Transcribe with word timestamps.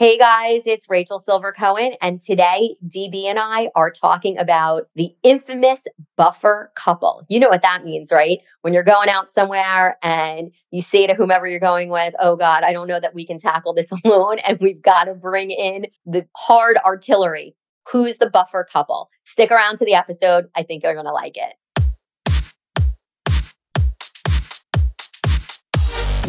Hey 0.00 0.16
guys, 0.16 0.62
it's 0.64 0.88
Rachel 0.88 1.18
Silver 1.18 1.50
Cohen, 1.50 1.94
and 2.00 2.22
today 2.22 2.76
DB 2.86 3.24
and 3.24 3.36
I 3.36 3.68
are 3.74 3.90
talking 3.90 4.38
about 4.38 4.86
the 4.94 5.10
infamous 5.24 5.82
buffer 6.16 6.70
couple. 6.76 7.26
You 7.28 7.40
know 7.40 7.48
what 7.48 7.62
that 7.62 7.84
means, 7.84 8.12
right? 8.12 8.38
When 8.60 8.72
you're 8.72 8.84
going 8.84 9.08
out 9.08 9.32
somewhere 9.32 9.98
and 10.04 10.52
you 10.70 10.82
say 10.82 11.08
to 11.08 11.14
whomever 11.14 11.48
you're 11.48 11.58
going 11.58 11.88
with, 11.88 12.14
Oh 12.20 12.36
God, 12.36 12.62
I 12.62 12.72
don't 12.72 12.86
know 12.86 13.00
that 13.00 13.16
we 13.16 13.26
can 13.26 13.40
tackle 13.40 13.74
this 13.74 13.90
alone, 14.04 14.38
and 14.46 14.56
we've 14.60 14.80
got 14.80 15.06
to 15.06 15.14
bring 15.14 15.50
in 15.50 15.86
the 16.06 16.24
hard 16.36 16.76
artillery. 16.86 17.56
Who's 17.90 18.18
the 18.18 18.30
buffer 18.30 18.68
couple? 18.72 19.10
Stick 19.24 19.50
around 19.50 19.78
to 19.78 19.84
the 19.84 19.94
episode. 19.94 20.46
I 20.54 20.62
think 20.62 20.84
you're 20.84 20.94
going 20.94 21.06
to 21.06 21.12
like 21.12 21.36
it. 21.36 21.54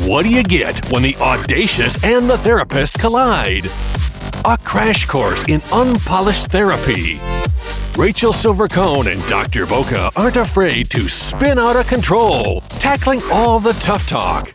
What 0.09 0.23
do 0.23 0.31
you 0.31 0.41
get 0.41 0.91
when 0.91 1.03
the 1.03 1.15
audacious 1.17 2.03
and 2.03 2.27
the 2.27 2.39
therapist 2.39 2.97
collide? 2.97 3.67
A 4.43 4.57
crash 4.57 5.05
course 5.05 5.47
in 5.47 5.61
unpolished 5.71 6.47
therapy. 6.47 7.19
Rachel 7.95 8.33
Silver 8.33 8.67
Cohen 8.67 9.07
and 9.07 9.21
Dr. 9.27 9.67
Boca 9.67 10.09
aren't 10.15 10.37
afraid 10.37 10.89
to 10.89 11.07
spin 11.07 11.59
out 11.59 11.75
of 11.75 11.85
control, 11.85 12.61
tackling 12.79 13.21
all 13.31 13.59
the 13.59 13.73
tough 13.73 14.07
talk. 14.07 14.51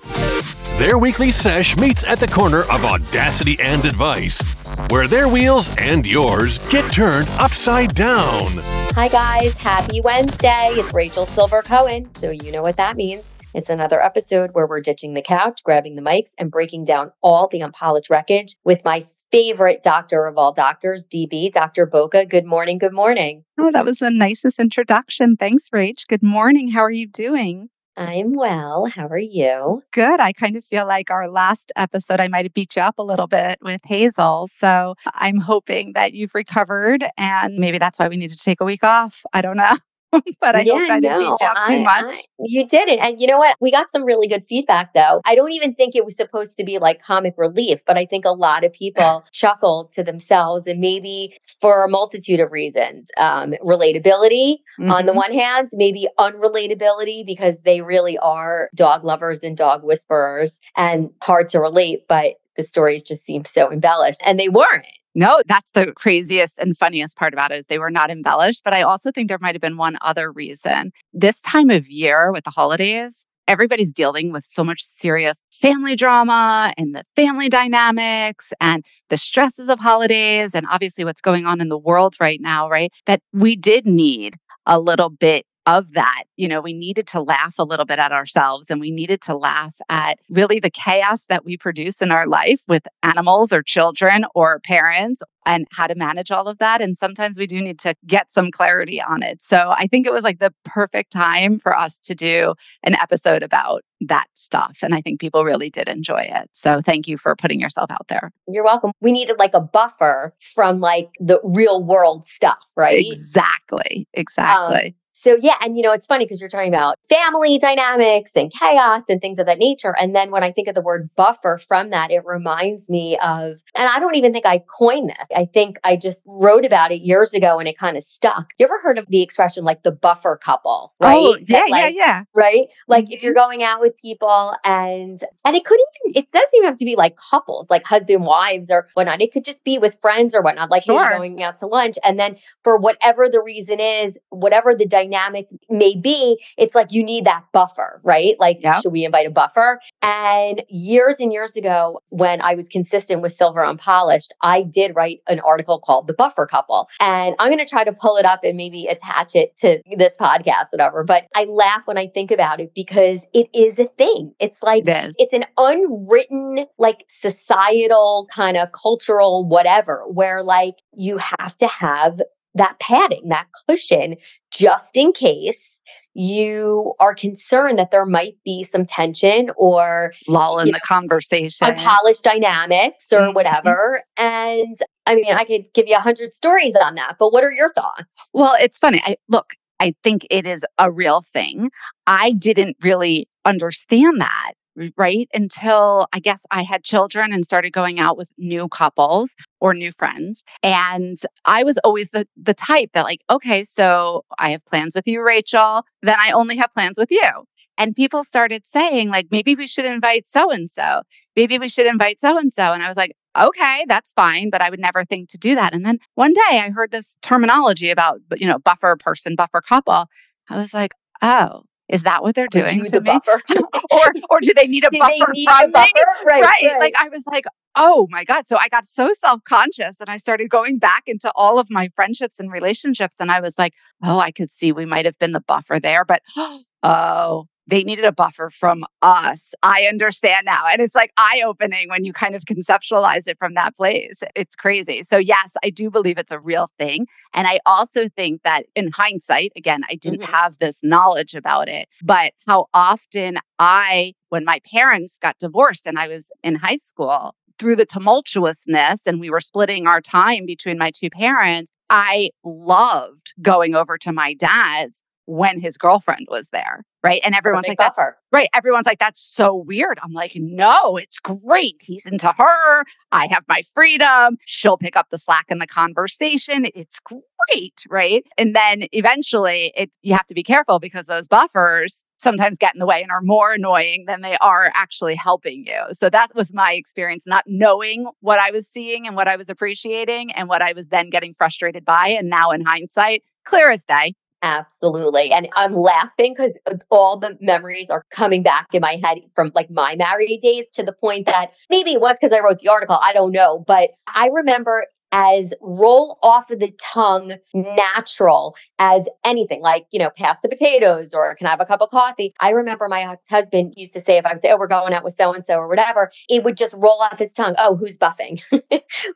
Their 0.77 0.99
weekly 0.99 1.31
sesh 1.31 1.77
meets 1.77 2.03
at 2.03 2.19
the 2.19 2.27
corner 2.27 2.63
of 2.63 2.85
audacity 2.85 3.57
and 3.61 3.85
advice, 3.85 4.41
where 4.89 5.07
their 5.07 5.29
wheels 5.29 5.73
and 5.79 6.05
yours 6.05 6.59
get 6.69 6.91
turned 6.91 7.29
upside 7.39 7.95
down. 7.95 8.49
Hi, 8.97 9.07
guys. 9.07 9.55
Happy 9.55 10.01
Wednesday. 10.01 10.71
It's 10.71 10.93
Rachel 10.93 11.27
Silver 11.27 11.63
Cohen, 11.63 12.13
so 12.17 12.33
you 12.33 12.51
know 12.51 12.63
what 12.63 12.77
that 12.77 12.97
means. 12.97 13.34
It's 13.55 13.71
another 13.71 14.03
episode 14.03 14.51
where 14.53 14.67
we're 14.67 14.81
ditching 14.81 15.15
the 15.15 15.23
couch, 15.23 15.63
grabbing 15.63 15.95
the 15.95 16.03
mics, 16.03 16.33
and 16.37 16.51
breaking 16.51 16.87
down 16.87 17.13
all 17.23 17.47
the 17.47 17.61
unpolished 17.63 18.11
wreckage 18.11 18.57
with 18.65 18.85
my 18.85 19.05
favorite 19.31 19.85
doctor 19.85 20.27
of 20.27 20.37
all 20.37 20.53
doctors, 20.53 21.07
DB, 21.07 21.53
Dr. 21.53 21.87
Boca. 21.87 22.27
Good 22.27 22.47
morning. 22.47 22.79
Good 22.79 22.93
morning. 22.93 23.45
Oh, 23.57 23.71
that 23.73 23.85
was 23.85 23.99
the 23.99 24.11
nicest 24.11 24.59
introduction. 24.59 25.37
Thanks, 25.37 25.69
Rach. 25.69 26.05
Good 26.09 26.23
morning. 26.23 26.73
How 26.73 26.81
are 26.81 26.91
you 26.91 27.07
doing? 27.07 27.71
I'm 27.97 28.33
well. 28.33 28.87
How 28.87 29.07
are 29.07 29.17
you? 29.17 29.85
Good. 29.93 30.19
I 30.19 30.33
kind 30.33 30.57
of 30.57 30.65
feel 30.65 30.85
like 30.89 31.13
our 31.13 31.31
last 31.31 31.71
episode, 31.77 32.19
I 32.19 32.27
might 32.27 32.47
have 32.47 32.55
beat 32.55 32.75
you 32.75 32.83
up 32.83 32.99
a 32.99 33.05
little 33.05 33.29
bit 33.29 33.61
with 33.63 33.83
Hazel. 33.85 34.49
So 34.49 34.97
I'm 35.07 35.37
hoping 35.37 35.93
that 35.93 36.13
you've 36.13 36.35
recovered 36.35 37.05
and 37.17 37.57
maybe 37.57 37.79
that's 37.79 38.01
why 38.01 38.09
we 38.09 38.17
need 38.17 38.31
to 38.31 38.37
take 38.37 38.61
a 38.61 38.65
week 38.65 38.83
off. 38.83 39.23
I 39.33 39.43
don't 39.43 39.57
know. 39.57 39.77
but 40.41 40.57
I 40.57 40.61
yeah, 40.61 40.73
hope 40.73 40.91
I 40.91 41.01
didn't 41.01 41.03
no, 41.03 41.19
beat 41.19 41.41
you 41.41 41.47
up 41.47 41.67
too 41.67 41.81
much. 41.81 42.15
I, 42.17 42.23
you 42.41 42.67
didn't. 42.67 42.99
And 42.99 43.21
you 43.21 43.27
know 43.27 43.39
what? 43.39 43.57
We 43.61 43.71
got 43.71 43.91
some 43.91 44.05
really 44.05 44.29
good 44.29 44.45
feedback 44.45 44.95
though. 44.95 45.21
I 45.25 45.35
don't 45.35 45.53
even 45.53 45.75
think 45.75 45.95
it 45.95 46.05
was 46.05 46.17
supposed 46.17 46.57
to 46.59 46.65
be 46.65 46.79
like 46.79 47.03
comic 47.03 47.35
relief, 47.37 47.81
but 47.87 47.97
I 47.97 48.07
think 48.07 48.25
a 48.25 48.31
lot 48.31 48.65
of 48.65 48.73
people 48.73 49.25
chuckled 49.33 49.91
to 49.93 50.03
themselves 50.03 50.67
and 50.67 50.81
maybe 50.81 51.37
for 51.61 51.85
a 51.85 51.89
multitude 51.89 52.41
of 52.41 52.53
reasons. 52.53 53.11
Um, 53.17 53.55
relatability 53.65 54.57
mm-hmm. 54.79 54.91
on 54.91 55.07
the 55.07 55.13
mm-hmm. 55.13 55.19
one 55.19 55.33
hand, 55.33 55.69
maybe 55.73 56.09
unrelatability 56.19 57.25
because 57.27 57.61
they 57.63 57.81
really 57.81 58.19
are 58.19 58.69
dog 58.75 59.05
lovers 59.05 59.43
and 59.43 59.57
dog 59.57 59.85
whisperers 59.85 60.59
and 60.77 61.11
hard 61.23 61.49
to 61.51 61.61
relate, 61.61 62.07
but 62.09 62.35
the 62.57 62.63
stories 62.63 63.03
just 63.03 63.25
seem 63.25 63.45
so 63.45 63.71
embellished 63.73 64.21
and 64.25 64.39
they 64.39 64.49
weren't. 64.49 64.87
No, 65.15 65.41
that's 65.47 65.71
the 65.73 65.93
craziest 65.95 66.59
and 66.59 66.77
funniest 66.77 67.17
part 67.17 67.33
about 67.33 67.53
it 67.53 67.59
is 67.59 67.67
they 67.67 67.79
were 67.79 67.91
not 67.91 68.11
embellished. 68.11 68.63
But 68.65 68.75
I 68.75 68.83
also 68.83 69.13
think 69.13 69.29
there 69.29 69.39
might 69.41 69.55
have 69.55 69.63
been 69.63 69.77
one 69.77 69.97
other 70.01 70.33
reason. 70.33 70.91
This 71.13 71.41
time 71.41 71.71
of 71.71 71.89
year 71.89 72.33
with 72.33 72.45
the 72.45 72.51
holidays, 72.51 73.25
everybody's 73.47 73.93
dealing 73.93 74.33
with 74.33 74.45
so 74.45 74.65
much 74.65 74.83
serious 74.83 75.39
family 75.53 75.95
drama 75.95 76.73
and 76.77 76.95
the 76.95 77.05
family 77.15 77.49
dynamics 77.49 78.53
and 78.61 78.85
the 79.09 79.17
stresses 79.17 79.69
of 79.69 79.79
holidays 79.79 80.55
and 80.55 80.67
obviously 80.71 81.05
what's 81.05 81.21
going 81.21 81.47
on 81.47 81.61
in 81.61 81.69
the 81.69 81.79
world 81.79 82.17
right 82.21 82.41
now, 82.41 82.69
right? 82.69 82.93
That 83.07 83.21
we 83.33 83.55
did 83.55 83.87
need 83.87 84.37
a 84.67 84.81
little 84.81 85.11
bit 85.11 85.47
of 85.67 85.93
that. 85.93 86.25
You 86.37 86.49
know, 86.49 86.61
we 86.61 86.73
needed 86.73 87.07
to 87.09 87.21
laugh 87.21 87.55
a 87.59 87.65
little 87.65 87.87
bit 87.87 87.99
at 87.99 88.13
ourselves 88.13 88.71
and 88.71 88.81
we 88.81 88.91
needed 88.91 89.21
to 89.23 89.37
laugh 89.37 89.75
at 89.89 90.19
really 90.29 90.61
the 90.61 90.71
chaos 90.71 91.27
that 91.27 91.45
we 91.45 91.57
produce 91.57 92.03
in 92.03 92.11
our 92.11 92.27
life 92.27 92.61
with 92.69 92.87
animals 93.03 93.53
or 93.53 93.63
children 93.63 94.25
or 94.35 94.61
parents 94.61 95.23
and 95.47 95.67
how 95.73 95.87
to 95.87 95.95
manage 95.95 96.31
all 96.31 96.49
of 96.49 96.59
that. 96.59 96.81
And 96.81 96.97
sometimes 96.97 97.39
we 97.39 97.47
do 97.47 97.61
need 97.61 97.79
to 97.81 97.95
get 98.07 98.33
some 98.33 98.51
clarity 98.51 99.01
on 99.01 99.23
it. 99.23 99.43
So 99.43 99.75
I 99.77 99.87
think 99.87 100.07
it 100.07 100.13
was 100.13 100.25
like 100.25 100.39
the 100.39 100.53
perfect 100.65 101.13
time 101.13 101.59
for 101.59 101.77
us 101.77 101.99
to 102.01 102.15
do 102.15 102.55
an 102.83 102.95
episode 102.95 103.43
about 103.43 103.83
that 104.01 104.27
stuff. 104.35 104.79
And 104.83 104.95
I 104.95 105.01
think 105.01 105.21
people 105.21 105.45
really 105.45 105.71
did 105.71 105.89
enjoy 105.89 106.29
it. 106.31 106.51
So 106.53 106.81
thank 106.85 107.09
you 107.09 107.17
for 107.17 107.37
putting 107.37 107.61
yourself 107.61 107.91
out 107.91 108.09
there. 108.09 108.33
You're 108.49 108.65
welcome. 108.65 108.93
We 109.01 109.13
needed 109.13 109.39
like 109.39 109.55
a 109.55 109.61
buffer 109.61 110.35
from 110.55 110.81
like 110.81 111.11
the 111.21 111.41
real 111.43 111.83
world 111.83 112.27
stuff, 112.27 112.59
right? 112.77 113.07
Exactly. 113.07 114.09
Exactly. 114.15 114.87
Um, 114.87 114.95
so 115.25 115.39
yeah, 115.41 115.55
and 115.63 115.75
you 115.75 115.83
know, 115.83 115.93
it's 115.93 116.07
funny 116.07 116.27
because 116.27 116.39
you're 116.39 116.51
talking 116.51 116.69
about 116.69 116.99
family 117.09 117.59
dynamics 117.59 118.33
and 118.37 118.53
chaos 118.53 119.05
and 119.09 119.23
things 119.23 119.39
of 119.39 119.47
that 119.47 119.59
nature. 119.59 119.97
And 119.99 120.15
then 120.15 120.31
when 120.31 120.45
I 120.45 120.53
think 120.53 120.69
of 120.69 120.75
the 120.75 120.83
word 120.83 121.09
buffer 121.17 121.57
from 121.57 121.89
that, 121.91 122.11
it 122.11 122.27
reminds 122.27 122.91
me 122.91 123.17
of, 123.17 123.63
and 123.75 123.89
I 123.89 123.99
don't 123.99 124.17
even 124.17 124.35
think 124.35 124.45
I 124.45 124.59
coined 124.79 125.09
this. 125.09 125.27
I 125.35 125.47
think 125.47 125.79
I 125.83 125.97
just 125.97 126.21
wrote 126.27 126.67
about 126.67 126.93
it 126.93 127.01
years 127.01 127.33
ago 127.33 127.59
and 127.59 127.67
it 127.67 127.79
kind 127.79 127.97
of 127.97 128.05
stuck. 128.05 128.53
You 128.59 128.67
ever 128.67 128.79
heard 128.83 128.99
of 128.99 129.07
the 129.09 129.23
expression 129.23 129.65
like 129.65 129.83
the 129.83 129.93
buffer 129.93 130.37
couple, 130.37 130.93
right? 131.01 131.17
Oh, 131.17 131.39
yeah, 131.39 131.61
that, 131.61 131.71
like, 131.71 131.95
yeah, 131.95 132.05
yeah. 132.05 132.25
Right? 132.35 132.67
Like 132.87 133.05
mm-hmm. 133.05 133.13
if 133.15 133.23
you're 133.23 133.33
going 133.33 133.63
out 133.63 133.81
with 133.81 133.97
people 133.97 134.55
and 134.63 135.23
and 135.47 135.57
it 135.57 135.65
could 135.65 135.81
even 136.05 136.21
it 136.21 136.31
doesn't 136.33 136.55
even 136.55 136.69
have 136.69 136.77
to 136.77 136.85
be 136.85 136.97
like 136.97 137.17
couples, 137.17 137.69
like 137.71 137.85
husband, 137.87 138.27
wives 138.27 138.71
or 138.71 138.89
whatnot. 138.93 139.23
It 139.23 139.33
could 139.33 139.47
just 139.47 139.65
be 139.65 139.79
with 139.79 139.99
friends 140.03 140.35
or 140.35 140.43
whatnot, 140.43 140.71
like 140.71 140.83
sure. 140.83 141.09
hey, 141.09 141.17
going 141.17 141.43
out 141.43 141.57
to 141.59 141.67
lunch. 141.67 141.97
And 142.05 142.19
then 142.21 142.37
for 142.63 142.77
whatever 142.77 143.31
the 143.31 143.43
reason 143.43 143.81
is, 143.81 144.19
whatever 144.29 144.75
the 144.75 144.85
dynamic 144.85 145.14
dynamic 145.15 145.49
may 145.69 145.95
be, 145.97 146.43
it's 146.57 146.75
like 146.75 146.93
you 146.93 147.03
need 147.03 147.25
that 147.25 147.45
buffer, 147.53 148.01
right? 148.03 148.35
Like, 148.39 148.59
yep. 148.63 148.83
should 148.83 148.93
we 148.93 149.05
invite 149.05 149.27
a 149.27 149.31
buffer? 149.31 149.81
And 150.03 150.63
years 150.69 151.21
and 151.21 151.33
years 151.33 151.57
ago, 151.57 152.01
when 152.09 152.41
I 152.41 152.55
was 152.55 152.69
consistent 152.69 153.23
with 153.23 153.33
Silver 153.33 153.65
Unpolished, 153.65 154.33
I 154.43 154.63
did 154.63 154.95
write 154.95 155.21
an 155.29 155.41
article 155.41 155.79
called 155.79 156.07
The 156.07 156.15
Buffer 156.15 156.47
Couple. 156.47 156.89
And 157.01 157.35
I'm 157.39 157.49
going 157.51 157.65
to 157.65 157.69
try 157.69 157.85
to 157.85 157.93
pull 157.93 158.17
it 158.17 158.25
up 158.25 158.41
and 158.45 158.57
maybe 158.57 158.87
attach 158.87 159.35
it 159.35 159.57
to 159.59 159.81
this 159.97 160.17
podcast, 160.17 160.73
whatever. 160.73 161.05
But 161.05 161.25
I 161.35 161.45
laugh 161.45 161.83
when 161.87 161.99
I 161.99 162.09
think 162.09 162.31
about 162.31 162.61
it 162.61 162.73
because 162.75 163.27
it 163.33 163.49
is 163.55 163.79
a 163.79 163.87
thing. 163.97 164.33
It's 164.41 164.63
like, 164.63 164.87
it 164.87 165.15
it's 165.19 165.33
an 165.33 165.45
unwritten, 165.59 166.67
like 166.79 167.05
societal 167.09 168.27
kind 168.35 168.57
of 168.57 168.73
cultural 168.73 169.47
whatever, 169.47 170.05
where 170.09 170.43
like 170.43 170.77
you 170.95 171.19
have 171.19 171.57
to 171.59 171.67
have 171.67 172.21
that 172.55 172.79
padding, 172.81 173.29
that 173.29 173.47
cushion, 173.69 174.17
just 174.51 174.97
in 174.97 175.13
case 175.13 175.81
you 176.15 176.95
are 177.01 177.15
concerned 177.15 177.79
that 177.79 177.91
there 177.91 178.07
might 178.07 178.37
be 178.45 178.63
some 178.63 178.87
tension 178.87 179.51
or 179.57 180.13
lull 180.29 180.61
in 180.61 180.67
the 180.67 180.73
know, 180.73 180.79
conversation, 180.85 181.67
unpolished 181.67 182.23
dynamics 182.23 183.13
or 183.13 183.21
mm-hmm. 183.21 183.35
whatever. 183.35 184.03
And 184.17 184.79
I 185.07 185.17
mean, 185.17 185.33
I 185.35 185.45
could 185.45 185.73
give 185.75 185.89
you 185.89 185.97
a 185.97 186.01
hundred 186.01 186.33
stories 186.33 186.75
on 186.81 186.95
that, 186.95 187.17
but 187.19 187.33
what 187.33 187.43
are 187.43 187.51
your 187.51 187.69
thoughts? 187.71 188.15
Well, 188.33 188.55
it's 188.61 188.79
funny. 188.79 189.03
I 189.05 189.17
look, 189.29 189.55
I 189.81 189.95
think 190.05 190.27
it 190.31 190.47
is 190.47 190.65
a 190.79 190.91
real 190.91 191.25
thing. 191.33 191.71
I 192.07 192.31
didn't 192.31 192.77
really 192.81 193.29
understand 193.45 194.21
that 194.21 194.53
right 194.97 195.29
until 195.33 196.07
I 196.13 196.21
guess 196.21 196.45
I 196.51 196.63
had 196.63 196.85
children 196.85 197.33
and 197.33 197.45
started 197.45 197.73
going 197.73 197.99
out 197.99 198.17
with 198.17 198.29
new 198.39 198.69
couples 198.69 199.35
or 199.61 199.75
new 199.75 199.93
friends. 199.93 200.43
And 200.63 201.19
I 201.45 201.63
was 201.65 201.79
always 201.79 202.11
the 202.11 202.27
the 202.37 202.55
type 202.55 202.91
that 202.95 203.05
like, 203.05 203.21
okay, 203.31 203.65
so 203.65 204.25
I 204.39 204.51
have 204.51 204.65
plans 204.65 204.95
with 204.95 205.07
you, 205.07 205.23
Rachel, 205.23 205.85
then 206.03 206.17
I 206.19 206.33
only 206.33 206.57
have 206.57 206.73
plans 206.73 206.99
with 206.99 207.11
you. 207.11 207.29
And 207.77 207.97
people 207.97 208.23
started 208.23 208.67
saying 208.67 209.11
like 209.11 209.29
maybe 209.31 209.55
we 209.55 209.67
should 209.67 209.85
invite 209.85 210.29
so 210.29 210.51
and 210.51 210.71
so. 210.71 211.03
Maybe 211.37 211.59
we 211.59 211.69
should 211.69 211.87
invite 211.87 212.21
so 212.21 212.39
and 212.39 212.53
so. 212.53 212.73
And 212.73 212.83
I 212.83 212.89
was 212.89 212.97
like, 212.97 213.13
okay, 213.37 213.85
that's 213.89 214.13
fine, 214.13 214.51
but 214.51 214.63
I 214.63 214.71
would 214.71 214.81
never 214.81 215.05
think 215.05 215.29
to 215.31 215.39
do 215.39 215.55
that. 215.57 215.75
And 215.75 215.85
then 215.85 215.99
one 216.15 216.33
day 216.33 216.61
I 216.61 216.71
heard 216.71 216.93
this 216.93 217.17
terminology 217.23 217.91
about, 217.91 218.21
you 218.37 218.47
know, 218.47 218.59
buffer 218.59 218.97
person, 218.97 219.35
buffer 219.35 219.61
couple. 219.61 220.07
I 220.49 220.61
was 220.61 220.73
like, 220.73 220.93
oh, 221.23 221.63
is 221.95 222.03
that 222.03 222.23
what 222.23 222.35
they're 222.35 222.49
doing 222.49 222.85
to 222.85 222.91
the 222.91 223.01
me? 223.01 223.11
Buffer? 223.11 223.41
or 223.91 224.13
or 224.29 224.41
do 224.41 224.53
they 224.55 224.67
need 224.67 224.85
a 224.85 224.91
do 224.91 224.99
buffer 224.99 225.33
need 225.33 225.47
from 225.47 225.65
a 225.65 225.69
buffer? 225.69 225.87
me? 225.95 226.03
Right, 226.27 226.43
right. 226.43 226.57
right. 226.63 226.81
Like 226.81 226.95
I 226.99 227.09
was 227.09 227.25
like, 227.27 227.45
oh 227.77 228.09
my 228.11 228.25
God. 228.25 228.49
So 228.49 228.57
I 228.61 228.69
got 228.69 228.87
so 228.87 229.13
self-conscious 229.15 230.01
and 230.01 230.11
I 230.11 230.17
started 230.17 230.51
going 230.51 230.79
back 230.79 231.05
into 231.07 231.31
all 231.37 231.59
of 231.59 231.71
my 231.71 231.89
friendships 231.95 232.41
and 232.41 232.51
relationships. 232.51 233.21
And 233.21 233.31
I 233.31 233.41
was 233.41 233.59
like, 233.59 233.75
oh, 234.03 234.19
I 234.19 234.33
could 234.33 234.51
see 234.51 234.73
we 234.73 234.87
might 234.87 235.05
have 235.05 235.19
been 235.19 235.33
the 235.33 235.41
buffer 235.41 235.79
there, 235.79 236.05
but 236.05 236.23
oh, 236.83 237.47
they 237.67 237.83
needed 237.83 238.05
a 238.05 238.13
buffer 238.13 238.51
from 238.51 238.85
us. 239.03 239.55
I 239.63 239.85
understand 239.85 240.45
now. 240.45 240.65
And 240.71 240.81
it's 240.81 240.95
like 240.95 241.13
eye 241.17 241.43
opening 241.47 241.89
when 241.89 242.05
you 242.05 242.13
kind 242.13 242.35
of 242.35 242.45
conceptualize 242.45 243.27
it 243.27 243.39
from 243.39 243.55
that 243.55 243.77
place. 243.77 244.21
It's 244.35 244.55
crazy. 244.55 245.03
So, 245.03 245.17
yes, 245.17 245.55
I 245.65 245.71
do 245.71 245.91
believe 245.91 246.19
it's 246.19 246.33
a 246.33 246.39
real 246.39 246.71
thing. 246.79 247.07
And 247.33 247.47
I 247.47 247.61
also 247.65 248.09
think 248.09 248.43
that 248.43 248.67
in 248.75 248.91
hindsight, 248.91 249.53
again, 249.57 249.83
I 249.89 249.95
didn't 249.95 250.23
mm-hmm. 250.23 250.33
have 250.33 250.59
this 250.59 250.81
knowledge 250.83 251.35
about 251.35 251.69
it, 251.69 251.89
but 252.03 252.33
how 252.47 252.67
often 252.75 253.39
I, 253.59 254.15
when 254.29 254.45
my 254.45 254.61
parents 254.71 255.19
got 255.19 255.39
divorced 255.39 255.87
and 255.87 255.99
I 255.99 256.09
was 256.09 256.31
in 256.43 256.57
high 256.57 256.77
school, 256.77 257.35
through 257.59 257.77
the 257.77 257.87
tumultuousness 257.87 259.07
and 259.07 259.21
we 259.21 259.31
were 259.31 259.41
splitting 259.41 259.87
our 259.87 260.01
time 260.01 260.45
between 260.45 260.77
my 260.77 260.91
two 260.91 261.09
parents, 261.09 261.71
I 261.89 262.31
loved 262.43 263.35
going 263.41 263.75
over 263.75 263.97
to 263.99 264.13
my 264.13 264.35
dad's 264.35 265.03
when 265.27 265.61
his 265.61 265.77
girlfriend 265.77 266.27
was 266.31 266.51
there. 266.51 266.85
Right. 267.03 267.21
And 267.23 267.35
oh, 267.35 267.39
everyone's 267.39 267.69
like, 267.69 267.79
that's 267.79 268.01
right. 268.33 268.49
Everyone's 268.55 268.87
like, 268.87 268.99
that's 268.99 269.21
so 269.21 269.55
weird. 269.55 269.99
I'm 270.03 270.13
like, 270.13 270.33
no, 270.37 270.97
it's 270.97 271.19
great. 271.19 271.77
He's 271.83 272.07
into 272.07 272.29
her. 272.29 272.85
I 273.13 273.27
have 273.27 273.45
my 273.47 273.63
freedom. 273.75 274.39
She'll 274.47 274.79
pick 274.79 274.97
up 274.97 275.09
the 275.11 275.19
slack 275.19 275.47
in 275.51 275.59
the 275.59 275.67
conversation. 275.67 276.67
It's 276.75 276.99
great. 277.01 277.85
Right. 277.91 278.25
And 278.39 278.57
then 278.57 278.87
eventually 278.93 279.73
it 279.77 279.91
you 280.01 280.15
have 280.15 280.27
to 280.29 280.35
be 280.35 280.43
careful 280.43 280.81
because 280.81 281.05
those 281.07 281.29
buffers 281.29 282.03
sometimes 282.17 282.57
get 282.57 282.75
in 282.75 282.79
the 282.79 282.87
way 282.87 283.03
and 283.03 283.13
are 283.13 283.21
more 283.23 283.53
annoying 283.53 284.05
than 284.07 284.23
they 284.23 284.39
are 284.41 284.73
actually 284.75 285.15
helping 285.15 285.67
you. 285.67 285.81
So 285.93 286.09
that 286.09 286.35
was 286.35 286.55
my 286.55 286.73
experience, 286.73 287.27
not 287.27 287.45
knowing 287.47 288.07
what 288.21 288.39
I 288.39 288.51
was 288.51 288.67
seeing 288.67 289.07
and 289.07 289.15
what 289.15 289.29
I 289.29 289.37
was 289.37 289.51
appreciating 289.51 290.33
and 290.33 290.49
what 290.49 290.63
I 290.63 290.73
was 290.73 290.89
then 290.89 291.11
getting 291.11 291.35
frustrated 291.35 291.85
by. 291.85 292.09
And 292.09 292.31
now 292.31 292.51
in 292.51 292.65
hindsight, 292.65 293.23
clear 293.45 293.71
as 293.71 293.85
day, 293.85 294.15
Absolutely. 294.47 295.33
And 295.33 295.49
I'm 295.57 295.73
laughing 295.73 296.35
because 296.37 296.59
uh, 296.71 296.75
all 296.91 297.19
the 297.19 297.39
memories 297.41 297.89
are 297.89 298.05
coming 298.11 298.43
back 298.43 298.67
in 298.75 298.83
my 298.83 298.99
head 299.03 299.21
from 299.35 299.53
like 299.55 299.71
my 299.71 299.97
married 299.97 300.41
days 300.43 300.67
to 300.75 300.83
the 300.83 300.93
point 300.93 301.25
that 301.27 301.53
maybe 301.71 301.93
it 301.95 302.01
was 302.03 302.19
because 302.21 302.37
I 302.37 302.41
wrote 302.45 302.59
the 302.59 302.69
article. 302.69 302.99
I 303.03 303.15
don't 303.15 303.33
know. 303.33 303.65
But 303.67 303.91
I 304.07 304.27
remember 304.29 304.85
as 305.17 305.55
roll 305.61 306.19
off 306.25 306.51
of 306.51 306.59
the 306.59 306.73
tongue 306.83 307.35
natural 307.55 308.57
as 308.81 309.07
anything, 309.25 309.63
like, 309.63 309.87
you 309.93 309.99
know, 310.01 310.11
pass 310.11 310.41
the 310.41 310.49
potatoes 310.49 311.15
or 311.15 311.37
can 311.37 311.47
I 311.47 311.51
have 311.51 311.61
a 311.61 311.65
cup 311.65 311.81
of 311.81 311.91
coffee? 311.91 312.35
I 312.41 312.51
remember 312.51 312.89
my 312.89 313.09
ex 313.13 313.29
husband 313.31 313.75
used 313.77 313.95
to 313.95 314.03
say, 314.03 314.17
if 314.17 314.27
I 314.27 314.33
would 314.33 314.41
say, 314.41 314.51
oh, 314.51 314.59
we're 314.59 314.67
going 314.67 314.93
out 314.93 315.05
with 315.05 315.15
so 315.15 315.33
and 315.33 315.47
so 315.47 315.55
or 315.55 315.69
whatever, 315.69 316.11
it 316.29 316.43
would 316.43 316.57
just 316.57 316.75
roll 316.75 317.01
off 317.01 317.21
his 317.21 317.33
tongue. 317.33 317.55
Oh, 317.59 317.77
who's 317.77 317.97
buffing? 317.97 318.43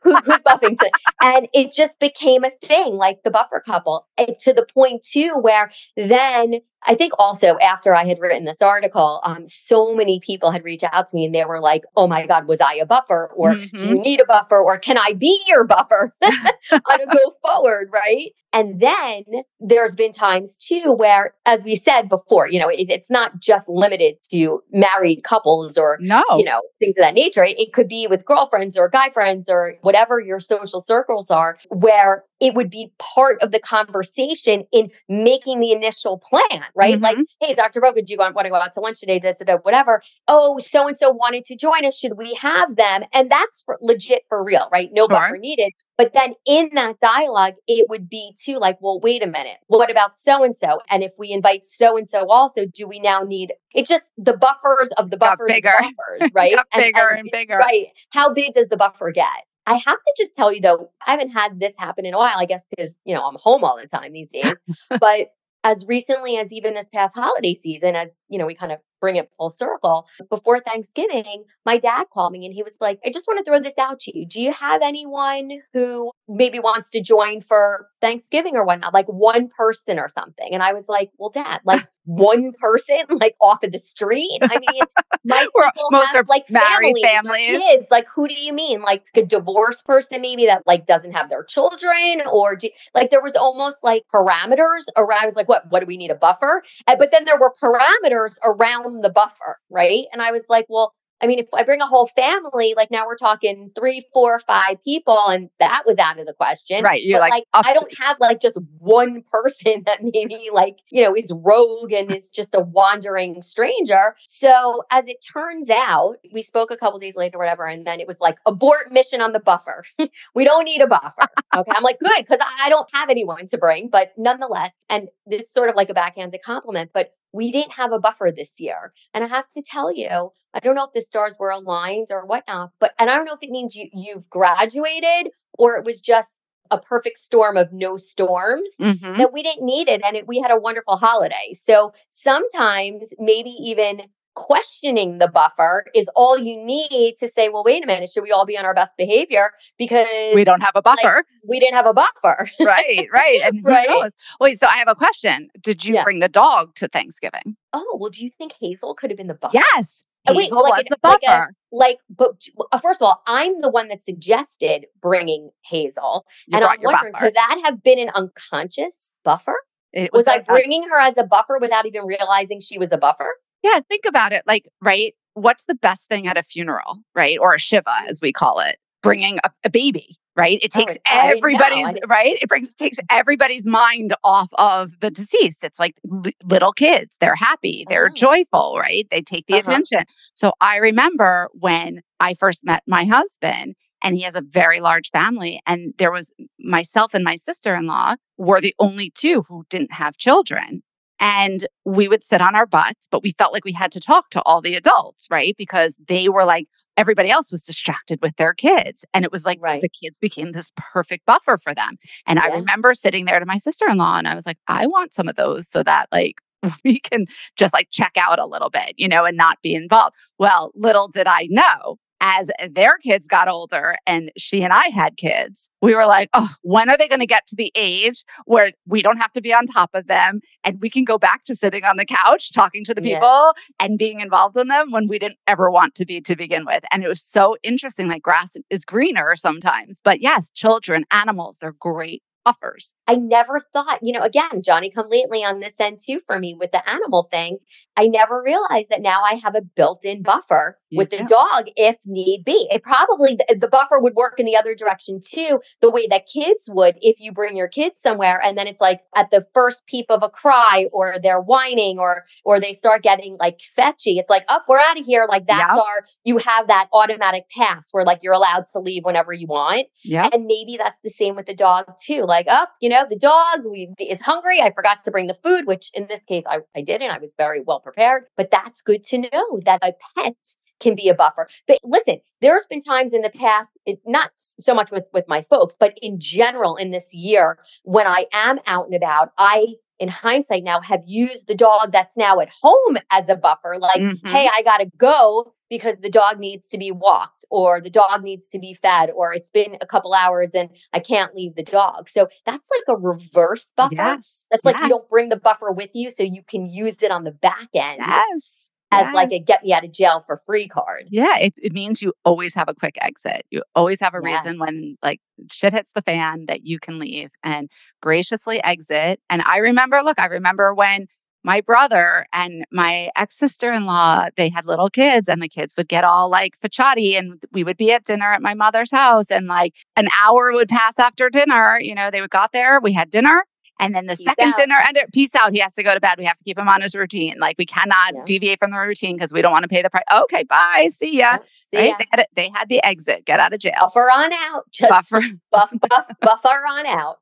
Who, 0.03 0.15
who's 0.15 0.41
buffing? 0.41 0.77
To? 0.77 0.91
and 1.21 1.47
it 1.53 1.73
just 1.73 1.99
became 1.99 2.43
a 2.43 2.51
thing, 2.61 2.95
like 2.95 3.23
the 3.23 3.31
buffer 3.31 3.61
couple, 3.65 4.07
and 4.17 4.37
to 4.39 4.53
the 4.53 4.65
point 4.73 5.03
too, 5.03 5.33
where 5.39 5.71
then 5.97 6.59
I 6.83 6.95
think 6.95 7.13
also 7.19 7.57
after 7.59 7.93
I 7.93 8.05
had 8.05 8.19
written 8.19 8.45
this 8.45 8.61
article, 8.61 9.21
um, 9.23 9.47
so 9.47 9.93
many 9.95 10.19
people 10.19 10.51
had 10.51 10.63
reached 10.63 10.85
out 10.91 11.07
to 11.09 11.15
me 11.15 11.25
and 11.25 11.35
they 11.35 11.43
were 11.45 11.59
like, 11.59 11.83
oh 11.95 12.07
my 12.07 12.25
God, 12.25 12.47
was 12.47 12.61
I 12.61 12.75
a 12.75 12.85
buffer? 12.85 13.31
Or 13.35 13.53
mm-hmm. 13.53 13.77
do 13.77 13.89
you 13.89 13.95
need 13.95 14.21
a 14.21 14.25
buffer? 14.25 14.59
Or 14.59 14.77
can 14.77 14.97
I 14.97 15.13
be 15.13 15.41
your 15.45 15.65
buffer 15.65 16.13
on 16.23 17.01
a 17.01 17.05
go 17.05 17.35
forward? 17.45 17.89
Right. 17.91 18.33
And 18.51 18.79
then 18.79 19.23
there's 19.59 19.95
been 19.95 20.11
times 20.11 20.55
too 20.57 20.91
where, 20.91 21.35
as 21.45 21.63
we 21.63 21.75
said 21.75 22.09
before, 22.09 22.47
you 22.49 22.59
know, 22.59 22.69
it, 22.69 22.89
it's 22.89 23.11
not 23.11 23.39
just 23.39 23.69
limited 23.69 24.15
to 24.31 24.61
married 24.71 25.23
couples 25.23 25.77
or, 25.77 25.97
no. 26.01 26.23
you 26.31 26.43
know, 26.43 26.61
things 26.79 26.95
of 26.97 27.01
that 27.01 27.13
nature. 27.13 27.43
It, 27.43 27.59
it 27.59 27.73
could 27.73 27.87
be 27.87 28.07
with 28.07 28.25
girlfriends 28.25 28.77
or 28.77 28.89
guy 28.89 29.09
friends 29.09 29.49
or 29.49 29.75
whatever 29.81 30.19
your 30.19 30.39
social 30.39 30.83
circles 30.85 31.29
are, 31.29 31.57
where 31.69 32.23
it 32.39 32.55
would 32.55 32.69
be 32.69 32.91
part 32.97 33.41
of 33.41 33.51
the 33.51 33.59
conversation 33.59 34.63
in 34.71 34.89
making 35.07 35.59
the 35.59 35.71
initial 35.71 36.17
plan, 36.17 36.63
right? 36.75 36.95
Mm-hmm. 36.95 37.03
Like, 37.03 37.17
hey, 37.41 37.53
Dr. 37.53 37.81
Boca, 37.81 38.01
do 38.01 38.11
you 38.11 38.17
want, 38.17 38.35
want 38.35 38.45
to 38.45 38.49
go 38.49 38.55
out 38.55 38.73
to 38.73 38.79
lunch 38.79 38.99
today? 38.99 39.19
Da, 39.19 39.33
da, 39.33 39.45
da, 39.45 39.57
whatever. 39.57 40.01
Oh, 40.27 40.57
so 40.59 40.87
and 40.87 40.97
so 40.97 41.11
wanted 41.11 41.45
to 41.45 41.55
join 41.55 41.85
us. 41.85 41.97
Should 41.97 42.17
we 42.17 42.33
have 42.35 42.75
them? 42.77 43.03
And 43.13 43.29
that's 43.29 43.63
for, 43.63 43.77
legit 43.81 44.23
for 44.29 44.43
real, 44.43 44.69
right? 44.71 44.89
No 44.91 45.03
sure. 45.03 45.09
buffer 45.09 45.37
needed. 45.37 45.73
But 45.99 46.13
then 46.13 46.31
in 46.45 46.69
that 46.75 47.01
dialogue, 47.01 47.55
it 47.67 47.87
would 47.89 48.07
be 48.07 48.31
too 48.41 48.57
like, 48.57 48.77
well, 48.79 49.01
wait 49.01 49.21
a 49.21 49.27
minute. 49.27 49.57
What 49.67 49.91
about 49.91 50.15
so 50.15 50.45
and 50.45 50.55
so? 50.55 50.79
And 50.89 51.03
if 51.03 51.11
we 51.17 51.29
invite 51.29 51.65
so 51.65 51.97
and 51.97 52.07
so 52.07 52.25
also, 52.29 52.65
do 52.65 52.87
we 52.87 53.01
now 53.01 53.23
need 53.23 53.51
it's 53.75 53.89
just 53.89 54.05
the 54.17 54.37
buffers 54.37 54.91
of 54.95 55.09
the 55.09 55.17
buffers, 55.17 55.49
bigger. 55.49 55.73
buffers 55.77 56.31
right? 56.33 56.55
and, 56.71 56.81
bigger 56.81 57.09
and, 57.09 57.19
and 57.19 57.29
bigger. 57.33 57.57
Right. 57.57 57.87
How 58.11 58.33
big 58.33 58.53
does 58.53 58.67
the 58.67 58.77
buffer 58.77 59.11
get? 59.11 59.25
I 59.65 59.73
have 59.73 59.97
to 59.97 60.13
just 60.17 60.33
tell 60.37 60.53
you 60.53 60.61
though, 60.61 60.89
I 61.05 61.11
haven't 61.11 61.31
had 61.31 61.59
this 61.59 61.75
happen 61.77 62.05
in 62.05 62.13
a 62.13 62.17
while, 62.17 62.37
I 62.37 62.45
guess, 62.45 62.65
because, 62.69 62.95
you 63.03 63.13
know, 63.13 63.27
I'm 63.27 63.35
home 63.37 63.65
all 63.65 63.75
the 63.75 63.85
time 63.85 64.13
these 64.13 64.29
days. 64.29 64.55
but 65.01 65.33
as 65.65 65.85
recently 65.85 66.37
as 66.37 66.53
even 66.53 66.75
this 66.75 66.87
past 66.87 67.13
holiday 67.13 67.53
season, 67.53 67.97
as, 67.97 68.11
you 68.29 68.39
know, 68.39 68.45
we 68.45 68.55
kind 68.55 68.71
of 68.71 68.79
bring 68.99 69.15
it 69.15 69.29
full 69.37 69.49
circle, 69.49 70.07
before 70.29 70.59
Thanksgiving, 70.61 71.43
my 71.65 71.77
dad 71.77 72.05
called 72.13 72.33
me 72.33 72.45
and 72.45 72.53
he 72.53 72.63
was 72.63 72.73
like, 72.79 72.99
I 73.05 73.11
just 73.11 73.27
want 73.27 73.39
to 73.39 73.49
throw 73.49 73.59
this 73.59 73.77
out 73.77 73.99
to 74.01 74.17
you. 74.17 74.25
Do 74.25 74.41
you 74.41 74.53
have 74.53 74.81
anyone 74.81 75.59
who 75.73 76.11
maybe 76.29 76.59
wants 76.59 76.89
to 76.91 77.01
join 77.01 77.41
for 77.41 77.87
Thanksgiving 78.01 78.55
or 78.55 78.63
whatnot, 78.63 78.93
like 78.93 79.07
one 79.07 79.49
person 79.49 79.99
or 79.99 80.07
something? 80.07 80.49
And 80.53 80.63
I 80.63 80.73
was 80.73 80.87
like, 80.87 81.11
Well, 81.17 81.29
dad, 81.29 81.61
like 81.65 81.87
one 82.05 82.53
person, 82.59 83.03
like 83.09 83.35
off 83.41 83.63
of 83.63 83.71
the 83.71 83.79
street? 83.79 84.39
I 84.41 84.59
mean, 84.59 84.81
my 85.25 85.47
people 85.55 85.89
most 85.91 86.07
have, 86.07 86.15
are 86.17 86.25
like 86.27 86.49
married 86.49 86.95
families, 87.03 87.03
families. 87.03 87.61
kids. 87.61 87.87
Like, 87.91 88.07
who 88.13 88.27
do 88.27 88.33
you 88.35 88.53
mean? 88.53 88.81
Like 88.81 89.05
a 89.15 89.25
divorced 89.25 89.85
person, 89.85 90.21
maybe 90.21 90.45
that 90.45 90.63
like 90.65 90.85
doesn't 90.85 91.11
have 91.11 91.29
their 91.29 91.43
children, 91.43 92.21
or 92.31 92.55
do, 92.55 92.69
like 92.95 93.09
there 93.09 93.21
was 93.21 93.33
almost 93.33 93.83
like 93.83 94.03
parameters 94.13 94.85
around. 94.95 95.21
I 95.21 95.25
was 95.25 95.35
like, 95.35 95.49
what? 95.49 95.69
What 95.69 95.81
do 95.81 95.85
we 95.85 95.97
need 95.97 96.11
a 96.11 96.15
buffer? 96.15 96.63
And, 96.87 96.97
but 96.97 97.11
then 97.11 97.25
there 97.25 97.37
were 97.37 97.53
parameters 97.61 98.35
around 98.43 99.03
the 99.03 99.09
buffer, 99.09 99.59
right? 99.69 100.05
And 100.13 100.21
I 100.21 100.31
was 100.31 100.45
like, 100.49 100.65
well, 100.69 100.93
I 101.21 101.27
mean, 101.27 101.39
if 101.39 101.47
I 101.53 101.63
bring 101.63 101.81
a 101.81 101.85
whole 101.85 102.07
family, 102.07 102.73
like 102.75 102.91
now 102.91 103.05
we're 103.05 103.15
talking 103.15 103.71
three, 103.75 104.05
four, 104.13 104.39
five 104.39 104.81
people, 104.83 105.19
and 105.27 105.49
that 105.59 105.83
was 105.85 105.97
out 105.97 106.19
of 106.19 106.25
the 106.25 106.33
question. 106.33 106.83
Right. 106.83 107.01
You're 107.01 107.19
but 107.19 107.29
like, 107.29 107.45
like 107.53 107.65
I 107.65 107.73
don't 107.73 107.93
have 107.99 108.17
like 108.19 108.41
just 108.41 108.57
one 108.77 109.23
person 109.29 109.83
that 109.85 109.99
maybe 110.01 110.49
like, 110.51 110.77
you 110.89 111.03
know, 111.03 111.13
is 111.13 111.31
rogue 111.33 111.91
and 111.91 112.11
is 112.11 112.29
just 112.29 112.53
a 112.53 112.61
wandering 112.61 113.41
stranger. 113.41 114.15
So 114.27 114.83
as 114.91 115.07
it 115.07 115.17
turns 115.21 115.69
out, 115.69 116.17
we 116.31 116.41
spoke 116.41 116.71
a 116.71 116.77
couple 116.77 116.99
days 116.99 117.15
later, 117.15 117.37
whatever, 117.37 117.65
and 117.65 117.85
then 117.85 117.99
it 117.99 118.07
was 118.07 118.19
like 118.19 118.37
abort 118.45 118.91
mission 118.91 119.21
on 119.21 119.33
the 119.33 119.39
buffer. 119.39 119.83
we 120.35 120.43
don't 120.43 120.63
need 120.63 120.81
a 120.81 120.87
buffer. 120.87 121.27
Okay. 121.55 121.71
I'm 121.73 121.83
like, 121.83 121.99
good, 121.99 122.19
because 122.19 122.39
I 122.61 122.69
don't 122.69 122.89
have 122.93 123.09
anyone 123.09 123.47
to 123.47 123.57
bring, 123.57 123.89
but 123.89 124.13
nonetheless, 124.17 124.73
and 124.89 125.09
this 125.25 125.43
is 125.43 125.51
sort 125.51 125.69
of 125.69 125.75
like 125.75 125.89
a 125.89 125.93
backhanded 125.93 126.41
compliment, 126.43 126.91
but 126.93 127.13
we 127.31 127.51
didn't 127.51 127.73
have 127.73 127.91
a 127.91 127.99
buffer 127.99 128.31
this 128.35 128.53
year. 128.57 128.93
And 129.13 129.23
I 129.23 129.27
have 129.27 129.47
to 129.49 129.61
tell 129.61 129.93
you, 129.93 130.31
I 130.53 130.59
don't 130.59 130.75
know 130.75 130.85
if 130.85 130.93
the 130.93 131.01
stars 131.01 131.35
were 131.39 131.51
aligned 131.51 132.07
or 132.11 132.25
whatnot, 132.25 132.71
but 132.79 132.93
and 132.99 133.09
I 133.09 133.15
don't 133.15 133.25
know 133.25 133.33
if 133.33 133.43
it 133.43 133.51
means 133.51 133.75
you 133.75 133.89
you've 133.93 134.29
graduated 134.29 135.31
or 135.57 135.77
it 135.77 135.85
was 135.85 136.01
just 136.01 136.31
a 136.71 136.79
perfect 136.79 137.17
storm 137.17 137.57
of 137.57 137.73
no 137.73 137.97
storms 137.97 138.69
mm-hmm. 138.79 139.17
that 139.17 139.33
we 139.33 139.41
didn't 139.41 139.65
need 139.65 139.87
it 139.87 140.01
and 140.05 140.15
it, 140.15 140.27
we 140.27 140.39
had 140.39 140.51
a 140.51 140.59
wonderful 140.59 140.97
holiday. 140.97 141.53
So 141.53 141.93
sometimes 142.09 143.11
maybe 143.17 143.49
even 143.49 144.03
questioning 144.35 145.17
the 145.17 145.27
buffer 145.27 145.85
is 145.93 146.09
all 146.15 146.37
you 146.37 146.57
need 146.57 147.15
to 147.19 147.27
say, 147.27 147.49
well, 147.49 147.63
wait 147.63 147.83
a 147.83 147.87
minute, 147.87 148.09
should 148.11 148.23
we 148.23 148.31
all 148.31 148.45
be 148.45 148.57
on 148.57 148.65
our 148.65 148.73
best 148.73 148.91
behavior? 148.97 149.51
Because 149.77 150.07
we 150.33 150.43
don't 150.43 150.61
have 150.61 150.75
a 150.75 150.81
buffer. 150.81 151.15
Like, 151.17 151.25
we 151.47 151.59
didn't 151.59 151.75
have 151.75 151.85
a 151.85 151.93
buffer. 151.93 152.49
right, 152.59 153.07
right. 153.13 153.41
And 153.43 153.63
right? 153.63 153.87
knows? 153.89 154.13
Wait, 154.39 154.59
so 154.59 154.67
I 154.67 154.77
have 154.77 154.87
a 154.87 154.95
question. 154.95 155.49
Did 155.61 155.85
you 155.85 155.95
yeah. 155.95 156.03
bring 156.03 156.19
the 156.19 156.29
dog 156.29 156.75
to 156.75 156.87
Thanksgiving? 156.87 157.55
Oh, 157.73 157.97
well, 157.99 158.09
do 158.09 158.23
you 158.23 158.31
think 158.37 158.53
Hazel 158.59 158.95
could 158.95 159.09
have 159.09 159.17
been 159.17 159.27
the 159.27 159.33
buffer? 159.33 159.57
Yes. 159.57 160.03
Wait, 160.27 160.51
like 160.51 160.51
was 160.51 160.85
the 160.89 160.97
buffer. 161.01 161.17
Like, 161.21 161.31
a, 161.31 161.75
like, 161.75 161.97
but 162.09 162.81
first 162.81 163.01
of 163.01 163.05
all, 163.05 163.23
I'm 163.25 163.61
the 163.61 163.69
one 163.69 163.87
that 163.87 164.03
suggested 164.03 164.85
bringing 165.01 165.49
Hazel. 165.63 166.25
You 166.47 166.57
and 166.57 166.65
I'm 166.65 166.79
wondering, 166.81 167.13
buffer. 167.13 167.25
could 167.25 167.35
that 167.35 167.61
have 167.63 167.81
been 167.83 167.99
an 167.99 168.09
unconscious 168.09 168.95
buffer? 169.23 169.55
It 169.91 170.11
was, 170.13 170.25
was 170.25 170.27
I 170.27 170.39
bringing 170.39 170.83
her 170.83 170.99
as 170.99 171.17
a 171.17 171.23
buffer 171.23 171.57
without 171.59 171.85
even 171.85 172.05
realizing 172.05 172.59
she 172.59 172.77
was 172.77 172.91
a 172.91 172.97
buffer? 172.97 173.35
Yeah, 173.63 173.79
think 173.87 174.05
about 174.07 174.31
it. 174.31 174.43
Like, 174.45 174.67
right? 174.81 175.13
What's 175.33 175.65
the 175.65 175.75
best 175.75 176.07
thing 176.07 176.27
at 176.27 176.37
a 176.37 176.43
funeral, 176.43 176.99
right? 177.15 177.37
Or 177.39 177.53
a 177.53 177.59
Shiva, 177.59 177.91
as 178.07 178.19
we 178.21 178.33
call 178.33 178.59
it? 178.59 178.77
Bringing 179.01 179.39
a, 179.45 179.51
a 179.63 179.69
baby, 179.69 180.17
right? 180.35 180.59
It 180.61 180.71
takes 180.71 180.95
oh, 180.95 180.99
everybody's, 181.07 181.95
right? 182.07 182.37
It 182.41 182.49
brings, 182.49 182.75
takes 182.75 182.97
everybody's 183.09 183.65
mind 183.65 184.13
off 184.25 184.49
of 184.57 184.99
the 184.99 185.09
deceased. 185.09 185.63
It's 185.63 185.79
like 185.79 185.95
li- 186.03 186.35
little 186.43 186.73
kids. 186.73 187.15
They're 187.21 187.35
happy. 187.35 187.85
They're 187.87 188.09
oh. 188.11 188.13
joyful, 188.13 188.75
right? 188.77 189.07
They 189.09 189.21
take 189.21 189.45
the 189.47 189.53
uh-huh. 189.53 189.61
attention. 189.61 190.03
So 190.33 190.51
I 190.59 190.77
remember 190.77 191.47
when 191.53 192.01
I 192.19 192.33
first 192.33 192.65
met 192.65 192.83
my 192.87 193.05
husband 193.05 193.75
and 194.01 194.15
he 194.15 194.23
has 194.23 194.35
a 194.35 194.41
very 194.41 194.79
large 194.81 195.09
family. 195.11 195.61
And 195.65 195.93
there 195.97 196.11
was 196.11 196.33
myself 196.59 197.13
and 197.13 197.23
my 197.23 197.35
sister 197.35 197.75
in 197.75 197.85
law 197.85 198.15
were 198.37 198.61
the 198.61 198.75
only 198.79 199.11
two 199.11 199.43
who 199.47 199.63
didn't 199.69 199.93
have 199.93 200.17
children. 200.17 200.81
And 201.19 201.67
we 201.85 202.07
would 202.07 202.23
sit 202.23 202.41
on 202.41 202.55
our 202.55 202.65
butts, 202.65 203.07
but 203.11 203.23
we 203.23 203.33
felt 203.37 203.53
like 203.53 203.65
we 203.65 203.73
had 203.73 203.91
to 203.91 203.99
talk 203.99 204.29
to 204.31 204.41
all 204.43 204.61
the 204.61 204.75
adults, 204.75 205.27
right? 205.29 205.55
Because 205.57 205.97
they 206.07 206.29
were 206.29 206.45
like, 206.45 206.67
everybody 206.97 207.29
else 207.29 207.51
was 207.51 207.63
distracted 207.63 208.19
with 208.21 208.35
their 208.35 208.53
kids. 208.53 209.05
And 209.13 209.23
it 209.23 209.31
was 209.31 209.45
like 209.45 209.59
right. 209.61 209.81
the 209.81 209.89
kids 209.89 210.19
became 210.19 210.51
this 210.51 210.71
perfect 210.75 211.25
buffer 211.25 211.57
for 211.57 211.73
them. 211.73 211.97
And 212.27 212.37
yeah. 212.37 212.51
I 212.51 212.55
remember 212.55 212.93
sitting 212.93 213.25
there 213.25 213.39
to 213.39 213.45
my 213.45 213.57
sister 213.57 213.87
in 213.89 213.97
law 213.97 214.17
and 214.17 214.27
I 214.27 214.35
was 214.35 214.45
like, 214.45 214.57
I 214.67 214.87
want 214.87 215.13
some 215.13 215.27
of 215.27 215.35
those 215.35 215.67
so 215.67 215.83
that 215.83 216.07
like 216.11 216.35
we 216.83 216.99
can 216.99 217.25
just 217.57 217.73
like 217.73 217.87
check 217.91 218.13
out 218.17 218.39
a 218.39 218.45
little 218.45 218.69
bit, 218.69 218.93
you 218.97 219.07
know, 219.07 219.25
and 219.25 219.37
not 219.37 219.61
be 219.61 219.75
involved. 219.75 220.15
Well, 220.37 220.71
little 220.75 221.07
did 221.07 221.27
I 221.27 221.47
know 221.49 221.97
as 222.21 222.49
their 222.71 222.97
kids 222.97 223.27
got 223.27 223.47
older 223.47 223.95
and 224.05 224.31
she 224.37 224.61
and 224.63 224.73
I 224.73 224.89
had 224.89 225.17
kids, 225.17 225.69
we 225.81 225.95
were 225.95 226.05
like, 226.05 226.29
oh, 226.33 226.49
when 226.61 226.89
are 226.89 226.97
they 226.97 227.07
going 227.07 227.19
to 227.19 227.25
get 227.25 227.47
to 227.47 227.55
the 227.55 227.71
age 227.75 228.23
where 228.45 228.71
we 228.85 229.01
don't 229.01 229.17
have 229.17 229.31
to 229.33 229.41
be 229.41 229.53
on 229.53 229.65
top 229.65 229.91
of 229.93 230.07
them 230.07 230.41
and 230.63 230.79
we 230.81 230.89
can 230.89 231.03
go 231.03 231.17
back 231.17 231.43
to 231.45 231.55
sitting 231.55 231.83
on 231.83 231.97
the 231.97 232.05
couch 232.05 232.51
talking 232.53 232.83
to 232.85 232.93
the 232.93 233.01
people 233.01 233.21
yeah. 233.21 233.85
and 233.85 233.97
being 233.97 234.19
involved 234.19 234.57
in 234.57 234.67
them 234.67 234.91
when 234.91 235.07
we 235.07 235.19
didn't 235.19 235.39
ever 235.47 235.71
want 235.71 235.95
to 235.95 236.05
be 236.05 236.21
to 236.21 236.35
begin 236.35 236.65
with? 236.65 236.83
And 236.91 237.03
it 237.03 237.07
was 237.07 237.21
so 237.21 237.55
interesting. 237.63 238.07
Like 238.07 238.21
grass 238.21 238.55
is 238.69 238.85
greener 238.85 239.35
sometimes, 239.35 240.01
but 240.03 240.21
yes, 240.21 240.49
children, 240.49 241.05
animals, 241.11 241.57
they're 241.59 241.75
great 241.79 242.23
buffers. 242.43 242.93
I 243.07 243.15
never 243.15 243.61
thought, 243.73 243.99
you 244.01 244.13
know, 244.13 244.21
again, 244.21 244.61
Johnny 244.63 244.89
come 244.89 245.09
lately 245.09 245.43
on 245.43 245.59
this 245.59 245.75
end 245.79 245.99
too 246.03 246.19
for 246.25 246.39
me 246.39 246.55
with 246.57 246.71
the 246.71 246.87
animal 246.89 247.27
thing. 247.31 247.57
I 247.99 248.07
never 248.07 248.41
realized 248.41 248.87
that 248.91 249.01
now 249.01 249.21
I 249.23 249.35
have 249.43 249.55
a 249.55 249.61
built 249.61 250.05
in 250.05 250.23
buffer 250.23 250.77
with 250.91 251.09
the 251.09 251.25
dog 251.27 251.65
if 251.75 251.97
need 252.05 252.43
be. 252.45 252.67
It 252.71 252.81
probably, 252.81 253.37
the 253.49 253.67
buffer 253.67 253.99
would 253.99 254.15
work 254.15 254.39
in 254.39 254.45
the 254.45 254.55
other 254.55 254.73
direction 254.73 255.19
too, 255.21 255.59
the 255.81 255.91
way 255.91 256.07
that 256.09 256.25
kids 256.25 256.69
would 256.69 256.95
if 257.01 257.19
you 257.19 257.33
bring 257.33 257.57
your 257.57 257.67
kids 257.67 258.01
somewhere 258.01 258.39
and 258.41 258.57
then 258.57 258.67
it's 258.67 258.79
like 258.79 259.01
at 259.17 259.31
the 259.31 259.45
first 259.53 259.85
peep 259.85 260.05
of 260.09 260.23
a 260.23 260.29
cry 260.29 260.87
or 260.93 261.15
they're 261.21 261.41
whining 261.41 261.99
or, 261.99 262.23
or 262.45 262.61
they 262.61 262.71
start 262.71 263.03
getting 263.03 263.35
like 263.37 263.59
fetchy. 263.59 264.17
It's 264.17 264.29
like, 264.29 264.45
up, 264.47 264.61
oh, 264.61 264.65
we're 264.69 264.79
out 264.79 264.97
of 264.97 265.05
here. 265.05 265.27
Like 265.29 265.45
that's 265.45 265.75
yep. 265.75 265.85
our, 265.85 266.05
you 266.23 266.37
have 266.37 266.67
that 266.67 266.87
automatic 266.93 267.49
pass 267.49 267.89
where 267.91 268.05
like 268.05 268.19
you're 268.21 268.33
allowed 268.33 268.65
to 268.71 268.79
leave 268.79 269.03
whenever 269.03 269.33
you 269.33 269.47
want. 269.47 269.87
Yeah. 270.05 270.29
And 270.31 270.45
maybe 270.45 270.77
that's 270.77 271.01
the 271.03 271.09
same 271.09 271.35
with 271.35 271.47
the 271.47 271.55
dog 271.55 271.85
too. 272.01 272.21
Like, 272.21 272.47
up, 272.47 272.69
oh, 272.71 272.75
you 272.79 272.87
know, 272.87 273.05
the 273.09 273.17
dog 273.17 273.65
we, 273.69 273.93
is 273.99 274.21
hungry. 274.21 274.61
I 274.61 274.71
forgot 274.71 275.03
to 275.03 275.11
bring 275.11 275.27
the 275.27 275.33
food, 275.33 275.65
which 275.65 275.91
in 275.93 276.07
this 276.07 276.21
case 276.23 276.45
I, 276.47 276.59
I 276.75 276.81
did. 276.81 277.01
And 277.01 277.11
I 277.11 277.19
was 277.19 277.35
very 277.37 277.61
well 277.61 277.81
prepared. 277.91 278.23
But 278.37 278.51
that's 278.51 278.81
good 278.81 279.03
to 279.05 279.17
know 279.17 279.59
that 279.65 279.79
a 279.83 279.93
pet 280.15 280.35
can 280.79 280.95
be 280.95 281.09
a 281.09 281.13
buffer. 281.13 281.47
But 281.67 281.79
listen, 281.83 282.19
there's 282.41 282.65
been 282.69 282.81
times 282.81 283.13
in 283.13 283.21
the 283.21 283.29
past, 283.29 283.77
it, 283.85 283.99
not 284.05 284.31
so 284.35 284.73
much 284.73 284.91
with 284.91 285.05
with 285.13 285.25
my 285.27 285.41
folks, 285.41 285.75
but 285.79 285.93
in 286.01 286.19
general 286.19 286.75
in 286.75 286.91
this 286.91 287.07
year 287.13 287.59
when 287.83 288.07
I 288.07 288.25
am 288.33 288.59
out 288.65 288.85
and 288.85 288.95
about, 288.95 289.31
I 289.37 289.75
in 289.99 290.07
hindsight 290.07 290.63
now 290.63 290.79
have 290.79 291.01
used 291.05 291.47
the 291.47 291.55
dog 291.55 291.91
that's 291.91 292.17
now 292.17 292.39
at 292.39 292.49
home 292.61 292.97
as 293.11 293.27
a 293.27 293.35
buffer 293.35 293.75
like 293.77 293.99
mm-hmm. 293.99 294.27
hey 294.29 294.49
i 294.53 294.61
got 294.63 294.77
to 294.77 294.89
go 294.97 295.53
because 295.69 295.97
the 296.01 296.09
dog 296.09 296.39
needs 296.39 296.67
to 296.67 296.77
be 296.77 296.91
walked 296.91 297.45
or 297.49 297.81
the 297.81 297.89
dog 297.89 298.23
needs 298.23 298.47
to 298.49 298.59
be 298.59 298.73
fed 298.73 299.09
or 299.15 299.33
it's 299.33 299.49
been 299.49 299.77
a 299.81 299.85
couple 299.85 300.13
hours 300.13 300.51
and 300.53 300.69
i 300.93 300.99
can't 300.99 301.35
leave 301.35 301.55
the 301.55 301.63
dog 301.63 302.09
so 302.09 302.27
that's 302.45 302.67
like 302.71 302.95
a 302.95 302.99
reverse 302.99 303.71
buffer 303.75 303.95
yes. 303.95 304.45
that's 304.51 304.65
like 304.65 304.75
yes. 304.75 304.83
you 304.83 304.89
don't 304.89 305.09
bring 305.09 305.29
the 305.29 305.37
buffer 305.37 305.71
with 305.71 305.89
you 305.93 306.11
so 306.11 306.23
you 306.23 306.43
can 306.43 306.65
use 306.65 307.01
it 307.01 307.11
on 307.11 307.23
the 307.23 307.31
back 307.31 307.69
end 307.73 307.99
yes 307.99 308.69
as 308.91 309.05
yes. 309.05 309.13
like 309.13 309.31
a 309.31 309.39
get 309.39 309.63
me 309.63 309.73
out 309.73 309.85
of 309.85 309.91
jail 309.91 310.23
for 310.25 310.41
free 310.45 310.67
card. 310.67 311.07
Yeah, 311.09 311.37
it, 311.37 311.53
it 311.61 311.73
means 311.73 312.01
you 312.01 312.13
always 312.25 312.55
have 312.55 312.67
a 312.67 312.73
quick 312.73 312.97
exit. 313.01 313.45
You 313.51 313.61
always 313.75 313.99
have 313.99 314.13
a 314.13 314.21
reason 314.21 314.57
when 314.57 314.97
like 315.03 315.21
shit 315.51 315.73
hits 315.73 315.91
the 315.91 316.01
fan 316.01 316.45
that 316.47 316.65
you 316.65 316.79
can 316.79 316.97
leave 316.97 317.29
and 317.43 317.69
graciously 318.01 318.63
exit. 318.63 319.19
And 319.29 319.43
I 319.43 319.57
remember, 319.57 320.01
look, 320.03 320.19
I 320.19 320.25
remember 320.25 320.73
when 320.73 321.07
my 321.43 321.61
brother 321.61 322.27
and 322.33 322.65
my 322.71 323.09
ex 323.15 323.37
sister 323.37 323.71
in 323.71 323.85
law, 323.85 324.27
they 324.37 324.49
had 324.49 324.65
little 324.65 324.89
kids, 324.89 325.27
and 325.29 325.41
the 325.41 325.49
kids 325.49 325.75
would 325.77 325.87
get 325.87 326.03
all 326.03 326.29
like 326.29 326.59
fachati, 326.59 327.17
and 327.17 327.41
we 327.51 327.63
would 327.63 327.77
be 327.77 327.91
at 327.91 328.05
dinner 328.05 328.31
at 328.33 328.41
my 328.41 328.53
mother's 328.53 328.91
house, 328.91 329.31
and 329.31 329.47
like 329.47 329.73
an 329.95 330.07
hour 330.21 330.51
would 330.53 330.69
pass 330.69 330.99
after 330.99 331.29
dinner. 331.29 331.79
You 331.79 331.95
know, 331.95 332.11
they 332.11 332.21
would 332.21 332.29
got 332.29 332.51
there, 332.51 332.79
we 332.79 332.93
had 332.93 333.09
dinner, 333.09 333.45
and 333.79 333.95
then 333.95 334.05
the 334.05 334.15
peace 334.15 334.25
second 334.25 334.49
out. 334.49 334.55
dinner 334.57 334.75
ended, 334.87 335.05
peace 335.13 335.33
out. 335.35 335.53
He 335.53 335.59
has 335.59 335.73
to 335.75 335.83
go 335.83 335.93
to 335.93 335.99
bed. 335.99 336.17
We 336.17 336.25
have 336.25 336.37
to 336.37 336.43
keep 336.43 336.57
him 336.57 336.67
on 336.67 336.81
his 336.81 336.93
routine. 336.93 337.35
Like 337.39 337.55
we 337.57 337.65
cannot 337.65 338.13
yeah. 338.13 338.21
deviate 338.25 338.59
from 338.59 338.71
the 338.71 338.77
routine 338.77 339.15
because 339.15 339.31
we 339.31 339.41
don't 339.41 339.51
want 339.51 339.63
to 339.63 339.69
pay 339.69 339.81
the 339.81 339.89
price. 339.89 340.03
Okay, 340.11 340.43
bye. 340.43 340.89
See 340.91 341.17
ya. 341.17 341.37
See 341.71 341.77
right? 341.77 341.89
ya. 341.89 341.95
They, 341.97 342.05
had 342.11 342.27
they 342.35 342.51
had 342.53 342.69
the 342.69 342.83
exit. 342.83 343.25
Get 343.25 343.39
out 343.39 343.53
of 343.53 343.59
jail. 343.59 343.73
Buffer 343.79 344.11
on 344.11 344.33
out. 344.33 344.65
Just 344.71 344.89
buffer. 344.89 345.21
buff, 345.51 345.73
buff, 345.89 346.07
buffer 346.21 346.47
on 346.47 346.85
out. 346.85 347.17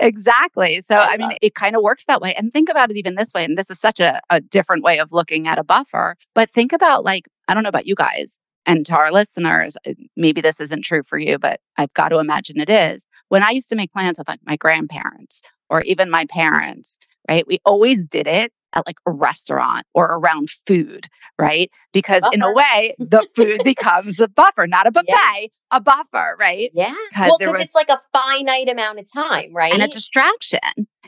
exactly. 0.00 0.80
So, 0.80 0.96
I, 0.96 1.12
I 1.12 1.16
mean, 1.18 1.36
it 1.42 1.54
kind 1.54 1.76
of 1.76 1.82
works 1.82 2.04
that 2.06 2.20
way. 2.20 2.34
And 2.34 2.52
think 2.52 2.68
about 2.68 2.90
it 2.90 2.96
even 2.96 3.14
this 3.14 3.32
way. 3.34 3.44
And 3.44 3.58
this 3.58 3.70
is 3.70 3.78
such 3.78 4.00
a, 4.00 4.20
a 4.30 4.40
different 4.40 4.82
way 4.82 4.98
of 4.98 5.12
looking 5.12 5.46
at 5.46 5.58
a 5.58 5.64
buffer. 5.64 6.16
But 6.34 6.50
think 6.50 6.72
about 6.72 7.04
like, 7.04 7.26
I 7.48 7.54
don't 7.54 7.62
know 7.62 7.68
about 7.68 7.86
you 7.86 7.94
guys 7.94 8.38
and 8.68 8.84
to 8.84 8.94
our 8.94 9.10
listeners, 9.10 9.76
uh, 9.86 9.94
maybe 10.14 10.42
this 10.42 10.60
isn't 10.60 10.84
true 10.84 11.02
for 11.02 11.18
you, 11.18 11.38
but 11.38 11.60
I've 11.78 11.92
got 11.94 12.10
to 12.10 12.18
imagine 12.18 12.60
it 12.60 12.68
is. 12.68 13.06
When 13.28 13.42
I 13.42 13.50
used 13.50 13.70
to 13.70 13.76
make 13.76 13.92
plans 13.92 14.18
with 14.18 14.28
like 14.28 14.40
my 14.44 14.56
grandparents 14.56 15.42
or 15.70 15.82
even 15.82 16.10
my 16.10 16.26
parents, 16.26 16.98
right? 17.28 17.46
We 17.46 17.60
always 17.64 18.04
did 18.04 18.26
it 18.26 18.52
at 18.72 18.86
like 18.86 18.96
a 19.06 19.10
restaurant 19.10 19.86
or 19.94 20.06
around 20.06 20.50
food, 20.66 21.08
right? 21.38 21.70
Because 21.92 22.22
buffer. 22.22 22.34
in 22.34 22.42
a 22.42 22.52
way, 22.52 22.94
the 22.98 23.26
food 23.34 23.62
becomes 23.64 24.20
a 24.20 24.28
buffer, 24.28 24.66
not 24.66 24.86
a 24.86 24.90
buffet, 24.90 25.06
yeah. 25.08 25.46
a 25.70 25.80
buffer, 25.80 26.36
right? 26.38 26.70
Yeah. 26.74 26.94
Well, 27.18 27.38
because 27.38 27.62
it's 27.62 27.74
like 27.74 27.88
a 27.88 28.00
finite 28.12 28.68
amount 28.68 28.98
of 28.98 29.10
time, 29.10 29.54
right? 29.54 29.72
And 29.72 29.82
a 29.82 29.88
distraction. 29.88 30.60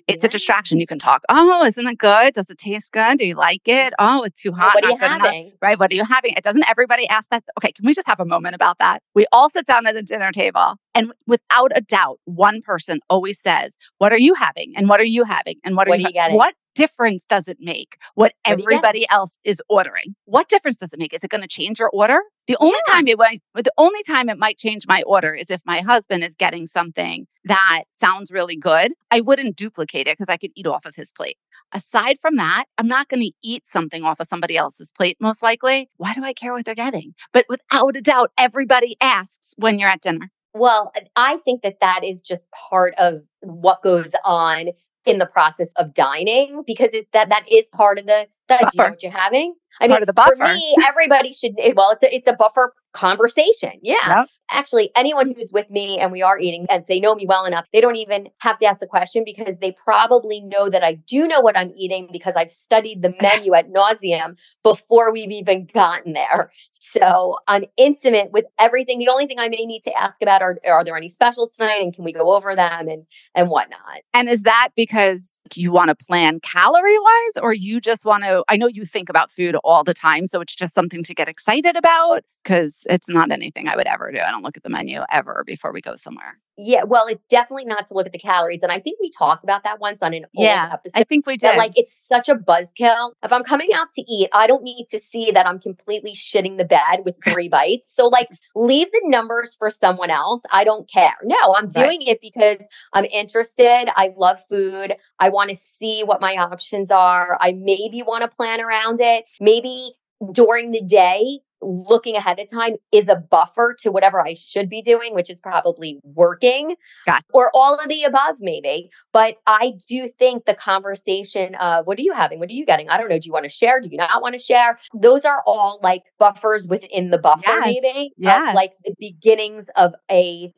It's 0.08 0.22
yeah. 0.24 0.28
a 0.28 0.30
distraction. 0.30 0.80
You 0.80 0.86
can 0.86 0.98
talk. 0.98 1.22
Oh, 1.28 1.64
isn't 1.64 1.86
it 1.86 1.98
good? 1.98 2.34
Does 2.34 2.50
it 2.50 2.58
taste 2.58 2.92
good? 2.92 3.18
Do 3.18 3.26
you 3.26 3.34
like 3.34 3.66
it? 3.66 3.92
Oh, 3.98 4.22
it's 4.22 4.40
too 4.40 4.52
hot. 4.52 4.74
What 4.74 4.84
are 4.84 4.90
you 4.90 4.96
having? 4.96 5.46
Enough. 5.46 5.52
Right. 5.62 5.78
What 5.78 5.90
are 5.92 5.94
you 5.94 6.04
having? 6.04 6.32
It 6.34 6.44
doesn't 6.44 6.68
everybody 6.68 7.08
ask 7.08 7.30
that. 7.30 7.44
Okay, 7.58 7.72
can 7.72 7.84
we 7.86 7.94
just 7.94 8.06
have 8.06 8.20
a 8.20 8.24
moment 8.24 8.54
about 8.54 8.78
that? 8.78 9.02
We 9.14 9.26
all 9.32 9.50
sit 9.50 9.66
down 9.66 9.86
at 9.86 9.94
the 9.94 10.02
dinner 10.02 10.32
table, 10.32 10.76
and 10.94 11.12
without 11.26 11.72
a 11.74 11.80
doubt, 11.80 12.18
one 12.24 12.62
person 12.62 13.00
always 13.08 13.40
says, 13.40 13.76
"What 13.98 14.12
are 14.12 14.18
you 14.18 14.34
having? 14.34 14.72
And 14.76 14.88
what 14.88 15.00
are 15.00 15.04
you 15.04 15.24
having? 15.24 15.56
And 15.64 15.76
what 15.76 15.86
are 15.86 15.90
what 15.90 16.00
you, 16.00 16.06
you 16.06 16.12
getting? 16.12 16.36
What 16.36 16.54
difference 16.74 17.26
does 17.26 17.48
it 17.48 17.58
make 17.60 17.96
what, 18.14 18.32
everybody 18.44 19.06
else 19.10 19.38
is 19.44 19.62
ordering? 19.68 20.14
What 20.24 20.48
difference 20.48 20.76
does 20.76 20.92
it 20.92 20.98
make? 20.98 21.12
Is 21.12 21.24
it 21.24 21.30
going 21.30 21.42
to 21.42 21.48
change 21.48 21.78
your 21.78 21.90
order? 21.90 22.20
The 22.46 22.56
only 22.60 22.78
yeah. 22.86 22.94
time 22.94 23.06
it 23.06 23.18
might, 23.18 23.42
the 23.54 23.72
only 23.78 24.02
time 24.02 24.28
it 24.28 24.38
might 24.38 24.58
change 24.58 24.86
my 24.86 25.02
order 25.06 25.34
is 25.34 25.50
if 25.50 25.60
my 25.64 25.80
husband 25.80 26.24
is 26.24 26.36
getting 26.36 26.66
something 26.66 27.26
that 27.44 27.84
sounds 27.92 28.30
really 28.30 28.56
good. 28.56 28.92
I 29.10 29.20
wouldn't 29.20 29.56
duplicate 29.56 30.06
it 30.06 30.18
because 30.18 30.32
I 30.32 30.36
could 30.36 30.50
eat 30.54 30.66
off 30.66 30.84
of 30.84 30.94
his 30.96 31.12
plate. 31.12 31.38
Aside 31.72 32.18
from 32.20 32.36
that, 32.36 32.64
I'm 32.78 32.88
not 32.88 33.08
going 33.08 33.22
to 33.22 33.32
eat 33.42 33.66
something 33.66 34.02
off 34.02 34.20
of 34.20 34.26
somebody 34.26 34.56
else's 34.56 34.92
plate, 34.92 35.16
most 35.20 35.42
likely. 35.42 35.88
Why 35.96 36.14
do 36.14 36.24
I 36.24 36.32
care 36.32 36.52
what 36.52 36.64
they're 36.64 36.74
getting? 36.74 37.14
But 37.32 37.46
without 37.48 37.96
a 37.96 38.00
doubt, 38.00 38.32
everybody 38.36 38.96
asks 39.00 39.54
when 39.56 39.78
you're 39.78 39.88
at 39.88 40.00
dinner. 40.00 40.30
Well, 40.52 40.92
I 41.14 41.36
think 41.38 41.62
that 41.62 41.78
that 41.80 42.02
is 42.02 42.22
just 42.22 42.50
part 42.50 42.94
of 42.98 43.22
what 43.40 43.82
goes 43.82 44.12
on 44.24 44.70
in 45.06 45.18
the 45.18 45.26
process 45.26 45.70
of 45.76 45.94
dining 45.94 46.62
because 46.66 46.90
it, 46.92 47.08
that 47.12 47.28
that 47.30 47.44
is 47.50 47.66
part 47.72 47.98
of 47.98 48.06
the 48.06 48.26
that 48.50 48.74
you 48.74 48.82
know 48.82 48.90
what 48.90 49.02
you're 49.02 49.12
having. 49.12 49.54
I 49.80 49.88
part 49.88 50.00
mean, 50.00 50.06
the 50.06 50.12
buffer. 50.12 50.36
for 50.36 50.44
me, 50.44 50.76
everybody 50.86 51.32
should. 51.32 51.54
Well, 51.74 51.92
it's 51.92 52.04
a 52.04 52.14
it's 52.14 52.28
a 52.28 52.34
buffer 52.34 52.74
conversation. 52.92 53.72
Yeah. 53.82 53.94
Yep. 54.06 54.28
Actually, 54.50 54.90
anyone 54.96 55.32
who's 55.34 55.52
with 55.52 55.70
me 55.70 55.98
and 55.98 56.10
we 56.10 56.22
are 56.22 56.38
eating 56.38 56.66
and 56.68 56.84
they 56.86 56.98
know 56.98 57.14
me 57.14 57.24
well 57.26 57.44
enough, 57.44 57.66
they 57.72 57.80
don't 57.80 57.96
even 57.96 58.28
have 58.40 58.58
to 58.58 58.66
ask 58.66 58.80
the 58.80 58.86
question 58.86 59.22
because 59.24 59.58
they 59.58 59.72
probably 59.72 60.40
know 60.40 60.68
that 60.68 60.82
I 60.82 60.94
do 60.94 61.28
know 61.28 61.40
what 61.40 61.56
I'm 61.56 61.72
eating 61.76 62.08
because 62.10 62.34
I've 62.36 62.50
studied 62.50 63.02
the 63.02 63.14
menu 63.22 63.54
at 63.54 63.70
nauseum 63.70 64.36
before 64.64 65.12
we've 65.12 65.30
even 65.30 65.66
gotten 65.72 66.14
there. 66.14 66.50
So 66.70 67.36
I'm 67.46 67.64
intimate 67.76 68.32
with 68.32 68.46
everything. 68.58 68.98
The 68.98 69.08
only 69.08 69.26
thing 69.26 69.38
I 69.38 69.48
may 69.48 69.64
need 69.64 69.82
to 69.84 69.92
ask 69.92 70.20
about 70.20 70.42
are 70.42 70.58
are 70.66 70.84
there 70.84 70.96
any 70.96 71.08
specials 71.08 71.54
tonight 71.56 71.80
and 71.80 71.94
can 71.94 72.04
we 72.04 72.12
go 72.12 72.34
over 72.34 72.56
them 72.56 72.88
and 72.88 73.06
and 73.34 73.50
whatnot. 73.50 74.00
And 74.14 74.28
is 74.28 74.42
that 74.42 74.70
because 74.74 75.36
you 75.54 75.72
want 75.72 75.88
to 75.88 75.94
plan 75.94 76.40
calorie 76.40 76.98
wise 76.98 77.36
or 77.42 77.52
you 77.52 77.80
just 77.80 78.04
want 78.04 78.24
to 78.24 78.39
I 78.48 78.56
know 78.56 78.66
you 78.66 78.84
think 78.84 79.08
about 79.08 79.30
food 79.30 79.56
all 79.64 79.84
the 79.84 79.94
time 79.94 80.26
so 80.26 80.40
it's 80.40 80.54
just 80.54 80.74
something 80.74 81.02
to 81.04 81.14
get 81.14 81.28
excited 81.28 81.76
about 81.76 82.24
because 82.42 82.82
it's 82.88 83.08
not 83.08 83.30
anything 83.30 83.68
I 83.68 83.76
would 83.76 83.86
ever 83.86 84.10
do. 84.12 84.18
I 84.18 84.30
don't 84.30 84.42
look 84.42 84.56
at 84.56 84.62
the 84.62 84.70
menu 84.70 85.02
ever 85.10 85.44
before 85.46 85.72
we 85.72 85.80
go 85.80 85.96
somewhere. 85.96 86.38
Yeah, 86.62 86.84
well, 86.84 87.06
it's 87.06 87.26
definitely 87.26 87.64
not 87.64 87.86
to 87.86 87.94
look 87.94 88.06
at 88.06 88.12
the 88.12 88.18
calories. 88.18 88.62
And 88.62 88.70
I 88.70 88.80
think 88.80 88.98
we 89.00 89.10
talked 89.10 89.44
about 89.44 89.64
that 89.64 89.80
once 89.80 90.02
on 90.02 90.12
an 90.12 90.26
yeah, 90.34 90.64
old 90.64 90.74
episode. 90.74 91.00
I 91.00 91.04
think 91.04 91.26
we 91.26 91.38
did. 91.38 91.56
like 91.56 91.72
it's 91.74 92.02
such 92.10 92.28
a 92.28 92.34
buzzkill. 92.34 93.12
If 93.22 93.32
I'm 93.32 93.44
coming 93.44 93.70
out 93.74 93.88
to 93.96 94.02
eat, 94.02 94.28
I 94.34 94.46
don't 94.46 94.62
need 94.62 94.86
to 94.90 94.98
see 94.98 95.30
that 95.30 95.46
I'm 95.46 95.58
completely 95.58 96.12
shitting 96.12 96.58
the 96.58 96.66
bed 96.66 97.02
with 97.04 97.16
three 97.26 97.48
bites. 97.48 97.94
So 97.94 98.08
like 98.08 98.28
leave 98.54 98.90
the 98.92 99.02
numbers 99.04 99.56
for 99.56 99.70
someone 99.70 100.10
else. 100.10 100.42
I 100.52 100.64
don't 100.64 100.88
care. 100.90 101.16
No, 101.22 101.54
I'm 101.56 101.68
doing 101.68 102.00
right. 102.00 102.08
it 102.08 102.20
because 102.20 102.58
I'm 102.92 103.06
interested. 103.06 103.88
I 103.96 104.12
love 104.16 104.38
food. 104.48 104.94
I 105.18 105.30
want 105.30 105.50
to 105.50 105.56
see 105.56 106.02
what 106.04 106.20
my 106.20 106.34
options 106.34 106.90
are. 106.90 107.38
I 107.40 107.52
maybe 107.52 108.02
want 108.02 108.22
to 108.22 108.28
plan 108.28 108.60
around 108.60 109.00
it. 109.00 109.24
Maybe 109.40 109.94
during 110.32 110.72
the 110.72 110.82
day, 110.82 111.40
looking 111.62 112.16
ahead 112.16 112.38
of 112.38 112.50
time 112.50 112.76
is 112.92 113.08
a 113.08 113.16
buffer 113.16 113.76
to 113.80 113.90
whatever 113.90 114.24
I 114.24 114.34
should 114.34 114.68
be 114.68 114.82
doing, 114.82 115.14
which 115.14 115.30
is 115.30 115.40
probably 115.40 116.00
working 116.02 116.76
Got 117.06 117.24
or 117.32 117.50
all 117.54 117.78
of 117.78 117.88
the 117.88 118.04
above, 118.04 118.36
maybe. 118.40 118.90
But 119.12 119.36
I 119.46 119.72
do 119.88 120.10
think 120.18 120.44
the 120.44 120.54
conversation 120.54 121.54
of 121.56 121.86
what 121.86 121.98
are 121.98 122.02
you 122.02 122.12
having? 122.12 122.38
What 122.38 122.48
are 122.48 122.54
you 122.54 122.66
getting? 122.66 122.88
I 122.88 122.96
don't 122.96 123.08
know. 123.08 123.18
Do 123.18 123.26
you 123.26 123.32
want 123.32 123.44
to 123.44 123.50
share? 123.50 123.80
Do 123.80 123.88
you 123.90 123.98
not 123.98 124.22
want 124.22 124.34
to 124.34 124.38
share? 124.38 124.78
Those 124.94 125.24
are 125.24 125.42
all 125.46 125.80
like 125.82 126.02
buffers 126.18 126.66
within 126.66 127.10
the 127.10 127.18
buffer, 127.18 127.42
yes. 127.46 127.78
maybe. 127.82 128.12
Yes. 128.16 128.54
like 128.54 128.70
the 128.84 128.94
beginnings 128.98 129.66
of 129.76 129.94
a 130.10 130.52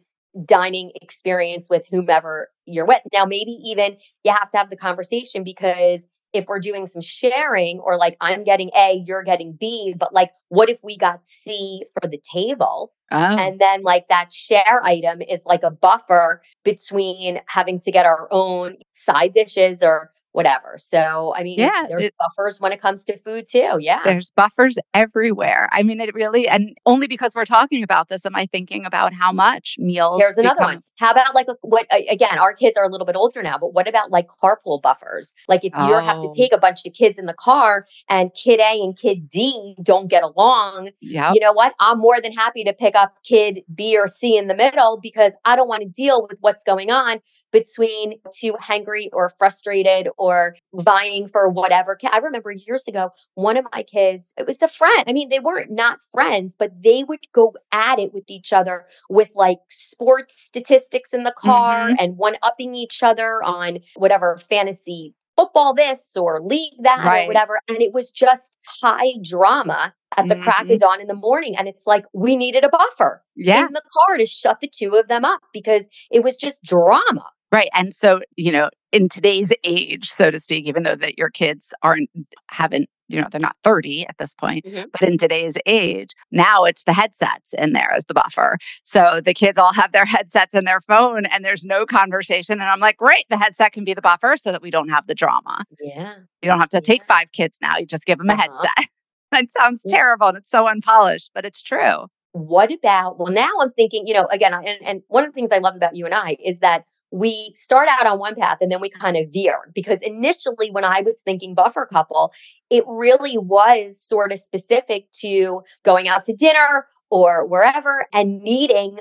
dining 0.47 0.92
experience 1.00 1.68
with 1.68 1.82
whomever 1.90 2.49
you're 2.64 2.87
with. 2.87 3.00
Now, 3.12 3.25
maybe 3.25 3.59
even 3.64 3.97
you 4.25 4.32
have 4.32 4.50
to 4.50 4.59
have 4.59 4.71
the 4.71 4.76
conversation 4.76 5.44
because 5.44 6.06
if 6.32 6.46
we're 6.46 6.60
doing 6.60 6.86
some 6.86 7.02
sharing 7.02 7.78
or 7.78 7.96
like 7.96 8.16
I'm 8.20 8.44
getting 8.44 8.70
A, 8.76 9.02
you're 9.06 9.22
getting 9.22 9.52
B, 9.52 9.94
but 9.98 10.14
like 10.14 10.30
what 10.48 10.68
if 10.68 10.78
we 10.82 10.96
got 10.96 11.24
C 11.24 11.84
for 11.94 12.08
the 12.08 12.18
table? 12.18 12.92
Oh. 13.10 13.16
And 13.16 13.60
then 13.60 13.82
like 13.82 14.08
that 14.08 14.32
share 14.32 14.80
item 14.82 15.22
is 15.22 15.44
like 15.44 15.62
a 15.62 15.70
buffer 15.70 16.42
between 16.64 17.40
having 17.46 17.80
to 17.80 17.92
get 17.92 18.06
our 18.06 18.28
own 18.30 18.76
side 18.92 19.32
dishes 19.32 19.82
or 19.82 20.10
whatever. 20.32 20.76
So, 20.76 21.32
I 21.36 21.42
mean, 21.42 21.58
yeah, 21.58 21.86
there's 21.88 22.04
it, 22.04 22.14
buffers 22.18 22.60
when 22.60 22.72
it 22.72 22.80
comes 22.80 23.04
to 23.04 23.18
food 23.18 23.46
too. 23.48 23.76
Yeah. 23.78 24.00
There's 24.04 24.30
buffers 24.30 24.76
everywhere. 24.94 25.68
I 25.72 25.82
mean, 25.82 26.00
it 26.00 26.14
really, 26.14 26.48
and 26.48 26.74
only 26.86 27.06
because 27.06 27.34
we're 27.34 27.44
talking 27.44 27.82
about 27.82 28.08
this, 28.08 28.26
am 28.26 28.34
I 28.34 28.46
thinking 28.46 28.84
about 28.84 29.12
how 29.12 29.32
much 29.32 29.76
meals. 29.78 30.20
Here's 30.20 30.36
another 30.36 30.56
become- 30.56 30.66
one. 30.66 30.82
How 30.98 31.10
about 31.10 31.34
like 31.34 31.48
what, 31.62 31.86
again, 32.08 32.38
our 32.38 32.54
kids 32.54 32.76
are 32.76 32.84
a 32.84 32.88
little 32.88 33.06
bit 33.06 33.16
older 33.16 33.42
now, 33.42 33.58
but 33.58 33.74
what 33.74 33.88
about 33.88 34.12
like 34.12 34.28
carpool 34.40 34.80
buffers? 34.80 35.32
Like 35.48 35.64
if 35.64 35.72
you 35.74 35.94
have 35.94 36.22
to 36.22 36.28
oh. 36.28 36.32
take 36.36 36.52
a 36.52 36.58
bunch 36.58 36.86
of 36.86 36.92
kids 36.92 37.18
in 37.18 37.26
the 37.26 37.34
car 37.34 37.86
and 38.08 38.30
kid 38.34 38.60
A 38.60 38.80
and 38.80 38.96
kid 38.96 39.28
D 39.28 39.74
don't 39.82 40.08
get 40.08 40.22
along, 40.22 40.90
yep. 41.00 41.34
you 41.34 41.40
know 41.40 41.52
what? 41.52 41.74
I'm 41.80 41.98
more 41.98 42.20
than 42.20 42.32
happy 42.32 42.62
to 42.64 42.72
pick 42.72 42.94
up 42.94 43.16
kid 43.24 43.62
B 43.74 43.98
or 43.98 44.06
C 44.06 44.36
in 44.36 44.46
the 44.46 44.54
middle 44.54 45.00
because 45.02 45.34
I 45.44 45.56
don't 45.56 45.66
want 45.66 45.82
to 45.82 45.88
deal 45.88 46.24
with 46.28 46.38
what's 46.40 46.62
going 46.62 46.92
on 46.92 47.20
between 47.52 48.14
too 48.35 48.54
hangry 48.62 49.09
or 49.12 49.28
frustrated 49.38 50.09
or 50.18 50.56
vying 50.75 51.28
for 51.28 51.49
whatever. 51.49 51.99
I 52.11 52.18
remember 52.18 52.50
years 52.50 52.85
ago, 52.88 53.11
one 53.35 53.56
of 53.56 53.66
my 53.73 53.82
kids, 53.82 54.32
it 54.38 54.47
was 54.47 54.62
a 54.62 54.68
friend. 54.68 55.04
I 55.06 55.12
mean, 55.12 55.28
they 55.28 55.38
weren't 55.38 55.71
not 55.71 56.00
friends, 56.12 56.56
but 56.59 56.82
they 56.82 57.04
would 57.04 57.21
go 57.32 57.54
at 57.71 57.99
it 57.99 58.12
with 58.12 58.25
each 58.28 58.52
other 58.52 58.87
with 59.09 59.30
like 59.35 59.59
sports 59.68 60.35
statistics 60.38 61.11
in 61.12 61.25
the 61.25 61.35
car 61.37 61.88
mm-hmm. 61.88 61.94
and 61.99 62.16
one 62.16 62.37
upping 62.42 62.75
each 62.75 63.02
other 63.02 63.42
on 63.42 63.78
whatever 63.97 64.38
fantasy 64.38 65.14
football 65.37 65.75
this 65.75 66.16
or 66.16 66.40
league 66.40 66.75
that 66.80 67.04
right. 67.04 67.25
or 67.25 67.28
whatever. 67.28 67.61
And 67.68 67.80
it 67.80 67.92
was 67.92 68.11
just 68.11 68.56
high 68.66 69.14
drama 69.23 69.94
at 70.16 70.28
the 70.28 70.35
mm-hmm. 70.35 70.44
crack 70.44 70.62
of 70.62 70.68
mm-hmm. 70.68 70.76
dawn 70.78 71.00
in 71.00 71.06
the 71.06 71.14
morning. 71.14 71.56
And 71.56 71.68
it's 71.68 71.87
like 71.87 72.04
we 72.12 72.37
needed 72.37 72.64
a 72.64 72.68
buffer 72.68 73.23
yeah. 73.35 73.66
in 73.66 73.73
the 73.73 73.82
car 74.06 74.18
to 74.18 74.26
shut 74.26 74.61
the 74.61 74.68
two 74.68 74.94
of 74.97 75.09
them 75.09 75.25
up 75.25 75.40
because 75.52 75.87
it 76.11 76.23
was 76.23 76.37
just 76.37 76.62
drama. 76.62 77.28
Right. 77.52 77.68
And 77.75 77.94
so, 77.94 78.21
you 78.37 78.50
know, 78.50 78.71
in 78.92 79.11
today's 79.11 79.52
age, 79.62 80.11
so 80.11 80.30
to 80.30 80.40
speak, 80.40 80.64
even 80.66 80.85
though 80.85 80.97
that 80.97 81.18
your 81.18 81.28
kids 81.28 81.75
aren't, 81.82 82.09
haven't, 82.49 82.88
you 83.09 83.21
know, 83.21 83.26
they're 83.30 83.42
not 83.42 83.56
30 83.62 84.06
at 84.09 84.16
this 84.18 84.35
point, 84.35 84.64
mm-hmm. 84.64 84.85
but 84.90 85.06
in 85.06 85.18
today's 85.18 85.56
age, 85.66 86.12
now 86.30 86.64
it's 86.64 86.85
the 86.85 86.94
headsets 86.94 87.52
in 87.52 87.75
there 87.75 87.92
as 87.92 88.06
the 88.06 88.14
buffer. 88.14 88.56
So 88.85 89.21
the 89.23 89.35
kids 89.35 89.59
all 89.59 89.75
have 89.75 89.92
their 89.92 90.04
headsets 90.06 90.54
and 90.54 90.66
their 90.66 90.80
phone 90.80 91.26
and 91.26 91.44
there's 91.44 91.62
no 91.62 91.85
conversation. 91.85 92.59
And 92.59 92.71
I'm 92.71 92.80
like, 92.80 92.97
great, 92.97 93.26
the 93.28 93.37
headset 93.37 93.73
can 93.73 93.85
be 93.85 93.92
the 93.92 94.00
buffer 94.00 94.38
so 94.38 94.50
that 94.50 94.62
we 94.62 94.71
don't 94.71 94.88
have 94.88 95.06
the 95.06 95.14
drama. 95.14 95.64
Yeah. 95.78 96.14
You 96.40 96.49
don't 96.49 96.59
have 96.59 96.71
to 96.71 96.78
yeah. 96.78 96.80
take 96.80 97.04
five 97.04 97.30
kids 97.32 97.59
now. 97.61 97.76
You 97.76 97.85
just 97.85 98.06
give 98.06 98.16
them 98.16 98.30
a 98.30 98.32
uh-huh. 98.32 98.42
headset. 98.42 98.88
that 99.32 99.50
sounds 99.50 99.82
yeah. 99.85 99.94
terrible 99.94 100.28
and 100.28 100.38
it's 100.38 100.50
so 100.50 100.66
unpolished, 100.66 101.32
but 101.35 101.44
it's 101.44 101.62
true. 101.62 102.06
What 102.32 102.73
about, 102.73 103.18
well, 103.18 103.30
now 103.30 103.50
I'm 103.61 103.73
thinking, 103.73 104.06
you 104.06 104.14
know, 104.14 104.26
again, 104.30 104.54
and, 104.54 104.78
and 104.82 105.02
one 105.09 105.25
of 105.25 105.28
the 105.30 105.35
things 105.35 105.52
I 105.52 105.59
love 105.59 105.76
about 105.76 105.97
you 105.97 106.06
and 106.06 106.14
I 106.14 106.38
is 106.42 106.61
that 106.61 106.85
we 107.12 107.52
start 107.54 107.88
out 107.90 108.07
on 108.07 108.19
one 108.19 108.35
path 108.35 108.59
and 108.61 108.73
then 108.73 108.81
we 108.81 108.88
kind 108.88 109.16
of 109.16 109.28
veer 109.33 109.71
because 109.75 110.00
initially 110.02 110.71
when 110.71 110.85
I 110.85 111.02
was 111.02 111.21
thinking 111.21 111.54
buffer 111.54 111.87
couple, 111.87 112.33
it 112.71 112.85
really 112.87 113.37
was 113.37 114.00
sort 114.00 114.33
of 114.33 114.40
specific 114.40 115.11
to 115.21 115.61
going 115.85 116.09
out 116.09 116.25
to 116.25 116.33
dinner 116.33 116.87
or 117.11 117.47
wherever 117.47 118.07
and 118.14 118.40
needing 118.40 118.99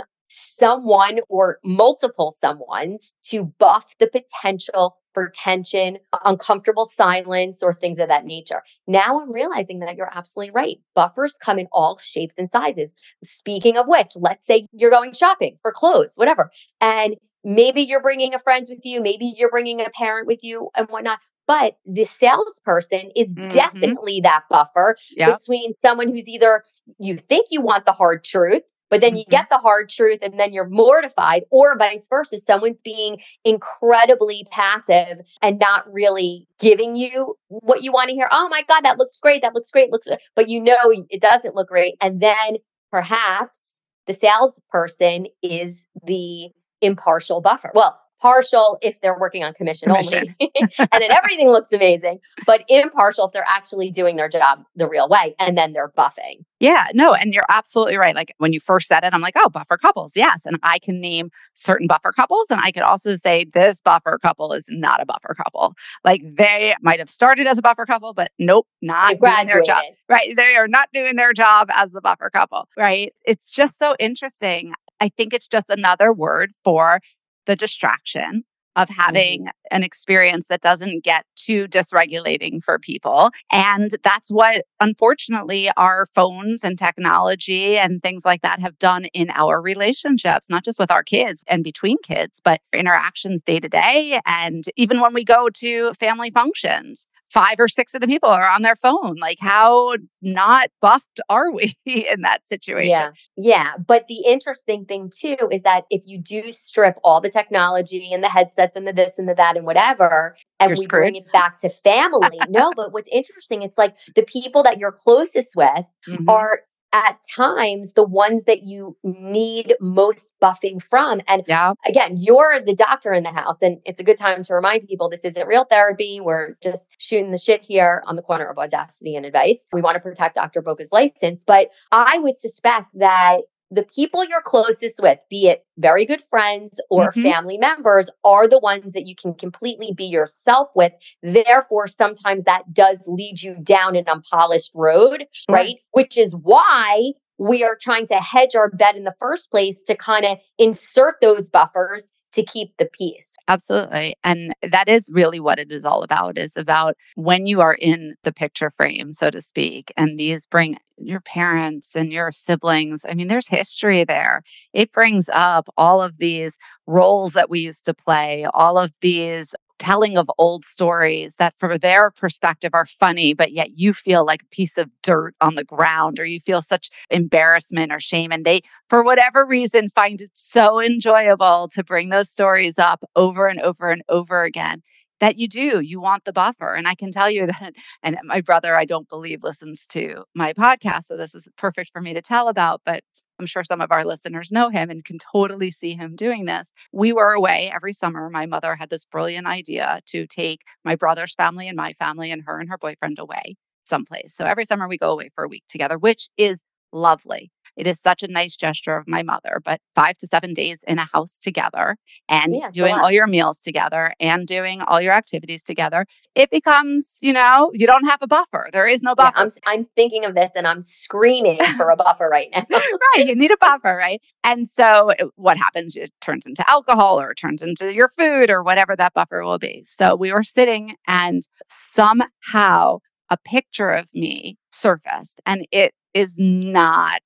someone 0.59 1.19
or 1.29 1.59
multiple 1.63 2.33
someones 2.43 3.13
to 3.23 3.45
buff 3.59 3.95
the 3.99 4.07
potential 4.07 4.97
for 5.13 5.29
tension, 5.33 5.97
uncomfortable 6.23 6.85
silence, 6.85 7.61
or 7.61 7.73
things 7.73 7.99
of 7.99 8.07
that 8.07 8.25
nature. 8.25 8.61
Now 8.87 9.21
I'm 9.21 9.33
realizing 9.33 9.79
that 9.79 9.97
you're 9.97 10.15
absolutely 10.15 10.51
right. 10.51 10.77
Buffers 10.95 11.35
come 11.43 11.59
in 11.59 11.67
all 11.73 11.97
shapes 11.97 12.35
and 12.37 12.49
sizes. 12.49 12.93
Speaking 13.23 13.77
of 13.77 13.87
which, 13.87 14.11
let's 14.15 14.45
say 14.45 14.67
you're 14.71 14.89
going 14.89 15.13
shopping 15.13 15.57
for 15.61 15.73
clothes, 15.73 16.13
whatever, 16.15 16.49
and 16.79 17.15
Maybe 17.43 17.81
you're 17.81 18.01
bringing 18.01 18.33
a 18.33 18.39
friend 18.39 18.65
with 18.69 18.85
you, 18.85 19.01
maybe 19.01 19.33
you're 19.37 19.49
bringing 19.49 19.81
a 19.81 19.89
parent 19.89 20.27
with 20.27 20.43
you 20.43 20.69
and 20.75 20.87
whatnot. 20.87 21.19
But 21.47 21.77
the 21.85 22.05
salesperson 22.05 23.11
is 23.15 23.33
mm-hmm. 23.33 23.49
definitely 23.49 24.21
that 24.21 24.43
buffer 24.49 24.95
yep. 25.11 25.37
between 25.37 25.73
someone 25.73 26.09
who's 26.09 26.27
either 26.27 26.63
you 26.99 27.17
think 27.17 27.47
you 27.49 27.61
want 27.61 27.85
the 27.85 27.91
hard 27.91 28.23
truth, 28.23 28.63
but 28.89 29.01
then 29.01 29.11
mm-hmm. 29.11 29.17
you 29.17 29.25
get 29.29 29.47
the 29.49 29.57
hard 29.57 29.89
truth 29.89 30.19
and 30.21 30.39
then 30.39 30.53
you're 30.53 30.69
mortified, 30.69 31.43
or 31.49 31.77
vice 31.77 32.07
versa. 32.09 32.37
Someone's 32.37 32.81
being 32.81 33.21
incredibly 33.43 34.45
passive 34.51 35.21
and 35.41 35.59
not 35.59 35.91
really 35.91 36.47
giving 36.59 36.95
you 36.95 37.35
what 37.47 37.83
you 37.83 37.91
want 37.91 38.09
to 38.09 38.15
hear. 38.15 38.27
Oh 38.31 38.47
my 38.49 38.63
God, 38.67 38.81
that 38.81 38.97
looks 38.97 39.19
great. 39.19 39.41
That 39.41 39.55
looks 39.55 39.71
great. 39.71 39.91
Looks, 39.91 40.07
but 40.35 40.49
you 40.49 40.61
know 40.61 40.93
it 41.09 41.21
doesn't 41.21 41.55
look 41.55 41.69
great. 41.69 41.95
And 42.01 42.21
then 42.21 42.57
perhaps 42.91 43.73
the 44.07 44.13
salesperson 44.13 45.27
is 45.41 45.85
the 46.03 46.49
impartial 46.81 47.41
buffer. 47.41 47.71
Well, 47.73 48.01
partial 48.21 48.77
if 48.81 49.01
they're 49.01 49.17
working 49.19 49.43
on 49.43 49.53
commission, 49.53 49.89
commission. 49.89 50.35
only. 50.39 50.51
and 50.79 50.89
then 50.91 51.11
everything 51.11 51.49
looks 51.49 51.73
amazing, 51.73 52.19
but 52.45 52.63
impartial 52.69 53.25
if 53.25 53.33
they're 53.33 53.43
actually 53.47 53.89
doing 53.89 54.15
their 54.15 54.29
job 54.29 54.63
the 54.75 54.87
real 54.87 55.09
way 55.09 55.35
and 55.39 55.57
then 55.57 55.73
they're 55.73 55.89
buffing. 55.97 56.45
Yeah, 56.59 56.85
no, 56.93 57.15
and 57.15 57.33
you're 57.33 57.45
absolutely 57.49 57.97
right. 57.97 58.15
Like 58.15 58.35
when 58.37 58.53
you 58.53 58.59
first 58.59 58.87
said 58.87 59.03
it, 59.03 59.13
I'm 59.13 59.21
like, 59.21 59.33
oh, 59.35 59.49
buffer 59.49 59.77
couples. 59.77 60.11
Yes. 60.15 60.45
And 60.45 60.59
I 60.61 60.77
can 60.77 61.01
name 61.01 61.31
certain 61.55 61.87
buffer 61.87 62.11
couples. 62.11 62.51
And 62.51 62.61
I 62.61 62.71
could 62.71 62.83
also 62.83 63.15
say 63.15 63.45
this 63.51 63.81
buffer 63.81 64.19
couple 64.21 64.53
is 64.53 64.65
not 64.69 65.01
a 65.01 65.05
buffer 65.07 65.33
couple. 65.33 65.73
Like 66.05 66.21
they 66.23 66.75
might 66.83 66.99
have 66.99 67.09
started 67.09 67.47
as 67.47 67.57
a 67.57 67.63
buffer 67.63 67.87
couple, 67.87 68.13
but 68.13 68.31
nope, 68.37 68.67
not 68.83 69.19
doing 69.19 69.47
their 69.47 69.63
job. 69.63 69.83
Right. 70.07 70.35
They 70.37 70.55
are 70.55 70.67
not 70.67 70.89
doing 70.93 71.15
their 71.15 71.33
job 71.33 71.69
as 71.73 71.91
the 71.91 72.01
buffer 72.01 72.29
couple. 72.29 72.67
Right. 72.77 73.11
It's 73.25 73.49
just 73.49 73.79
so 73.79 73.95
interesting. 73.99 74.73
I 75.01 75.09
think 75.09 75.33
it's 75.33 75.47
just 75.47 75.69
another 75.69 76.13
word 76.13 76.53
for 76.63 77.01
the 77.45 77.57
distraction 77.57 78.43
of 78.75 78.87
mm-hmm. 78.87 79.01
having 79.01 79.47
an 79.69 79.83
experience 79.83 80.47
that 80.47 80.61
doesn't 80.61 81.03
get 81.03 81.25
too 81.35 81.67
dysregulating 81.67 82.63
for 82.63 82.79
people. 82.79 83.31
And 83.51 83.97
that's 84.03 84.29
what, 84.29 84.65
unfortunately, 84.79 85.69
our 85.75 86.05
phones 86.13 86.63
and 86.63 86.77
technology 86.77 87.77
and 87.77 88.01
things 88.01 88.23
like 88.23 88.41
that 88.43 88.59
have 88.59 88.79
done 88.79 89.05
in 89.13 89.29
our 89.31 89.61
relationships, 89.61 90.49
not 90.49 90.63
just 90.63 90.79
with 90.79 90.91
our 90.91 91.03
kids 91.03 91.41
and 91.47 91.63
between 91.63 91.97
kids, 92.03 92.39
but 92.43 92.61
interactions 92.71 93.43
day 93.43 93.59
to 93.59 93.67
day. 93.67 94.21
And 94.25 94.63
even 94.77 95.01
when 95.01 95.13
we 95.13 95.25
go 95.25 95.49
to 95.55 95.93
family 95.95 96.31
functions, 96.31 97.07
five 97.31 97.55
or 97.59 97.67
six 97.67 97.93
of 97.93 98.01
the 98.01 98.07
people 98.07 98.29
are 98.29 98.47
on 98.47 98.61
their 98.61 98.75
phone. 98.75 99.15
Like, 99.19 99.37
how 99.39 99.95
not 100.21 100.69
buffed 100.81 101.21
are 101.29 101.51
we 101.51 101.73
in 101.85 102.21
that 102.21 102.47
situation? 102.47 102.89
Yeah. 102.89 103.11
Yeah. 103.37 103.73
But 103.85 104.07
the 104.07 104.23
interesting 104.27 104.85
thing, 104.85 105.11
too, 105.15 105.37
is 105.51 105.63
that 105.63 105.85
if 105.89 106.01
you 106.05 106.19
do 106.19 106.51
strip 106.51 106.97
all 107.03 107.21
the 107.21 107.29
technology 107.29 108.11
and 108.11 108.23
the 108.23 108.29
headsets 108.29 108.75
and 108.75 108.87
the 108.87 108.93
this 108.93 109.17
and 109.17 109.29
the 109.29 109.33
that 109.35 109.55
and 109.55 109.65
whatever, 109.65 110.35
and 110.59 110.69
you're 110.69 110.77
we 110.77 110.83
screwed. 110.83 111.01
bring 111.01 111.15
it 111.15 111.31
back 111.31 111.59
to 111.61 111.69
family, 111.69 112.39
no, 112.49 112.73
but 112.75 112.91
what's 112.91 113.09
interesting, 113.11 113.61
it's 113.61 113.77
like 113.77 113.95
the 114.15 114.23
people 114.23 114.63
that 114.63 114.77
you're 114.77 114.91
closest 114.91 115.55
with 115.55 115.85
mm-hmm. 116.07 116.29
are 116.29 116.61
at 116.93 117.17
times 117.35 117.93
the 117.93 118.03
ones 118.03 118.45
that 118.45 118.63
you 118.63 118.97
need 119.03 119.75
most 119.79 120.29
buffing 120.41 120.81
from. 120.81 121.21
And 121.27 121.43
yeah. 121.47 121.73
again, 121.85 122.17
you're 122.17 122.59
the 122.59 122.75
doctor 122.75 123.13
in 123.13 123.23
the 123.23 123.31
house. 123.31 123.61
And 123.61 123.79
it's 123.85 123.99
a 123.99 124.03
good 124.03 124.17
time 124.17 124.43
to 124.43 124.53
remind 124.53 124.87
people 124.87 125.09
this 125.09 125.25
isn't 125.25 125.47
real 125.47 125.65
therapy. 125.65 126.19
We're 126.19 126.57
just 126.61 126.87
shooting 126.97 127.31
the 127.31 127.37
shit 127.37 127.61
here 127.61 128.03
on 128.05 128.15
the 128.15 128.21
corner 128.21 128.45
of 128.45 128.57
audacity 128.57 129.15
and 129.15 129.25
advice. 129.25 129.65
We 129.71 129.81
want 129.81 129.95
to 129.95 130.01
protect 130.01 130.35
Dr. 130.35 130.61
Boca's 130.61 130.91
license. 130.91 131.43
But 131.45 131.69
I 131.91 132.17
would 132.19 132.39
suspect 132.39 132.87
that 132.95 133.41
the 133.71 133.83
people 133.83 134.23
you're 134.25 134.41
closest 134.41 134.99
with, 135.01 135.17
be 135.29 135.47
it 135.47 135.65
very 135.77 136.05
good 136.05 136.21
friends 136.29 136.79
or 136.89 137.09
mm-hmm. 137.09 137.21
family 137.21 137.57
members, 137.57 138.09
are 138.23 138.47
the 138.47 138.59
ones 138.59 138.93
that 138.93 139.07
you 139.07 139.15
can 139.15 139.33
completely 139.33 139.93
be 139.95 140.03
yourself 140.03 140.67
with. 140.75 140.91
Therefore, 141.23 141.87
sometimes 141.87 142.43
that 142.43 142.73
does 142.73 142.97
lead 143.07 143.41
you 143.41 143.55
down 143.63 143.95
an 143.95 144.05
unpolished 144.07 144.71
road, 144.75 145.25
right? 145.49 145.77
Which 145.91 146.17
is 146.17 146.35
why 146.35 147.13
we 147.37 147.63
are 147.63 147.77
trying 147.79 148.07
to 148.07 148.15
hedge 148.15 148.55
our 148.55 148.69
bet 148.69 148.95
in 148.95 149.05
the 149.05 149.15
first 149.19 149.49
place 149.49 149.81
to 149.87 149.95
kind 149.95 150.25
of 150.25 150.37
insert 150.59 151.15
those 151.21 151.49
buffers 151.49 152.11
to 152.33 152.43
keep 152.43 152.75
the 152.77 152.89
peace. 152.91 153.35
Absolutely. 153.47 154.15
And 154.23 154.53
that 154.61 154.87
is 154.87 155.09
really 155.13 155.39
what 155.39 155.59
it 155.59 155.71
is 155.71 155.85
all 155.85 156.03
about 156.03 156.37
is 156.37 156.55
about 156.55 156.95
when 157.15 157.45
you 157.45 157.61
are 157.61 157.73
in 157.73 158.15
the 158.23 158.31
picture 158.31 158.71
frame, 158.71 159.13
so 159.13 159.29
to 159.29 159.41
speak, 159.41 159.91
and 159.97 160.17
these 160.17 160.47
bring 160.47 160.77
your 160.97 161.19
parents 161.21 161.95
and 161.95 162.11
your 162.11 162.31
siblings. 162.31 163.05
I 163.07 163.15
mean, 163.15 163.27
there's 163.27 163.47
history 163.47 164.03
there. 164.03 164.43
It 164.73 164.91
brings 164.91 165.29
up 165.33 165.67
all 165.75 166.01
of 166.01 166.17
these 166.17 166.57
roles 166.85 167.33
that 167.33 167.49
we 167.49 167.59
used 167.61 167.85
to 167.85 167.93
play, 167.93 168.45
all 168.53 168.77
of 168.77 168.91
these 169.01 169.55
telling 169.81 170.17
of 170.17 170.29
old 170.37 170.63
stories 170.63 171.35
that 171.39 171.55
from 171.57 171.77
their 171.79 172.11
perspective 172.11 172.71
are 172.73 172.85
funny, 172.85 173.33
but 173.33 173.51
yet 173.51 173.71
you 173.77 173.93
feel 173.93 174.25
like 174.25 174.43
a 174.43 174.55
piece 174.55 174.77
of 174.77 174.89
dirt 175.03 175.33
on 175.41 175.55
the 175.55 175.63
ground 175.65 176.19
or 176.19 176.25
you 176.25 176.39
feel 176.39 176.61
such 176.61 176.89
embarrassment 177.09 177.91
or 177.91 177.99
shame. 177.99 178.31
And 178.31 178.45
they, 178.45 178.61
for 178.89 179.03
whatever 179.03 179.45
reason, 179.45 179.89
find 179.95 180.21
it 180.21 180.31
so 180.33 180.79
enjoyable 180.79 181.69
to 181.73 181.83
bring 181.83 182.09
those 182.09 182.29
stories 182.29 182.77
up 182.79 183.03
over 183.15 183.47
and 183.47 183.61
over 183.61 183.89
and 183.89 184.03
over 184.09 184.43
again. 184.43 184.81
that 185.19 185.37
you 185.37 185.47
do. 185.47 185.81
You 185.81 186.01
want 186.01 186.25
the 186.25 186.33
buffer. 186.33 186.73
And 186.73 186.87
I 186.87 186.95
can 186.95 187.11
tell 187.11 187.29
you 187.29 187.45
that, 187.59 187.73
and 188.03 188.17
my 188.23 188.41
brother, 188.41 188.75
I 188.75 188.85
don't 188.85 189.09
believe, 189.09 189.43
listens 189.43 189.85
to 189.87 190.23
my 190.35 190.53
podcast. 190.53 191.05
So 191.05 191.17
this 191.17 191.35
is 191.35 191.47
perfect 191.57 191.91
for 191.93 192.01
me 192.01 192.13
to 192.13 192.21
tell 192.21 192.47
about. 192.47 192.81
But 192.85 193.03
I'm 193.41 193.47
sure 193.47 193.63
some 193.63 193.81
of 193.81 193.91
our 193.91 194.05
listeners 194.05 194.51
know 194.51 194.69
him 194.69 194.91
and 194.91 195.03
can 195.03 195.17
totally 195.17 195.71
see 195.71 195.95
him 195.95 196.15
doing 196.15 196.45
this. 196.45 196.71
We 196.93 197.11
were 197.11 197.31
away 197.31 197.71
every 197.73 197.91
summer. 197.91 198.29
My 198.29 198.45
mother 198.45 198.75
had 198.75 198.91
this 198.91 199.03
brilliant 199.03 199.47
idea 199.47 199.99
to 200.07 200.27
take 200.27 200.61
my 200.85 200.95
brother's 200.95 201.33
family 201.33 201.67
and 201.67 201.75
my 201.75 201.93
family 201.93 202.31
and 202.31 202.43
her 202.45 202.59
and 202.59 202.69
her 202.69 202.77
boyfriend 202.77 203.17
away 203.17 203.55
someplace. 203.85 204.35
So 204.35 204.45
every 204.45 204.65
summer 204.65 204.87
we 204.87 204.99
go 204.99 205.11
away 205.11 205.31
for 205.33 205.43
a 205.43 205.47
week 205.47 205.63
together, 205.67 205.97
which 205.97 206.29
is 206.37 206.63
lovely. 206.93 207.51
It 207.77 207.87
is 207.87 207.99
such 207.99 208.23
a 208.23 208.27
nice 208.27 208.55
gesture 208.55 208.97
of 208.97 209.07
my 209.07 209.23
mother, 209.23 209.61
but 209.63 209.79
five 209.95 210.17
to 210.19 210.27
seven 210.27 210.53
days 210.53 210.83
in 210.87 210.99
a 210.99 211.07
house 211.13 211.39
together 211.39 211.97
and 212.27 212.55
yeah, 212.55 212.69
doing 212.71 212.93
all 212.93 213.11
your 213.11 213.27
meals 213.27 213.59
together 213.59 214.13
and 214.19 214.45
doing 214.45 214.81
all 214.81 215.01
your 215.01 215.13
activities 215.13 215.63
together, 215.63 216.05
it 216.35 216.49
becomes, 216.49 217.17
you 217.21 217.33
know, 217.33 217.71
you 217.73 217.87
don't 217.87 218.05
have 218.05 218.19
a 218.21 218.27
buffer. 218.27 218.69
There 218.71 218.87
is 218.87 219.01
no 219.01 219.15
buffer. 219.15 219.33
Yeah, 219.35 219.43
I'm, 219.43 219.79
I'm 219.79 219.87
thinking 219.95 220.25
of 220.25 220.35
this 220.35 220.51
and 220.55 220.67
I'm 220.67 220.81
screaming 220.81 221.57
for 221.77 221.89
a 221.89 221.95
buffer 221.95 222.27
right 222.29 222.49
now. 222.55 222.65
right. 222.71 223.25
You 223.25 223.35
need 223.35 223.51
a 223.51 223.57
buffer, 223.57 223.95
right? 223.95 224.21
And 224.43 224.69
so 224.69 225.11
what 225.35 225.57
happens? 225.57 225.95
It 225.95 226.11
turns 226.21 226.45
into 226.45 226.69
alcohol 226.69 227.19
or 227.19 227.31
it 227.31 227.35
turns 227.35 227.61
into 227.61 227.93
your 227.93 228.09
food 228.17 228.49
or 228.49 228.63
whatever 228.63 228.95
that 228.95 229.13
buffer 229.13 229.43
will 229.43 229.59
be. 229.59 229.83
So 229.85 230.15
we 230.15 230.31
were 230.31 230.43
sitting 230.43 230.95
and 231.07 231.43
somehow 231.69 232.99
a 233.29 233.37
picture 233.37 233.89
of 233.89 234.07
me 234.13 234.57
surfaced 234.71 235.41
and 235.45 235.65
it 235.71 235.93
is 236.13 236.35
not 236.37 237.21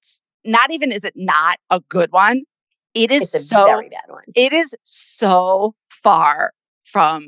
not 0.45 0.71
even 0.71 0.91
is 0.91 1.03
it 1.03 1.13
not 1.15 1.58
a 1.69 1.79
good 1.89 2.12
one. 2.12 2.43
It 2.93 3.12
is 3.12 3.29
so 3.31 3.65
very 3.65 3.89
bad 3.89 4.05
one. 4.08 4.23
It 4.36 4.53
is 4.53 4.73
so 4.84 5.75
far 5.89 6.53
from 6.86 7.27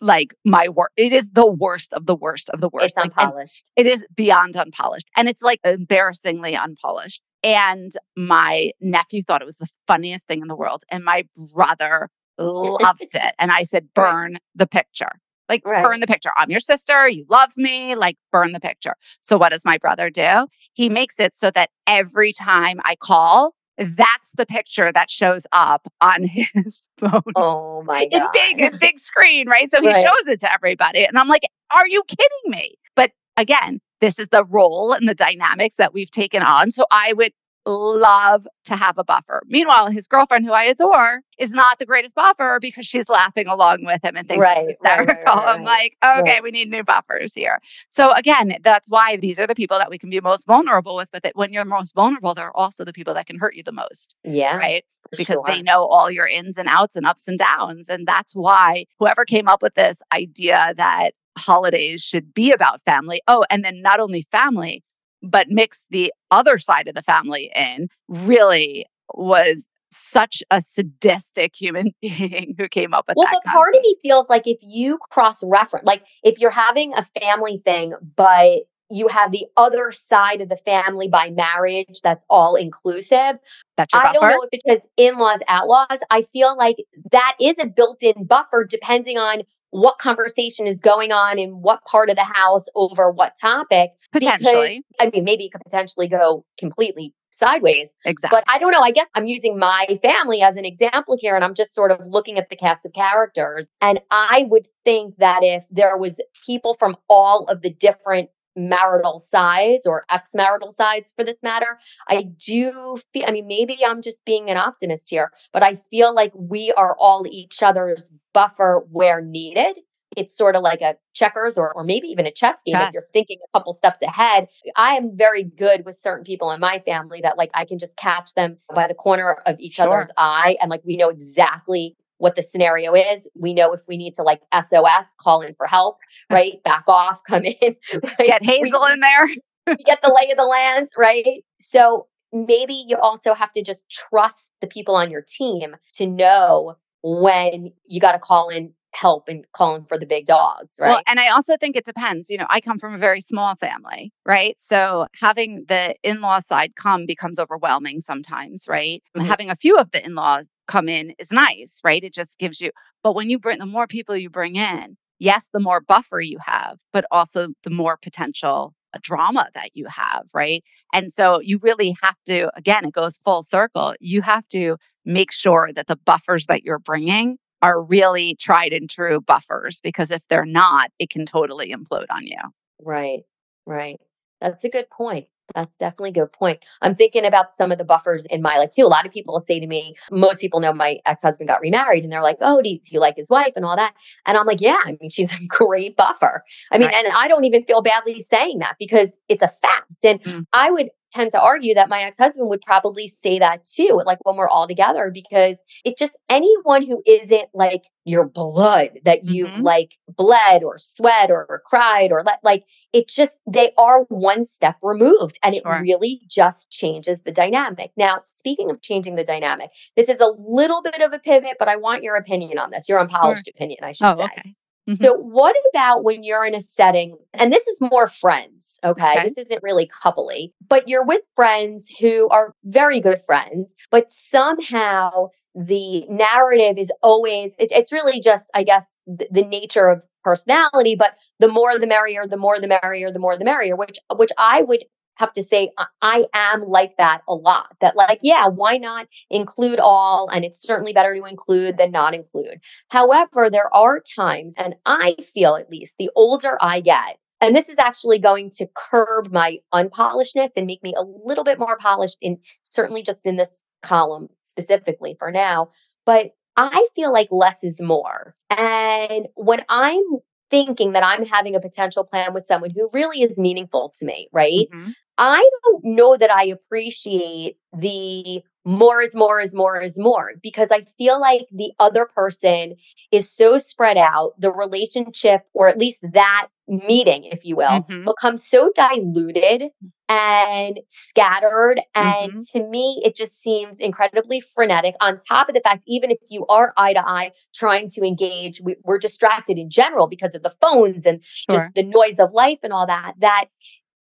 like 0.00 0.34
my 0.44 0.68
work. 0.68 0.92
It 0.96 1.12
is 1.12 1.30
the 1.30 1.46
worst 1.46 1.92
of 1.92 2.06
the 2.06 2.14
worst 2.14 2.48
of 2.50 2.60
the 2.60 2.68
worst. 2.72 2.86
It's 2.86 2.96
like, 2.96 3.12
unpolished. 3.16 3.70
It 3.76 3.86
is 3.86 4.06
beyond 4.14 4.56
unpolished. 4.56 5.08
And 5.16 5.28
it's 5.28 5.42
like 5.42 5.60
embarrassingly 5.64 6.56
unpolished. 6.56 7.20
And 7.42 7.92
my 8.16 8.70
nephew 8.80 9.22
thought 9.22 9.42
it 9.42 9.46
was 9.46 9.58
the 9.58 9.68
funniest 9.86 10.26
thing 10.26 10.40
in 10.40 10.48
the 10.48 10.56
world. 10.56 10.84
And 10.90 11.04
my 11.04 11.26
brother 11.52 12.08
loved 12.38 13.02
it. 13.14 13.34
And 13.38 13.50
I 13.50 13.64
said, 13.64 13.92
burn 13.94 14.38
the 14.54 14.66
picture. 14.66 15.20
Like, 15.48 15.66
right. 15.66 15.82
burn 15.82 16.00
the 16.00 16.06
picture. 16.06 16.30
I'm 16.36 16.50
your 16.50 16.60
sister. 16.60 17.08
You 17.08 17.24
love 17.28 17.52
me. 17.56 17.94
Like, 17.94 18.16
burn 18.32 18.52
the 18.52 18.60
picture. 18.60 18.94
So, 19.20 19.38
what 19.38 19.50
does 19.50 19.64
my 19.64 19.78
brother 19.78 20.10
do? 20.10 20.46
He 20.74 20.88
makes 20.88 21.18
it 21.18 21.36
so 21.36 21.50
that 21.52 21.70
every 21.86 22.32
time 22.32 22.80
I 22.84 22.96
call, 22.96 23.54
that's 23.78 24.32
the 24.32 24.46
picture 24.46 24.92
that 24.92 25.10
shows 25.10 25.46
up 25.52 25.86
on 26.00 26.22
his 26.24 26.82
phone. 26.98 27.22
Oh 27.36 27.82
my 27.82 28.06
god! 28.08 28.22
In 28.22 28.28
big, 28.32 28.60
in 28.60 28.78
big 28.78 28.98
screen, 28.98 29.48
right? 29.48 29.70
So 29.70 29.80
he 29.80 29.88
right. 29.88 30.04
shows 30.04 30.26
it 30.26 30.40
to 30.40 30.52
everybody, 30.52 31.04
and 31.04 31.18
I'm 31.18 31.28
like, 31.28 31.42
"Are 31.74 31.86
you 31.86 32.02
kidding 32.06 32.50
me?" 32.50 32.74
But 32.96 33.12
again, 33.36 33.80
this 34.00 34.18
is 34.18 34.28
the 34.30 34.44
role 34.44 34.92
and 34.92 35.08
the 35.08 35.14
dynamics 35.14 35.76
that 35.76 35.94
we've 35.94 36.10
taken 36.10 36.42
on. 36.42 36.70
So 36.70 36.84
I 36.90 37.12
would 37.14 37.32
love 37.68 38.46
to 38.64 38.76
have 38.76 38.98
a 38.98 39.04
buffer. 39.04 39.42
Meanwhile, 39.46 39.90
his 39.90 40.06
girlfriend, 40.06 40.44
who 40.44 40.52
I 40.52 40.64
adore, 40.64 41.20
is 41.38 41.50
not 41.52 41.78
the 41.78 41.86
greatest 41.86 42.14
buffer 42.14 42.58
because 42.60 42.86
she's 42.86 43.08
laughing 43.08 43.46
along 43.46 43.84
with 43.84 44.04
him 44.04 44.16
and 44.16 44.26
thinks 44.26 44.42
right, 44.42 44.68
hysterical. 44.68 45.14
Right, 45.14 45.24
right, 45.24 45.48
I'm 45.48 45.62
like, 45.62 45.96
okay, 46.04 46.40
we 46.42 46.50
need 46.50 46.70
new 46.70 46.82
buffers 46.82 47.34
here. 47.34 47.60
So 47.88 48.12
again, 48.12 48.56
that's 48.62 48.90
why 48.90 49.16
these 49.16 49.38
are 49.38 49.46
the 49.46 49.54
people 49.54 49.78
that 49.78 49.90
we 49.90 49.98
can 49.98 50.10
be 50.10 50.20
most 50.20 50.46
vulnerable 50.46 50.96
with. 50.96 51.10
But 51.12 51.22
that 51.22 51.36
when 51.36 51.52
you're 51.52 51.64
most 51.64 51.94
vulnerable, 51.94 52.34
they're 52.34 52.56
also 52.56 52.84
the 52.84 52.92
people 52.92 53.14
that 53.14 53.26
can 53.26 53.38
hurt 53.38 53.54
you 53.54 53.62
the 53.62 53.72
most. 53.72 54.14
Yeah. 54.24 54.56
Right. 54.56 54.84
Because 55.16 55.34
sure. 55.34 55.44
they 55.46 55.62
know 55.62 55.84
all 55.84 56.10
your 56.10 56.26
ins 56.26 56.58
and 56.58 56.68
outs 56.68 56.96
and 56.96 57.06
ups 57.06 57.28
and 57.28 57.38
downs. 57.38 57.88
And 57.88 58.06
that's 58.06 58.34
why 58.34 58.84
whoever 58.98 59.24
came 59.24 59.48
up 59.48 59.62
with 59.62 59.74
this 59.74 60.02
idea 60.12 60.74
that 60.76 61.12
holidays 61.38 62.02
should 62.02 62.34
be 62.34 62.52
about 62.52 62.82
family. 62.84 63.22
Oh, 63.28 63.44
and 63.48 63.64
then 63.64 63.80
not 63.80 64.00
only 64.00 64.26
family, 64.30 64.82
but 65.22 65.48
mix 65.48 65.86
the 65.90 66.12
other 66.30 66.58
side 66.58 66.88
of 66.88 66.94
the 66.94 67.02
family 67.02 67.50
in 67.54 67.88
really 68.08 68.86
was 69.14 69.68
such 69.90 70.42
a 70.50 70.60
sadistic 70.60 71.54
human 71.58 71.92
being 72.02 72.54
who 72.58 72.68
came 72.68 72.92
up 72.92 73.06
with 73.08 73.16
well, 73.16 73.26
that. 73.26 73.32
Well, 73.32 73.40
but 73.44 73.52
part 73.52 73.74
of 73.74 73.82
me 73.82 73.96
feels 74.02 74.28
like 74.28 74.46
if 74.46 74.58
you 74.60 74.98
cross 75.10 75.42
reference, 75.42 75.86
like 75.86 76.04
if 76.22 76.38
you're 76.38 76.50
having 76.50 76.92
a 76.94 77.06
family 77.20 77.58
thing, 77.58 77.94
but 78.16 78.60
you 78.90 79.08
have 79.08 79.32
the 79.32 79.46
other 79.56 79.92
side 79.92 80.40
of 80.40 80.48
the 80.48 80.56
family 80.56 81.08
by 81.08 81.30
marriage 81.30 82.00
that's 82.02 82.24
all 82.30 82.54
inclusive. 82.56 83.38
That's 83.76 83.92
your 83.92 84.06
I 84.06 84.12
don't 84.12 84.28
know 84.28 84.46
if 84.50 84.50
because 84.50 84.86
in 84.96 85.18
laws, 85.18 85.40
outlaws, 85.46 85.98
I 86.10 86.22
feel 86.22 86.56
like 86.56 86.76
that 87.12 87.36
is 87.40 87.56
a 87.60 87.66
built 87.66 88.02
in 88.02 88.24
buffer 88.24 88.64
depending 88.64 89.18
on 89.18 89.42
what 89.70 89.98
conversation 89.98 90.66
is 90.66 90.80
going 90.80 91.12
on 91.12 91.38
in 91.38 91.50
what 91.50 91.84
part 91.84 92.10
of 92.10 92.16
the 92.16 92.24
house 92.24 92.66
over 92.74 93.10
what 93.10 93.34
topic. 93.40 93.90
Potentially. 94.12 94.84
Because, 94.98 95.08
I 95.08 95.10
mean, 95.10 95.24
maybe 95.24 95.44
it 95.44 95.52
could 95.52 95.62
potentially 95.64 96.08
go 96.08 96.44
completely 96.58 97.14
sideways. 97.30 97.94
Exactly. 98.04 98.36
But 98.36 98.44
I 98.52 98.58
don't 98.58 98.72
know. 98.72 98.80
I 98.80 98.90
guess 98.90 99.06
I'm 99.14 99.26
using 99.26 99.58
my 99.58 99.98
family 100.02 100.42
as 100.42 100.56
an 100.56 100.64
example 100.64 101.16
here, 101.20 101.36
and 101.36 101.44
I'm 101.44 101.54
just 101.54 101.74
sort 101.74 101.92
of 101.92 102.00
looking 102.06 102.36
at 102.36 102.48
the 102.50 102.56
cast 102.56 102.84
of 102.84 102.92
characters. 102.92 103.70
And 103.80 104.00
I 104.10 104.46
would 104.48 104.66
think 104.84 105.16
that 105.18 105.40
if 105.42 105.64
there 105.70 105.96
was 105.96 106.20
people 106.44 106.74
from 106.74 106.96
all 107.08 107.44
of 107.44 107.62
the 107.62 107.70
different 107.70 108.30
marital 108.58 109.18
sides 109.18 109.86
or 109.86 110.04
ex 110.10 110.34
marital 110.34 110.70
sides 110.70 111.12
for 111.16 111.24
this 111.24 111.42
matter. 111.42 111.78
I 112.08 112.22
do 112.22 112.98
feel, 113.12 113.24
I 113.26 113.32
mean, 113.32 113.46
maybe 113.46 113.78
I'm 113.86 114.02
just 114.02 114.24
being 114.24 114.50
an 114.50 114.56
optimist 114.56 115.08
here, 115.08 115.32
but 115.52 115.62
I 115.62 115.74
feel 115.90 116.14
like 116.14 116.32
we 116.34 116.72
are 116.72 116.96
all 116.98 117.26
each 117.28 117.62
other's 117.62 118.12
buffer 118.34 118.84
where 118.90 119.20
needed. 119.20 119.76
It's 120.16 120.36
sort 120.36 120.56
of 120.56 120.62
like 120.62 120.80
a 120.80 120.96
checkers 121.14 121.58
or, 121.58 121.72
or 121.74 121.84
maybe 121.84 122.08
even 122.08 122.26
a 122.26 122.30
chess 122.30 122.56
game 122.64 122.76
if 122.76 122.94
you're 122.94 123.02
thinking 123.12 123.38
a 123.44 123.58
couple 123.58 123.74
steps 123.74 124.00
ahead. 124.02 124.48
I 124.74 124.96
am 124.96 125.16
very 125.16 125.44
good 125.44 125.84
with 125.84 125.96
certain 125.96 126.24
people 126.24 126.50
in 126.50 126.60
my 126.60 126.82
family 126.86 127.20
that 127.22 127.36
like 127.36 127.50
I 127.54 127.64
can 127.64 127.78
just 127.78 127.96
catch 127.96 128.34
them 128.34 128.56
by 128.74 128.88
the 128.88 128.94
corner 128.94 129.34
of 129.46 129.56
each 129.60 129.74
sure. 129.74 129.88
other's 129.88 130.10
eye 130.16 130.56
and 130.60 130.70
like 130.70 130.82
we 130.84 130.96
know 130.96 131.10
exactly 131.10 131.94
what 132.18 132.36
the 132.36 132.42
scenario 132.42 132.94
is. 132.94 133.28
We 133.34 133.54
know 133.54 133.72
if 133.72 133.80
we 133.88 133.96
need 133.96 134.14
to 134.16 134.22
like 134.22 134.40
SOS, 134.52 135.14
call 135.20 135.40
in 135.40 135.54
for 135.54 135.66
help, 135.66 135.98
right? 136.30 136.62
Back 136.64 136.84
off, 136.86 137.22
come 137.24 137.44
in. 137.44 137.54
Right? 137.92 138.26
Get 138.26 138.44
Hazel 138.44 138.84
we, 138.84 138.92
in 138.92 139.00
there. 139.00 139.76
get 139.86 140.00
the 140.02 140.14
lay 140.14 140.30
of 140.30 140.36
the 140.36 140.44
land, 140.44 140.88
right? 140.96 141.44
So 141.60 142.06
maybe 142.32 142.84
you 142.86 142.96
also 142.96 143.34
have 143.34 143.52
to 143.52 143.62
just 143.62 143.90
trust 143.90 144.52
the 144.60 144.66
people 144.66 144.94
on 144.94 145.10
your 145.10 145.22
team 145.22 145.76
to 145.94 146.06
know 146.06 146.76
when 147.02 147.72
you 147.86 148.00
got 148.00 148.12
to 148.12 148.18
call 148.18 148.48
in 148.48 148.74
help 148.94 149.28
and 149.28 149.44
calling 149.52 149.84
for 149.88 149.98
the 149.98 150.06
big 150.06 150.24
dogs, 150.24 150.74
right? 150.80 150.88
Well, 150.88 151.02
and 151.06 151.20
I 151.20 151.28
also 151.28 151.56
think 151.56 151.76
it 151.76 151.84
depends. 151.84 152.30
You 152.30 152.38
know, 152.38 152.46
I 152.48 152.60
come 152.60 152.78
from 152.78 152.94
a 152.94 152.98
very 152.98 153.20
small 153.20 153.54
family, 153.56 154.12
right? 154.26 154.56
So 154.58 155.06
having 155.20 155.66
the 155.68 155.94
in 156.02 156.20
law 156.20 156.40
side 156.40 156.74
come 156.74 157.06
becomes 157.06 157.38
overwhelming 157.38 158.00
sometimes, 158.00 158.66
right? 158.66 159.02
Mm-hmm. 159.16 159.26
Having 159.26 159.50
a 159.50 159.56
few 159.56 159.76
of 159.76 159.90
the 159.90 160.04
in 160.04 160.14
laws 160.14 160.46
come 160.68 160.88
in 160.88 161.14
is 161.18 161.32
nice, 161.32 161.80
right? 161.82 162.04
It 162.04 162.14
just 162.14 162.38
gives 162.38 162.60
you, 162.60 162.70
but 163.02 163.14
when 163.14 163.30
you 163.30 163.38
bring 163.38 163.58
the 163.58 163.66
more 163.66 163.86
people 163.86 164.16
you 164.16 164.30
bring 164.30 164.56
in, 164.56 164.96
yes, 165.18 165.48
the 165.52 165.60
more 165.60 165.80
buffer 165.80 166.20
you 166.20 166.38
have, 166.44 166.78
but 166.92 167.04
also 167.10 167.48
the 167.64 167.70
more 167.70 167.96
potential 167.96 168.74
uh, 168.94 168.98
drama 169.02 169.48
that 169.54 169.70
you 169.74 169.86
have, 169.86 170.24
right? 170.32 170.62
And 170.92 171.12
so 171.12 171.40
you 171.40 171.58
really 171.62 171.96
have 172.02 172.16
to, 172.26 172.50
again, 172.56 172.84
it 172.84 172.92
goes 172.92 173.18
full 173.24 173.42
circle. 173.42 173.94
You 174.00 174.22
have 174.22 174.46
to 174.48 174.76
make 175.04 175.32
sure 175.32 175.70
that 175.74 175.88
the 175.88 175.96
buffers 175.96 176.46
that 176.46 176.62
you're 176.62 176.78
bringing 176.78 177.38
are 177.60 177.82
really 177.82 178.36
tried 178.36 178.72
and 178.72 178.88
true 178.88 179.20
buffers 179.20 179.80
because 179.82 180.10
if 180.10 180.22
they're 180.30 180.46
not, 180.46 180.90
it 180.98 181.10
can 181.10 181.26
totally 181.26 181.72
implode 181.72 182.06
on 182.10 182.24
you. 182.24 182.38
Right, 182.80 183.22
right. 183.66 184.00
That's 184.40 184.64
a 184.64 184.68
good 184.68 184.88
point. 184.90 185.26
That's 185.54 185.76
definitely 185.76 186.10
a 186.10 186.24
good 186.24 186.32
point. 186.32 186.60
I'm 186.82 186.94
thinking 186.94 187.24
about 187.24 187.54
some 187.54 187.72
of 187.72 187.78
the 187.78 187.84
buffers 187.84 188.26
in 188.26 188.42
my 188.42 188.58
life 188.58 188.70
too. 188.70 188.84
A 188.84 188.86
lot 188.86 189.06
of 189.06 189.12
people 189.12 189.34
will 189.34 189.40
say 189.40 189.58
to 189.60 189.66
me, 189.66 189.94
most 190.10 190.40
people 190.40 190.60
know 190.60 190.72
my 190.72 190.98
ex 191.06 191.22
husband 191.22 191.48
got 191.48 191.60
remarried 191.60 192.04
and 192.04 192.12
they're 192.12 192.22
like, 192.22 192.38
oh, 192.40 192.60
do 192.62 192.68
you, 192.68 192.78
do 192.78 192.90
you, 192.92 193.00
like 193.00 193.16
his 193.16 193.30
wife 193.30 193.52
and 193.56 193.64
all 193.64 193.76
that? 193.76 193.94
And 194.26 194.36
I'm 194.36 194.46
like, 194.46 194.60
yeah, 194.60 194.80
I 194.84 194.96
mean, 195.00 195.10
she's 195.10 195.32
a 195.34 195.46
great 195.46 195.96
buffer. 195.96 196.44
I 196.70 196.78
mean, 196.78 196.88
right. 196.88 197.04
and 197.04 197.14
I 197.16 197.28
don't 197.28 197.44
even 197.44 197.64
feel 197.64 197.82
badly 197.82 198.20
saying 198.20 198.58
that 198.58 198.76
because 198.78 199.16
it's 199.28 199.42
a 199.42 199.48
fact. 199.48 200.04
And 200.04 200.22
mm. 200.22 200.46
I 200.52 200.70
would 200.70 200.90
tend 201.10 201.30
to 201.30 201.40
argue 201.40 201.74
that 201.74 201.88
my 201.88 202.02
ex-husband 202.02 202.48
would 202.48 202.60
probably 202.62 203.08
say 203.08 203.38
that 203.38 203.64
too 203.66 204.00
like 204.04 204.18
when 204.24 204.36
we're 204.36 204.48
all 204.48 204.68
together 204.68 205.10
because 205.12 205.62
it 205.84 205.96
just 205.96 206.16
anyone 206.28 206.84
who 206.84 207.02
isn't 207.06 207.48
like 207.54 207.84
your 208.04 208.26
blood 208.26 208.90
that 209.04 209.24
you've 209.24 209.48
mm-hmm. 209.48 209.62
like 209.62 209.96
bled 210.08 210.62
or 210.62 210.78
sweat 210.78 211.30
or, 211.30 211.46
or 211.48 211.62
cried 211.64 212.10
or 212.10 212.22
let 212.24 212.38
like 212.42 212.64
it 212.92 213.08
just 213.08 213.36
they 213.46 213.70
are 213.78 214.04
one 214.08 214.44
step 214.44 214.76
removed 214.82 215.38
and 215.42 215.54
it 215.54 215.62
sure. 215.62 215.80
really 215.80 216.20
just 216.26 216.70
changes 216.70 217.20
the 217.24 217.32
dynamic 217.32 217.90
now 217.96 218.20
speaking 218.24 218.70
of 218.70 218.80
changing 218.80 219.14
the 219.16 219.24
dynamic 219.24 219.70
this 219.96 220.08
is 220.08 220.20
a 220.20 220.32
little 220.38 220.82
bit 220.82 221.00
of 221.00 221.12
a 221.12 221.18
pivot 221.18 221.56
but 221.58 221.68
i 221.68 221.76
want 221.76 222.02
your 222.02 222.16
opinion 222.16 222.58
on 222.58 222.70
this 222.70 222.88
your 222.88 222.98
unpolished 222.98 223.44
sure. 223.44 223.52
opinion 223.54 223.78
i 223.82 223.92
should 223.92 224.06
oh, 224.06 224.14
say 224.14 224.24
okay. 224.24 224.54
Mm-hmm. 224.88 225.04
So, 225.04 225.14
what 225.14 225.54
about 225.70 226.02
when 226.02 226.22
you're 226.22 226.46
in 226.46 226.54
a 226.54 226.62
setting, 226.62 227.18
and 227.34 227.52
this 227.52 227.66
is 227.66 227.78
more 227.80 228.06
friends, 228.06 228.78
okay? 228.82 229.12
okay? 229.12 229.22
This 229.22 229.36
isn't 229.36 229.62
really 229.62 229.86
coupley, 229.86 230.52
but 230.66 230.88
you're 230.88 231.04
with 231.04 231.20
friends 231.36 231.92
who 232.00 232.28
are 232.30 232.54
very 232.64 232.98
good 232.98 233.20
friends, 233.20 233.74
but 233.90 234.10
somehow 234.10 235.28
the 235.54 236.06
narrative 236.08 236.78
is 236.78 236.90
always, 237.02 237.52
it, 237.58 237.70
it's 237.70 237.92
really 237.92 238.20
just, 238.20 238.48
I 238.54 238.62
guess, 238.62 238.96
the, 239.06 239.28
the 239.30 239.42
nature 239.42 239.88
of 239.88 240.06
personality, 240.24 240.94
but 240.94 241.16
the 241.38 241.48
more 241.48 241.78
the 241.78 241.86
merrier, 241.86 242.26
the 242.26 242.36
more 242.36 242.58
the 242.58 242.68
merrier, 242.68 243.10
the 243.12 243.18
more 243.18 243.36
the 243.36 243.44
merrier, 243.44 243.76
which, 243.76 243.98
which 244.16 244.30
I 244.38 244.62
would 244.62 244.84
have 245.18 245.32
to 245.34 245.42
say 245.42 245.70
I 246.00 246.26
am 246.32 246.62
like 246.62 246.96
that 246.96 247.22
a 247.28 247.34
lot. 247.34 247.76
That 247.80 247.96
like, 247.96 248.20
yeah, 248.22 248.46
why 248.48 248.78
not 248.78 249.08
include 249.30 249.80
all? 249.80 250.28
And 250.32 250.44
it's 250.44 250.62
certainly 250.62 250.92
better 250.92 251.14
to 251.14 251.24
include 251.24 251.76
than 251.76 251.90
not 251.90 252.14
include. 252.14 252.60
However, 252.90 253.50
there 253.50 253.72
are 253.74 254.00
times, 254.00 254.54
and 254.56 254.76
I 254.86 255.16
feel 255.34 255.56
at 255.56 255.70
least 255.70 255.96
the 255.98 256.10
older 256.14 256.56
I 256.60 256.80
get, 256.80 257.18
and 257.40 257.54
this 257.54 257.68
is 257.68 257.76
actually 257.78 258.18
going 258.18 258.50
to 258.52 258.68
curb 258.74 259.32
my 259.32 259.58
unpolishedness 259.72 260.50
and 260.56 260.66
make 260.66 260.82
me 260.82 260.94
a 260.96 261.04
little 261.04 261.44
bit 261.44 261.58
more 261.58 261.76
polished 261.76 262.18
in 262.20 262.38
certainly 262.62 263.02
just 263.02 263.20
in 263.24 263.36
this 263.36 263.52
column 263.82 264.28
specifically 264.42 265.14
for 265.18 265.30
now. 265.30 265.68
But 266.04 266.32
I 266.56 266.88
feel 266.96 267.12
like 267.12 267.28
less 267.30 267.62
is 267.62 267.80
more. 267.80 268.34
And 268.50 269.28
when 269.36 269.64
I'm 269.68 270.02
thinking 270.50 270.92
that 270.92 271.04
I'm 271.04 271.24
having 271.24 271.54
a 271.54 271.60
potential 271.60 272.04
plan 272.04 272.32
with 272.34 272.44
someone 272.44 272.70
who 272.70 272.88
really 272.92 273.22
is 273.22 273.38
meaningful 273.38 273.92
to 273.98 274.06
me, 274.06 274.28
right? 274.32 274.66
Mm-hmm. 274.72 274.90
I 275.18 275.48
don't 275.64 275.84
know 275.84 276.16
that 276.16 276.30
I 276.30 276.44
appreciate 276.44 277.56
the 277.76 278.42
more 278.64 279.00
is 279.00 279.14
more 279.14 279.40
is 279.40 279.54
more 279.54 279.80
is 279.80 279.98
more 279.98 280.32
because 280.42 280.68
I 280.70 280.84
feel 280.98 281.20
like 281.20 281.46
the 281.50 281.72
other 281.78 282.06
person 282.06 282.74
is 283.10 283.30
so 283.30 283.58
spread 283.58 283.96
out. 283.96 284.34
The 284.38 284.52
relationship, 284.52 285.42
or 285.54 285.68
at 285.68 285.78
least 285.78 286.00
that 286.12 286.48
meeting, 286.68 287.24
if 287.24 287.44
you 287.44 287.56
will, 287.56 287.66
mm-hmm. 287.68 288.04
becomes 288.04 288.46
so 288.46 288.70
diluted 288.74 289.70
and 290.08 290.80
scattered. 290.88 291.80
And 291.94 292.32
mm-hmm. 292.32 292.58
to 292.58 292.66
me, 292.68 293.02
it 293.04 293.14
just 293.14 293.42
seems 293.42 293.78
incredibly 293.78 294.40
frenetic. 294.40 294.94
On 295.00 295.18
top 295.18 295.48
of 295.48 295.54
the 295.54 295.60
fact, 295.60 295.84
even 295.86 296.10
if 296.10 296.18
you 296.28 296.46
are 296.46 296.72
eye 296.76 296.94
to 296.94 297.06
eye 297.06 297.32
trying 297.54 297.88
to 297.90 298.02
engage, 298.02 298.60
we, 298.60 298.76
are 298.86 298.98
distracted 298.98 299.58
in 299.58 299.70
general 299.70 300.08
because 300.08 300.34
of 300.34 300.42
the 300.42 300.54
phones 300.62 301.04
and 301.04 301.22
sure. 301.22 301.58
just 301.58 301.74
the 301.74 301.82
noise 301.82 302.18
of 302.18 302.32
life 302.32 302.58
and 302.62 302.72
all 302.72 302.86
that, 302.86 303.14
that 303.18 303.46